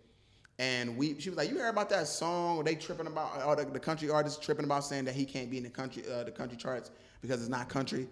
[0.60, 2.56] and we she was like, "You heard about that song?
[2.58, 5.50] Where they tripping about or the, the country artist tripping about saying that he can't
[5.50, 8.08] be in the country uh, the country charts because it's not country."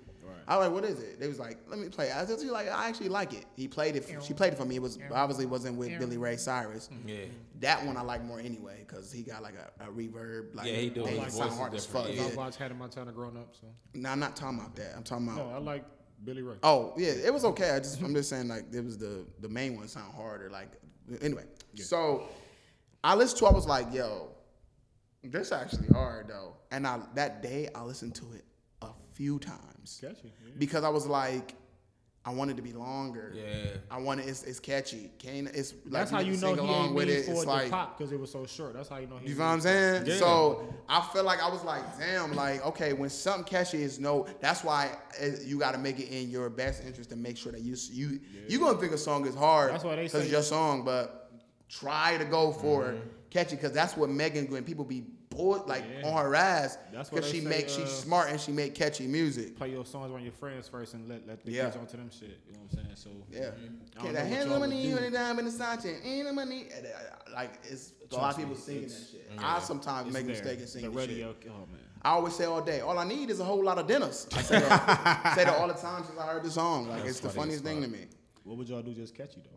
[0.49, 2.69] I was like, "What is it?" They was like, "Let me play." I was like,
[2.69, 4.05] "I actually like it." He played it.
[4.05, 4.77] For, she played it for me.
[4.77, 6.89] It was obviously wasn't with Billy Ray Cyrus.
[7.05, 7.17] Yeah.
[7.61, 10.55] That one I like more anyway because he got like a, a reverb.
[10.55, 11.03] Like Yeah, he do.
[11.03, 12.17] They His sound voice is hard as different, fuck.
[12.17, 12.23] yeah.
[12.23, 12.35] I Yeah.
[12.37, 14.95] watched Hannah Montana growing up, so No, I'm not talking about that.
[14.97, 15.39] I'm talking about.
[15.49, 15.85] no, I like
[16.25, 16.57] Billy Ray.
[16.63, 17.71] Oh yeah, it was okay.
[17.71, 20.49] I just I'm just saying like it was the the main one sound harder.
[20.49, 20.71] Like
[21.23, 21.45] anyway,
[21.75, 22.29] so
[23.03, 23.47] I listened to.
[23.47, 24.29] I was like, yo,
[25.25, 26.57] this actually hard though.
[26.71, 28.56] And I that day I listened to it a
[29.17, 30.33] few times Catchy.
[30.45, 30.53] Yeah.
[30.59, 31.55] because I was like,
[32.25, 33.33] I want it to be longer.
[33.37, 33.77] Yeah.
[33.89, 34.27] I want it.
[34.27, 35.12] It's, it's catchy.
[35.19, 35.49] Kane.
[35.55, 37.29] It's like That's how you know he along with it.
[37.29, 38.75] It's like pop because it was so short.
[38.75, 39.29] That's how you know he.
[39.29, 40.07] you know what I'm saying?
[40.07, 40.17] Yeah.
[40.17, 44.27] So I feel like I was like, damn, like okay, when something catchy is no,
[44.41, 44.91] that's why
[45.23, 47.77] uh, you got to make it in your best interest to make sure that you
[47.93, 49.73] you you gonna think a song is hard.
[49.73, 51.31] That's why they because say- your song, but
[51.69, 53.09] try to go for Mm-hmm.
[53.31, 55.05] catchy because that's what Megan when people be
[55.37, 56.09] bored like Yeah.
[56.09, 56.78] on her ass
[57.11, 59.57] because she say, make uh, she's smart and she make catchy music.
[59.57, 61.64] play your songs on your friends first and let let the Yeah.
[61.64, 62.41] kids onto them shit.
[62.47, 62.97] You know what I'm saying?
[62.97, 63.41] So Yeah.
[63.41, 64.95] I Okay, don't that know what hands on my knee do.
[64.95, 66.66] when it down in the Sanchez, ain't on my knee.
[66.76, 69.30] Uh, Like it's a lot of Trust me, people singing that it's- shit.
[69.39, 70.37] I sometimes It's make a there.
[70.37, 71.11] mistake in singing the shit.
[71.11, 71.34] radio.
[71.49, 71.80] Oh man.
[72.03, 74.28] I always say all day, all I need is a whole lot of dinners.
[74.32, 76.89] I say that, say that all the time since I heard the song.
[76.89, 78.07] Like it's the funniest thing to me.
[78.45, 79.56] What would y'all do just catchy though?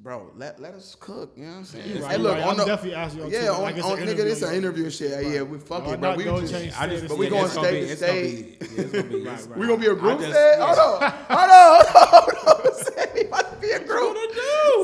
[0.00, 1.88] Bro, let, let us cook, you know what I'm saying?
[1.96, 2.44] You Hey, look, right.
[2.44, 5.26] on I'm the, definitely asking you yeah, on, like on nigga, this an interview shit.
[5.26, 6.14] Yeah, we fuck No, it, bro.
[6.14, 8.58] We just, I just But we yeah, going state to state.
[8.60, 9.58] yeah, it's gonna be- Right, right.
[9.58, 10.58] we gonna be a group just- set?
[10.60, 10.64] yeah.
[10.66, 12.74] Hold on, hold on, hold on, hold on.
[12.84, 14.16] Say we about to be a group.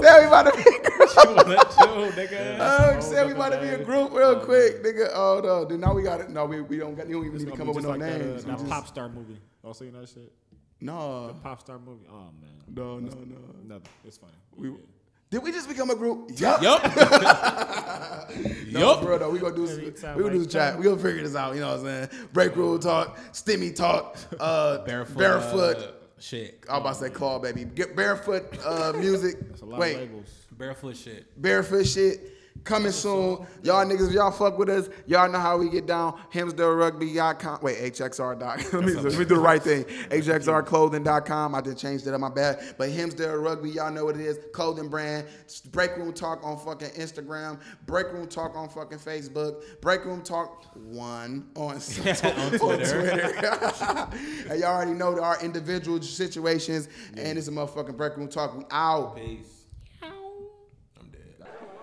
[0.03, 1.11] Say we about to be a group.
[1.11, 2.57] Chill, nigga.
[2.59, 5.11] Oh, say we about to be a group real quick, nigga.
[5.15, 6.31] Oh no, dude, now we got it.
[6.31, 7.07] No, we, we don't got.
[7.09, 8.43] You don't even need to come up with no names.
[8.43, 9.39] That, uh, that just- pop star movie.
[9.63, 10.33] Y'all seen that shit?
[10.81, 12.05] No, The Pop star movie.
[12.11, 12.51] Oh man.
[12.75, 13.37] no, no, no.
[13.65, 13.89] Nothing.
[14.05, 14.33] It's funny.
[14.57, 14.73] We.
[15.35, 16.31] Did we just become a group?
[16.39, 16.63] Yup.
[16.63, 16.81] Yup.
[18.71, 19.03] No, yup.
[19.03, 19.77] bro, no, we gonna do some,
[20.17, 20.77] we gonna do I some chat.
[20.77, 21.55] We gonna figure this out.
[21.55, 22.29] You know what I'm saying?
[22.33, 25.17] Break rule talk, stimmy talk, uh, Barefoot.
[25.17, 25.77] barefoot.
[25.77, 26.65] uh, shit.
[26.69, 27.65] I'm about to say claw baby.
[27.65, 29.37] Get barefoot uh, music.
[29.51, 30.27] That's a lot Wait, of labels.
[30.51, 31.41] Barefoot shit.
[31.41, 33.47] barefoot shit coming soon.
[33.63, 36.19] Y'all niggas, y'all fuck with us, y'all know how we get down.
[36.33, 37.59] HimsdaleRugby.com.
[37.63, 38.39] Wait, HXR.
[38.39, 39.85] dot- let, me, let me do the right thing.
[39.85, 41.55] HXRClothing.com.
[41.55, 42.75] I did change that on my bad.
[42.79, 44.39] But Himsdale Rugby, y'all know what it is.
[44.53, 45.27] Clothing brand.
[45.73, 47.61] Break Room Talk on fucking Instagram.
[47.87, 49.81] Break Room Talk on fucking Facebook.
[49.81, 51.81] Break Room Talk one on, on
[52.59, 53.01] Twitter.
[54.51, 56.89] and y'all already know our individual situations.
[57.17, 58.57] And it's a motherfucking Break Room Talk.
[58.57, 59.17] We out.
[59.17, 59.54] Peace.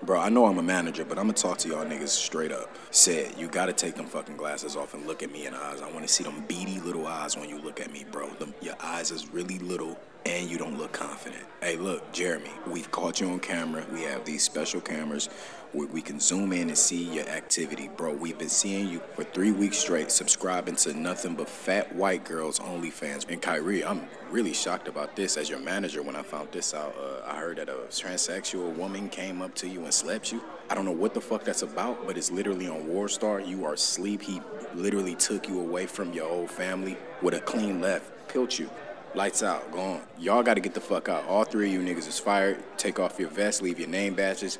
[0.04, 2.76] Bro, I know I'm a manager, but I'm gonna talk to y'all niggas straight up.
[2.90, 5.80] Said, you gotta take them fucking glasses off and look at me in the eyes.
[5.80, 8.28] I wanna see them beady little eyes when you look at me, bro.
[8.64, 11.44] Your eyes is really little and you don't look confident.
[11.62, 13.86] Hey, look, Jeremy, we've caught you on camera.
[13.94, 15.30] We have these special cameras
[15.74, 18.14] we can zoom in and see your activity, bro.
[18.14, 22.60] We've been seeing you for three weeks straight, subscribing to nothing but fat white girls
[22.60, 23.30] OnlyFans.
[23.30, 26.94] And Kyrie, I'm really shocked about this as your manager when I found this out.
[27.00, 30.42] Uh, I heard that a transsexual woman came up to you and slept you.
[30.70, 33.48] I don't know what the fuck that's about, but it's literally on WorldStar.
[33.48, 34.22] You are asleep.
[34.22, 34.42] He
[34.76, 38.70] literally took you away from your old family with a clean left, killed you.
[39.14, 40.02] Lights out, gone.
[40.18, 41.26] Y'all gotta get the fuck out.
[41.28, 42.64] All three of you niggas is fired.
[42.78, 44.58] Take off your vests, leave your name badges.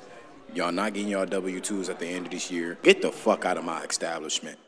[0.54, 2.78] Y'all not getting y'all W 2s at the end of this year.
[2.84, 4.60] Get the fuck out of my establishment.